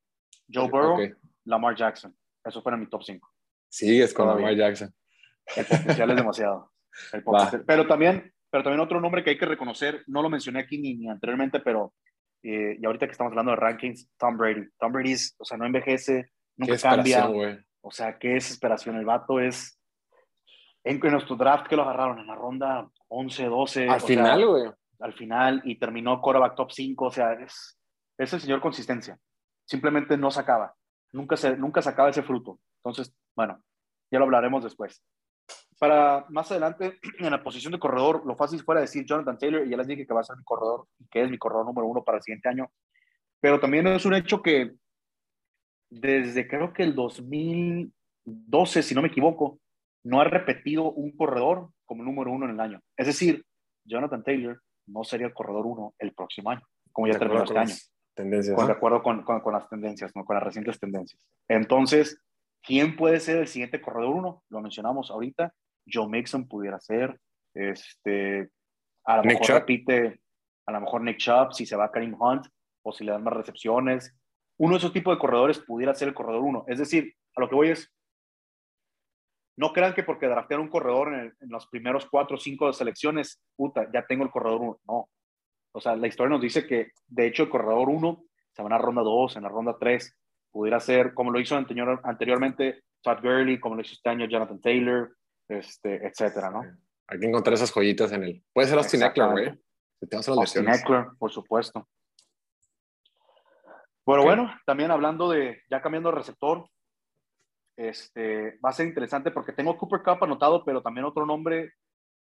Joe 0.53 0.69
Burrow, 0.69 0.95
Ok. 0.95 1.17
Lamar 1.49 1.75
Jackson. 1.75 2.15
Eso 2.45 2.63
fuera 2.63 2.77
mi 2.79 2.87
top 2.89 3.03
5. 3.05 3.29
Sigues 3.69 4.15
con 4.15 4.27
Todavía. 4.27 4.47
Lamar 4.47 4.59
Jackson. 4.59 4.93
El 5.57 5.65
potencial 5.67 6.11
es 6.11 6.17
demasiado. 6.17 6.73
El 7.13 7.21
Va. 7.21 7.25
potencial- 7.25 7.65
Pero 7.67 7.87
también, 7.87 8.33
pero 8.51 8.63
también 8.63 8.81
otro 8.81 9.01
nombre 9.01 9.23
que 9.25 9.31
hay 9.31 9.39
que 9.39 9.47
reconocer, 9.47 10.03
no 10.07 10.23
lo 10.23 10.31
mencioné 10.31 10.61
aquí 10.61 10.79
ni, 10.79 10.95
ni 10.95 11.09
anteriormente, 11.09 11.61
pero 11.61 11.93
eh, 12.43 12.77
y 12.81 12.87
ahorita 12.87 13.07
que 13.07 13.13
estamos 13.13 13.33
hablando 13.33 13.51
de 13.53 13.57
rankings, 13.57 14.09
Tom 14.17 14.37
Brady. 14.37 14.69
Tom 14.79 14.93
Brady, 14.93 15.13
es, 15.13 15.35
o 15.39 15.45
sea, 15.45 15.57
no 15.59 15.67
envejece, 15.67 16.23
Qué 16.25 16.31
nunca 16.57 16.79
cambia. 16.79 17.29
O 17.81 17.91
sea, 17.91 18.19
qué 18.19 18.29
desesperación. 18.31 18.97
El 18.97 19.05
vato 19.05 19.41
es. 19.41 19.79
En, 20.85 21.01
en 21.05 21.13
nuestro 21.13 21.37
draft 21.37 21.67
que 21.69 21.77
lo 21.77 21.83
agarraron 21.83 22.19
en 22.19 22.27
la 22.27 22.35
ronda 22.35 22.89
11, 23.09 23.45
12. 23.47 23.89
Al 23.89 24.01
final, 24.01 24.47
güey. 24.47 24.71
al 25.01 25.13
final 25.15 25.61
y 25.65 25.79
terminó 25.79 26.21
quarterback 26.21 26.55
top 26.57 26.71
5. 26.73 27.05
O 27.07 27.11
sea, 27.11 27.33
es, 27.35 27.79
es 28.19 28.33
el 28.33 28.41
señor 28.41 28.61
consistencia. 28.61 29.19
Simplemente 29.67 30.17
no 30.17 30.31
sacaba. 30.31 30.75
Nunca, 31.13 31.37
se, 31.37 31.57
nunca 31.57 31.83
sacaba 31.83 32.11
ese 32.11 32.23
fruto. 32.23 32.61
Entonces, 32.83 33.15
bueno, 33.35 33.63
ya 34.11 34.19
lo 34.19 34.25
hablaremos 34.27 34.65
después. 34.65 35.03
Para 35.79 36.27
más 36.29 36.51
adelante, 36.51 36.99
en 37.19 37.31
la 37.31 37.43
posición 37.43 37.73
de 37.73 37.79
corredor, 37.79 38.27
lo 38.27 38.37
fácil 38.37 38.63
fuera 38.63 38.81
decir 38.81 39.05
Jonathan 39.07 39.39
Taylor, 39.39 39.67
y 39.67 39.71
ya 39.71 39.77
les 39.77 39.87
dije 39.87 40.07
que 40.07 40.15
va 40.15 40.21
a 40.21 40.25
ser 40.25 40.37
mi 40.37 40.45
corredor, 40.45 40.87
y 40.99 41.07
que 41.09 41.23
es 41.23 41.31
mi 41.31 41.39
corredor 41.39 41.67
número 41.67 41.87
uno 41.87 42.05
para 42.05 42.19
el 42.19 42.23
siguiente 42.23 42.49
año. 42.49 42.71
Pero 43.41 43.61
también 43.61 43.87
es 43.87 44.05
un 44.05 44.15
hecho 44.15 44.43
que 44.43 44.75
desde 45.91 46.47
creo 46.47 46.73
que 46.73 46.83
el 46.83 46.95
2012, 46.95 48.83
si 48.83 48.95
no 48.95 49.03
me 49.03 49.09
equivoco, 49.09 49.61
no 50.05 50.21
ha 50.21 50.25
repetido 50.25 50.91
un 50.91 51.17
corredor 51.17 51.71
como 51.87 52.03
número 52.03 52.31
uno 52.31 52.47
en 52.47 52.53
el 52.53 52.61
año. 52.61 52.81
Es 52.97 53.07
decir, 53.07 53.45
Jonathan 53.85 54.23
Taylor 54.23 54.61
no 54.87 55.05
sería 55.05 55.29
el 55.29 55.35
corredor 55.35 55.67
uno 55.67 55.95
el 55.99 56.13
próximo 56.13 56.51
año, 56.51 56.63
como 56.93 57.07
ya 57.07 57.19
terminó 57.19 57.45
este 57.45 57.59
año 57.59 57.75
Tendencias. 58.19 58.55
con, 58.55 58.67
de 58.67 58.73
acuerdo 58.73 59.03
con, 59.03 59.23
con, 59.23 59.41
con 59.41 59.53
las 59.55 59.69
tendencias, 59.69 60.15
¿no? 60.15 60.25
con 60.25 60.35
las 60.35 60.43
recientes 60.43 60.79
tendencias. 60.79 61.21
Entonces, 61.49 62.21
¿Quién 62.63 62.97
puede 62.97 63.21
ser 63.21 63.39
el 63.39 63.49
siguiente 63.49 63.81
corredor 63.81 64.15
uno? 64.15 64.43
Lo 64.51 64.61
mencionamos 64.61 65.11
ahorita. 65.11 65.55
Joe 65.91 66.09
Mixon 66.09 66.47
pudiera 66.49 66.79
ser. 66.81 67.19
Este, 67.55 68.51
a 69.05 69.17
lo 69.19 69.25
mejor 69.25 69.49
repite, 69.49 70.21
a 70.67 70.73
lo 70.73 70.81
mejor 70.81 71.03
Nick 71.03 71.19
Chubb, 71.19 71.53
si 71.53 71.67
se 71.67 71.77
va 71.77 71.87
a 71.87 71.91
Karim 71.91 72.15
Hunt, 72.21 72.47
o 72.83 72.93
si 72.93 73.05
le 73.05 73.13
dan 73.13 73.25
más 73.25 73.35
recepciones. 73.35 74.15
Uno 74.59 74.73
de 74.75 74.79
esos 74.79 74.93
tipos 74.93 75.15
de 75.15 75.21
corredores 75.21 75.59
pudiera 75.61 75.95
ser 75.95 76.09
el 76.09 76.15
corredor 76.15 76.43
uno. 76.43 76.65
Es 76.67 76.79
decir, 76.79 77.15
a 77.37 77.41
lo 77.41 77.49
que 77.49 77.55
voy 77.55 77.71
es, 77.71 77.91
no 79.57 79.73
crean 79.73 79.95
que 79.95 80.03
porque 80.03 80.27
draftear 80.27 80.61
un 80.61 80.69
corredor 80.69 81.15
en, 81.15 81.35
los 81.49 81.67
primeros 81.69 82.07
cuatro 82.07 82.37
o 82.37 82.41
cinco 82.41 82.73
selecciones, 82.73 83.41
puta, 83.57 83.89
ya 83.93 84.05
tengo 84.07 84.25
el 84.25 84.31
corredor 84.31 84.61
uno. 84.61 84.81
No. 84.87 85.09
O 85.79 85.81
sea, 85.81 85.95
la 85.95 86.09
historia 86.09 86.31
nos 86.31 86.43
dice 86.43 86.67
que, 86.67 86.91
de 87.07 87.27
hecho, 87.29 87.45
el 87.45 87.49
corredor 87.49 87.89
uno 87.89 88.25
se 88.51 88.63
va 88.63 88.69
a 88.69 88.73
la 88.73 88.79
ronda 88.79 89.03
dos, 89.03 89.37
en 89.37 89.45
la 89.45 89.49
ronda 89.49 89.77
tres. 89.79 90.19
Pudiera 90.51 90.81
ser, 90.81 91.15
como 91.15 91.31
lo 91.31 91.39
hizo 91.39 91.57
anterior, 91.57 92.01
anteriormente 92.03 92.83
Todd 93.01 93.19
Gurley, 93.23 93.61
como 93.61 93.77
lo 93.77 93.83
hizo 93.83 93.93
este 93.93 94.09
año 94.11 94.27
Jonathan 94.27 94.61
Taylor, 94.61 95.17
este, 95.49 96.05
etcétera, 96.05 96.51
¿no? 96.51 96.63
Hay 97.07 97.21
que 97.21 97.27
encontrar 97.27 97.55
esas 97.55 97.71
joyitas 97.71 98.11
en 98.11 98.25
el. 98.25 98.45
Puede 98.53 98.67
ser 98.67 98.79
Austin 98.79 99.05
Eckler, 99.05 99.31
güey. 99.31 99.49
Austin 100.37 100.69
Eckler, 100.69 101.07
por 101.17 101.31
supuesto. 101.31 101.89
Bueno, 104.05 104.25
bueno, 104.25 104.53
también 104.67 104.91
hablando 104.91 105.31
de, 105.31 105.63
ya 105.71 105.81
cambiando 105.81 106.11
de 106.11 106.17
receptor, 106.17 106.69
este, 107.77 108.59
va 108.59 108.71
a 108.71 108.73
ser 108.73 108.89
interesante 108.89 109.31
porque 109.31 109.53
tengo 109.53 109.79
Cooper 109.79 110.03
Cup 110.03 110.25
anotado, 110.25 110.65
pero 110.65 110.83
también 110.83 111.05
otro 111.05 111.25
nombre 111.25 111.75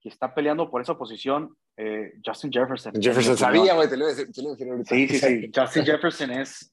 que 0.01 0.09
está 0.09 0.35
peleando 0.35 0.69
por 0.69 0.81
esa 0.81 0.99
posición, 0.99 1.57
eh, 1.77 2.15
Justin 2.25 2.53
Jefferson. 2.53 2.93
Jefferson 3.01 3.37
sabía, 3.37 3.75
güey, 3.75 3.89
te 3.89 3.97
lo 3.97 4.07
decir. 4.07 4.29
Sí, 4.33 5.09
sí, 5.09 5.19
sí. 5.19 5.51
Justin 5.55 5.85
Jefferson 5.85 6.31
es, 6.31 6.73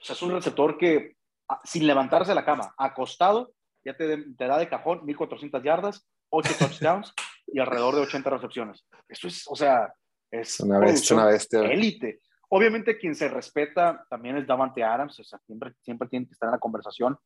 es 0.00 0.22
un 0.22 0.32
receptor 0.32 0.76
que, 0.76 1.16
sin 1.64 1.86
levantarse 1.86 2.30
de 2.30 2.34
la 2.34 2.44
cama, 2.44 2.74
acostado, 2.76 3.54
ya 3.84 3.96
te, 3.96 4.16
te 4.16 4.46
da 4.46 4.58
de 4.58 4.68
cajón 4.68 5.04
1400 5.04 5.62
yardas, 5.62 6.06
8 6.30 6.50
touchdowns 6.58 7.12
y 7.46 7.60
alrededor 7.60 7.94
de 7.94 8.02
80 8.02 8.30
recepciones. 8.30 8.86
Eso 9.08 9.28
es, 9.28 9.44
o 9.48 9.56
sea, 9.56 9.92
es 10.30 10.60
una 10.60 10.78
bestia, 10.78 11.16
una 11.16 11.26
bestia. 11.26 11.60
Élite. 11.60 12.20
Obviamente 12.48 12.98
quien 12.98 13.14
se 13.14 13.28
respeta 13.28 14.04
también 14.10 14.36
es 14.36 14.46
Davante 14.46 14.84
Adams, 14.84 15.18
o 15.18 15.24
sea, 15.24 15.38
siempre, 15.46 15.72
siempre 15.80 16.08
tiene 16.08 16.26
que 16.26 16.32
estar 16.32 16.48
en 16.48 16.52
la 16.52 16.58
conversación, 16.58 17.18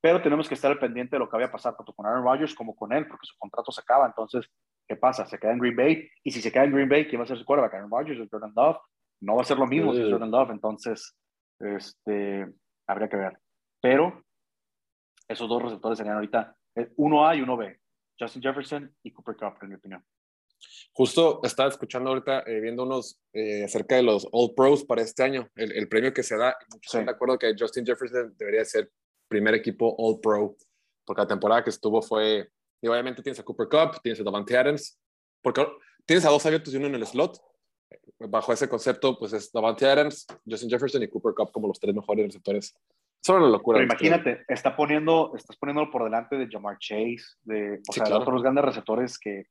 pero 0.00 0.22
tenemos 0.22 0.48
que 0.48 0.54
estar 0.54 0.70
al 0.70 0.78
pendiente 0.78 1.16
de 1.16 1.20
lo 1.20 1.28
que 1.28 1.36
vaya 1.36 1.48
a 1.48 1.52
pasar 1.52 1.76
tanto 1.76 1.92
con 1.92 2.06
Aaron 2.06 2.24
Rodgers 2.24 2.54
como 2.54 2.74
con 2.74 2.92
él, 2.92 3.06
porque 3.06 3.26
su 3.26 3.36
contrato 3.38 3.70
se 3.70 3.82
acaba. 3.82 4.06
Entonces, 4.06 4.46
¿qué 4.90 4.96
pasa? 4.96 5.24
Se 5.24 5.38
queda 5.38 5.52
en 5.52 5.60
Green 5.60 5.76
Bay. 5.76 6.10
Y 6.24 6.32
si 6.32 6.42
se 6.42 6.50
queda 6.50 6.64
en 6.64 6.72
Green 6.72 6.88
Bay, 6.88 7.06
¿quién 7.06 7.20
va 7.20 7.24
a 7.24 7.28
ser 7.28 7.38
su 7.38 7.44
quarterback? 7.44 7.74
¿Aaron 7.74 7.90
Rodgers 7.92 8.20
o 8.20 8.26
Jordan 8.28 8.52
Love? 8.56 8.78
No 9.20 9.36
va 9.36 9.42
a 9.42 9.44
ser 9.44 9.56
lo 9.56 9.68
mismo 9.68 9.94
si 9.94 10.02
es 10.02 10.10
Jordan 10.10 10.32
Love. 10.32 10.50
Entonces, 10.50 11.16
este, 11.60 12.44
habría 12.88 13.08
que 13.08 13.16
ver. 13.16 13.38
Pero 13.80 14.24
esos 15.28 15.48
dos 15.48 15.62
receptores 15.62 15.96
serían 15.96 16.16
ahorita 16.16 16.56
eh, 16.74 16.90
uno 16.96 17.24
A 17.24 17.36
y 17.36 17.40
uno 17.40 17.56
B. 17.56 17.78
Justin 18.18 18.42
Jefferson 18.42 18.92
y 19.04 19.12
Cooper 19.12 19.36
Cup, 19.36 19.58
en 19.62 19.68
mi 19.68 19.74
opinión. 19.76 20.04
Justo 20.92 21.40
estaba 21.44 21.68
escuchando 21.68 22.10
ahorita, 22.10 22.40
eh, 22.40 22.58
viendo 22.58 22.82
unos 22.82 23.20
eh, 23.32 23.62
acerca 23.62 23.94
de 23.94 24.02
los 24.02 24.26
All 24.32 24.54
Pros 24.56 24.84
para 24.84 25.02
este 25.02 25.22
año, 25.22 25.48
el, 25.54 25.88
premio 25.88 26.12
que 26.12 26.24
se 26.24 26.36
da. 26.36 26.56
Muchos 26.68 26.92
están 26.92 27.06
de 27.06 27.12
acuerdo 27.12 27.38
que 27.38 27.54
Justin 27.56 27.86
Jefferson 27.86 28.34
debería 28.36 28.64
ser 28.64 28.90
primer 29.28 29.54
equipo 29.54 29.94
All 29.98 30.18
Pro, 30.20 30.56
porque 31.04 31.22
la 31.22 31.28
temporada 31.28 31.62
que 31.62 31.70
estuvo 31.70 32.02
fue, 32.02 32.50
y 32.82 32.88
obviamente 32.88 33.22
tienes 33.22 33.38
a 33.40 33.42
Cooper 33.42 33.68
Cup, 33.68 34.00
tienes 34.02 34.20
a 34.20 34.24
Davante 34.24 34.56
Adams, 34.56 34.98
porque 35.42 35.66
tienes 36.06 36.24
a 36.24 36.30
dos 36.30 36.44
abiertos 36.46 36.72
y 36.72 36.76
uno 36.76 36.86
en 36.86 36.94
el 36.94 37.06
slot. 37.06 37.38
Bajo 38.18 38.52
ese 38.52 38.68
concepto, 38.68 39.18
pues 39.18 39.32
es 39.32 39.50
Davante 39.52 39.86
Adams, 39.86 40.26
Justin 40.48 40.70
Jefferson 40.70 41.02
y 41.02 41.08
Cooper 41.08 41.34
Cup 41.34 41.52
como 41.52 41.68
los 41.68 41.80
tres 41.80 41.94
mejores 41.94 42.26
receptores. 42.26 42.74
Son 43.22 43.36
una 43.36 43.50
locura. 43.50 43.78
Pero 43.78 43.86
imagínate, 43.86 44.44
está 44.48 44.74
poniendo, 44.74 45.32
estás 45.36 45.56
poniéndolo 45.56 45.90
por 45.90 46.04
delante 46.04 46.36
de 46.36 46.48
Jamar 46.48 46.78
Chase, 46.78 47.36
de, 47.42 47.80
o 47.86 47.92
sea, 47.92 48.04
de 48.04 48.14
otros 48.14 48.42
grandes 48.42 48.64
receptores 48.64 49.18
que. 49.18 49.44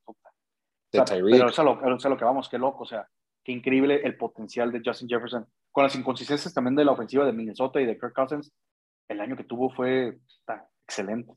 de 0.92 1.04
Pero 1.04 1.48
eso 1.48 1.62
es, 1.62 2.04
lo, 2.04 2.16
que 2.16 2.24
vamos, 2.24 2.48
qué 2.48 2.58
loco, 2.58 2.82
o 2.82 2.86
sea, 2.86 3.08
qué 3.44 3.52
increíble 3.52 4.00
el 4.02 4.16
potencial 4.16 4.72
de 4.72 4.82
Justin 4.84 5.08
Jefferson. 5.08 5.46
Con 5.70 5.84
las 5.84 5.94
inconsistencias 5.94 6.52
también 6.52 6.74
de 6.74 6.84
la 6.84 6.92
ofensiva 6.92 7.24
de 7.24 7.32
Minnesota 7.32 7.80
y 7.80 7.86
de 7.86 7.96
Kirk 7.96 8.12
Cousins, 8.12 8.52
el 9.08 9.20
año 9.20 9.36
que 9.36 9.44
tuvo 9.44 9.70
fue 9.70 10.18
excelente. 10.84 11.32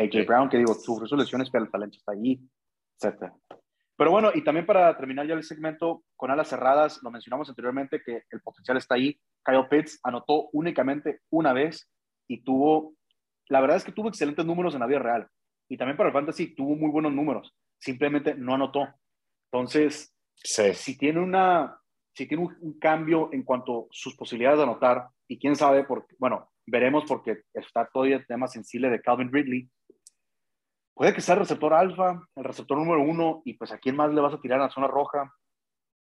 AJ 0.00 0.26
Brown, 0.26 0.48
que 0.48 0.58
digo, 0.58 0.74
sufrió 0.74 1.06
sus 1.06 1.18
lesiones, 1.18 1.50
pero 1.50 1.64
el 1.64 1.70
talento 1.70 1.98
está 1.98 2.12
ahí, 2.12 2.40
etc. 3.00 3.32
Pero 3.96 4.10
bueno, 4.10 4.30
y 4.34 4.42
también 4.42 4.64
para 4.64 4.96
terminar 4.96 5.26
ya 5.26 5.34
el 5.34 5.42
segmento, 5.42 6.04
con 6.16 6.30
alas 6.30 6.48
cerradas, 6.48 7.02
lo 7.02 7.10
mencionamos 7.10 7.48
anteriormente 7.48 8.02
que 8.04 8.22
el 8.30 8.40
potencial 8.40 8.78
está 8.78 8.94
ahí. 8.94 9.20
Kyle 9.44 9.68
Pitts 9.68 10.00
anotó 10.02 10.48
únicamente 10.52 11.20
una 11.30 11.52
vez 11.52 11.88
y 12.26 12.42
tuvo, 12.42 12.94
la 13.48 13.60
verdad 13.60 13.76
es 13.76 13.84
que 13.84 13.92
tuvo 13.92 14.08
excelentes 14.08 14.46
números 14.46 14.74
en 14.74 14.80
la 14.80 14.86
vida 14.86 15.00
real. 15.00 15.28
Y 15.68 15.76
también 15.76 15.96
para 15.96 16.08
el 16.08 16.14
fantasy 16.14 16.54
tuvo 16.54 16.74
muy 16.76 16.90
buenos 16.90 17.12
números, 17.12 17.54
simplemente 17.78 18.34
no 18.34 18.54
anotó. 18.54 18.88
Entonces, 19.52 20.14
si 20.34 20.96
tiene 20.96 21.20
una, 21.20 21.78
si 22.14 22.26
tiene 22.26 22.44
un, 22.44 22.56
un, 22.60 22.78
cambio 22.78 23.28
en 23.32 23.42
cuanto 23.42 23.82
a 23.82 23.86
sus 23.90 24.16
posibilidades 24.16 24.58
de 24.58 24.64
anotar, 24.64 25.08
y 25.28 25.38
quién 25.38 25.54
sabe, 25.54 25.84
porque, 25.84 26.16
bueno, 26.18 26.49
veremos 26.66 27.04
porque 27.06 27.42
está 27.54 27.88
todavía 27.92 28.16
el 28.16 28.26
tema 28.26 28.48
sensible 28.48 28.90
de 28.90 29.00
Calvin 29.00 29.32
Ridley. 29.32 29.68
Puede 30.94 31.14
que 31.14 31.20
sea 31.20 31.34
el 31.34 31.40
receptor 31.40 31.72
alfa, 31.72 32.22
el 32.36 32.44
receptor 32.44 32.76
número 32.76 33.00
uno, 33.02 33.42
y 33.44 33.54
pues 33.54 33.72
a 33.72 33.78
quién 33.78 33.96
más 33.96 34.12
le 34.12 34.20
vas 34.20 34.34
a 34.34 34.40
tirar 34.40 34.58
en 34.58 34.64
la 34.64 34.70
zona 34.70 34.86
roja 34.86 35.32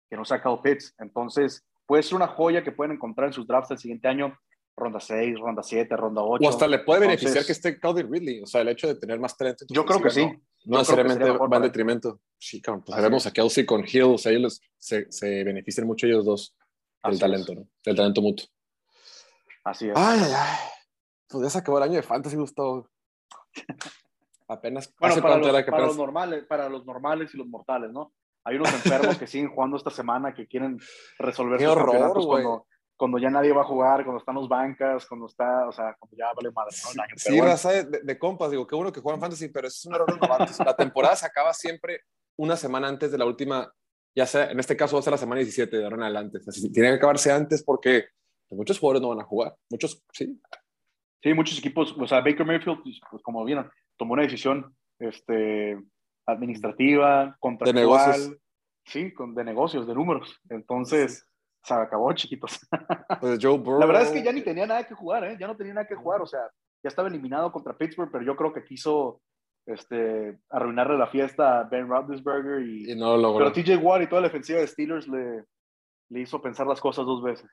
que 0.09 0.17
no 0.17 0.25
sea 0.25 0.41
Kyle 0.41 0.59
Pitts. 0.61 0.93
Entonces, 0.99 1.65
puede 1.85 2.03
ser 2.03 2.15
una 2.15 2.27
joya 2.27 2.63
que 2.63 2.73
pueden 2.73 2.93
encontrar 2.93 3.27
en 3.27 3.33
sus 3.33 3.47
drafts 3.47 3.71
el 3.71 3.77
siguiente 3.77 4.09
año, 4.09 4.37
ronda 4.75 4.99
6, 4.99 5.39
ronda 5.39 5.63
7, 5.63 5.95
ronda 5.95 6.21
8. 6.21 6.45
O 6.45 6.49
hasta 6.49 6.67
le 6.67 6.79
puede 6.79 7.01
beneficiar 7.01 7.45
que 7.45 7.53
esté 7.53 7.79
Calvin 7.79 8.11
Ridley, 8.11 8.41
o 8.41 8.45
sea, 8.45 8.61
el 8.61 8.67
hecho 8.67 8.87
de 8.87 8.95
tener 8.95 9.19
más 9.19 9.37
talento. 9.37 9.65
Yo 9.69 9.85
creo 9.85 10.01
que 10.01 10.09
sí. 10.09 10.29
No, 10.65 10.79
necesariamente 10.79 11.31
va 11.31 11.57
en 11.57 11.63
detrimento. 11.63 12.19
Sí, 12.37 12.61
pues 12.61 12.95
sabemos 12.95 13.25
a 13.25 13.31
Kelsey 13.31 13.65
con 13.65 13.83
Hill, 13.87 14.03
o 14.03 14.17
sea, 14.17 14.31
ellos 14.31 14.61
se, 14.77 15.11
se 15.11 15.43
benefician 15.43 15.87
mucho 15.87 16.05
ellos 16.05 16.25
dos 16.25 16.55
del 17.03 17.19
talento, 17.19 17.55
¿no? 17.55 17.67
Del 17.83 17.95
talento 17.95 18.21
mutuo. 18.21 18.47
Así 19.63 19.89
es. 19.89 19.93
Ay, 19.95 20.19
ay, 20.24 20.58
Pues 21.28 21.43
ya 21.43 21.50
se 21.50 21.58
acabó 21.60 21.78
el 21.78 21.84
año 21.84 21.95
de 21.95 22.04
fantasy, 22.04 22.36
Gustavo. 22.36 22.88
Apenas. 24.47 24.93
Bueno, 25.00 25.21
para, 25.21 25.38
los, 25.38 25.63
para 25.63 25.86
los, 25.86 25.97
normales, 25.97 26.43
para 26.45 26.69
los 26.69 26.86
normales 26.86 27.34
y 27.34 27.38
los 27.38 27.47
mortales, 27.47 27.91
¿no? 27.91 28.13
Hay 28.43 28.56
unos 28.56 28.74
enfermos 28.74 29.17
que 29.17 29.28
siguen 29.28 29.50
jugando 29.50 29.78
esta 29.78 29.91
semana 29.91 30.34
que 30.34 30.47
quieren 30.47 30.80
resolver 31.19 31.58
Qué 31.58 31.65
sus 31.65 31.74
horror, 31.74 31.91
campeonatos 31.91 32.26
cuando, 32.26 32.67
cuando, 32.97 33.17
ya 33.19 33.30
nadie 33.30 33.54
va 33.54 33.62
a 33.62 33.65
jugar, 33.65 34.04
cuando 34.04 34.19
están 34.19 34.36
los 34.36 34.50
bancas, 34.50 35.06
cuando 35.06 35.28
está, 35.28 35.67
o 35.67 35.71
sea, 35.71 35.95
cuando 35.97 36.17
ya 36.17 36.34
vale 36.34 36.52
madre, 36.52 36.76
¿no? 36.84 37.04
sí, 37.15 37.38
bueno. 37.38 37.45
raza 37.45 37.71
de, 37.71 38.02
de, 38.02 38.19
compas, 38.19 38.52
digo, 38.52 38.65
qué 38.65 38.76
bueno 38.76 38.91
que 38.91 39.00
juegan 39.00 39.21
fantasy, 39.21 39.50
pero 39.50 39.67
eso 39.67 39.78
es 39.78 39.86
un 39.86 39.95
error. 39.95 40.19
La 40.65 40.76
temporada 40.76 41.15
se 41.15 41.28
acaba 41.28 41.54
siempre 41.54 42.02
una 42.36 42.58
semana 42.58 42.88
antes 42.88 43.12
de 43.12 43.17
la 43.17 43.26
última, 43.26 43.71
ya 44.15 44.26
sea, 44.26 44.52
en 44.52 44.60
este 44.60 44.76
caso 44.76 44.95
va 44.95 45.00
a 45.00 45.04
ser 45.04 45.12
la 45.12 45.17
semana 45.17 45.39
17 45.39 45.78
de 45.78 45.84
ahora 45.84 45.97
en 45.97 46.04
adelante. 46.04 46.39
O 46.39 46.52
sea, 46.52 46.71
tiene 46.71 46.89
que 46.89 46.95
acabarse 46.95 47.32
antes 47.32 47.63
porque 47.63 48.06
muchos 48.55 48.79
jugadores 48.79 49.01
no 49.01 49.09
van 49.09 49.21
a 49.21 49.25
jugar, 49.25 49.55
muchos 49.69 50.03
sí. 50.11 50.39
Sí, 51.23 51.33
muchos 51.33 51.59
equipos, 51.59 51.95
o 51.97 52.07
sea, 52.07 52.21
Baker 52.21 52.45
Mayfield, 52.45 52.81
pues, 52.81 52.99
pues 53.09 53.21
como 53.21 53.45
vieron, 53.45 53.69
tomó 53.95 54.13
una 54.13 54.23
decisión 54.23 54.75
este, 54.99 55.79
administrativa, 56.25 57.35
contractual, 57.39 57.75
de 57.75 57.81
negocios. 57.81 58.37
sí, 58.85 59.13
con, 59.13 59.35
de 59.35 59.43
negocios, 59.43 59.85
de 59.85 59.93
números. 59.93 60.39
Entonces, 60.49 61.27
se 61.63 61.73
acabó, 61.73 62.11
chiquitos. 62.13 62.59
Pues 63.19 63.37
Joe 63.39 63.59
Burrow. 63.59 63.79
La 63.79 63.85
verdad 63.85 64.03
es 64.03 64.09
que 64.09 64.23
ya 64.23 64.31
ni 64.31 64.41
tenía 64.41 64.65
nada 64.65 64.87
que 64.87 64.95
jugar, 64.95 65.23
¿eh? 65.25 65.37
ya 65.39 65.45
no 65.45 65.55
tenía 65.55 65.75
nada 65.75 65.87
que 65.87 65.95
jugar, 65.95 66.21
o 66.21 66.25
sea, 66.25 66.39
ya 66.83 66.87
estaba 66.87 67.07
eliminado 67.07 67.51
contra 67.51 67.77
Pittsburgh, 67.77 68.09
pero 68.11 68.23
yo 68.23 68.35
creo 68.35 68.51
que 68.51 68.63
quiso 68.63 69.21
este, 69.67 70.39
arruinarle 70.49 70.97
la 70.97 71.05
fiesta 71.05 71.59
a 71.59 71.63
Ben 71.65 71.87
Roethlisberger 71.87 72.61
y, 72.63 72.91
y 72.91 72.95
no 72.95 73.15
lo 73.15 73.17
logró. 73.17 73.51
Pero 73.51 73.63
TJ 73.63 73.77
Watt 73.77 74.01
y 74.01 74.07
toda 74.07 74.21
la 74.21 74.27
defensiva 74.29 74.59
de 74.59 74.67
Steelers 74.67 75.07
le, 75.07 75.43
le 76.09 76.19
hizo 76.19 76.41
pensar 76.41 76.65
las 76.65 76.81
cosas 76.81 77.05
dos 77.05 77.21
veces. 77.21 77.49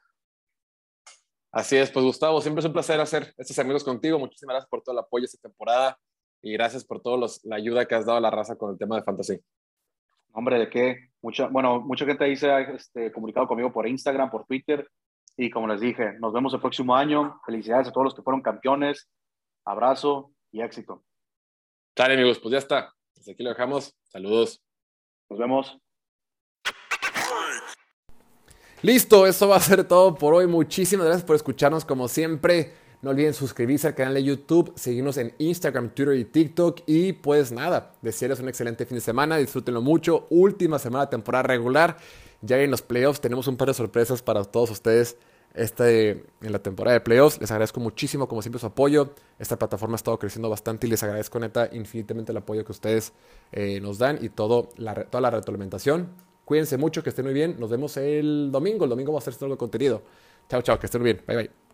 Así 1.58 1.76
es, 1.76 1.90
pues 1.90 2.04
Gustavo, 2.04 2.40
siempre 2.40 2.60
es 2.60 2.66
un 2.66 2.72
placer 2.72 3.00
hacer 3.00 3.34
estos 3.36 3.58
amigos 3.58 3.82
contigo. 3.82 4.16
Muchísimas 4.16 4.54
gracias 4.54 4.70
por 4.70 4.80
todo 4.80 4.92
el 4.92 5.00
apoyo 5.00 5.24
esta 5.24 5.38
temporada 5.38 5.98
y 6.40 6.52
gracias 6.52 6.84
por 6.84 7.02
toda 7.02 7.26
la 7.42 7.56
ayuda 7.56 7.84
que 7.84 7.96
has 7.96 8.06
dado 8.06 8.18
a 8.18 8.20
la 8.20 8.30
raza 8.30 8.54
con 8.54 8.70
el 8.70 8.78
tema 8.78 8.94
de 8.94 9.02
fantasy. 9.02 9.40
Hombre, 10.30 10.60
¿de 10.60 10.70
qué? 10.70 11.10
Mucha, 11.20 11.48
bueno, 11.48 11.80
mucha 11.80 12.06
gente 12.06 12.22
ahí 12.22 12.36
se 12.36 12.48
ha 12.48 12.60
este, 12.60 13.10
comunicado 13.10 13.48
conmigo 13.48 13.72
por 13.72 13.88
Instagram, 13.88 14.30
por 14.30 14.46
Twitter 14.46 14.88
y 15.36 15.50
como 15.50 15.66
les 15.66 15.80
dije, 15.80 16.12
nos 16.20 16.32
vemos 16.32 16.54
el 16.54 16.60
próximo 16.60 16.94
año. 16.94 17.40
Felicidades 17.44 17.88
a 17.88 17.92
todos 17.92 18.04
los 18.04 18.14
que 18.14 18.22
fueron 18.22 18.40
campeones. 18.40 19.10
Abrazo 19.64 20.30
y 20.52 20.60
éxito. 20.60 21.02
Dale, 21.96 22.14
amigos, 22.14 22.38
pues 22.38 22.52
ya 22.52 22.58
está. 22.58 22.94
Hasta 23.16 23.32
aquí 23.32 23.42
lo 23.42 23.50
dejamos. 23.50 23.98
Saludos. 24.04 24.62
Nos 25.28 25.40
vemos. 25.40 25.76
Listo, 28.80 29.26
eso 29.26 29.48
va 29.48 29.56
a 29.56 29.60
ser 29.60 29.82
todo 29.82 30.14
por 30.14 30.34
hoy. 30.34 30.46
Muchísimas 30.46 31.06
gracias 31.06 31.24
por 31.24 31.34
escucharnos 31.34 31.84
como 31.84 32.06
siempre. 32.06 32.74
No 33.02 33.10
olviden 33.10 33.34
suscribirse 33.34 33.88
al 33.88 33.96
canal 33.96 34.14
de 34.14 34.22
YouTube, 34.22 34.72
seguirnos 34.76 35.16
en 35.16 35.34
Instagram, 35.38 35.90
Twitter 35.90 36.14
y 36.14 36.24
TikTok. 36.24 36.82
Y 36.86 37.12
pues 37.12 37.50
nada, 37.50 37.94
desearles 38.02 38.38
un 38.38 38.48
excelente 38.48 38.86
fin 38.86 38.96
de 38.96 39.00
semana, 39.00 39.36
disfrútenlo 39.36 39.82
mucho. 39.82 40.28
Última 40.30 40.78
semana 40.78 41.06
de 41.06 41.10
temporada 41.10 41.42
regular. 41.42 41.96
Ya 42.40 42.56
en 42.58 42.70
los 42.70 42.82
playoffs 42.82 43.20
tenemos 43.20 43.48
un 43.48 43.56
par 43.56 43.66
de 43.66 43.74
sorpresas 43.74 44.22
para 44.22 44.44
todos 44.44 44.70
ustedes 44.70 45.16
este, 45.54 46.24
en 46.40 46.52
la 46.52 46.60
temporada 46.60 46.94
de 46.94 47.00
playoffs. 47.00 47.40
Les 47.40 47.50
agradezco 47.50 47.80
muchísimo, 47.80 48.28
como 48.28 48.42
siempre, 48.42 48.60
su 48.60 48.66
apoyo. 48.66 49.12
Esta 49.40 49.58
plataforma 49.58 49.94
ha 49.94 49.96
estado 49.96 50.20
creciendo 50.20 50.48
bastante 50.48 50.86
y 50.86 50.90
les 50.90 51.02
agradezco, 51.02 51.40
neta, 51.40 51.68
infinitamente 51.72 52.30
el 52.30 52.38
apoyo 52.38 52.64
que 52.64 52.70
ustedes 52.70 53.12
eh, 53.50 53.80
nos 53.80 53.98
dan 53.98 54.20
y 54.22 54.28
todo 54.28 54.70
la, 54.76 54.94
toda 54.94 55.20
la 55.20 55.30
retroalimentación. 55.30 56.27
Cuídense 56.48 56.78
mucho, 56.78 57.02
que 57.02 57.10
estén 57.10 57.26
muy 57.26 57.34
bien. 57.34 57.56
Nos 57.60 57.68
vemos 57.68 57.94
el 57.98 58.48
domingo. 58.50 58.84
El 58.84 58.88
domingo 58.88 59.12
va 59.12 59.18
a 59.18 59.20
ser 59.20 59.34
todo 59.34 59.52
el 59.52 59.58
contenido. 59.58 60.00
Chao, 60.48 60.62
chao, 60.62 60.78
que 60.78 60.86
estén 60.86 61.02
muy 61.02 61.12
bien. 61.12 61.22
Bye, 61.26 61.36
bye. 61.36 61.67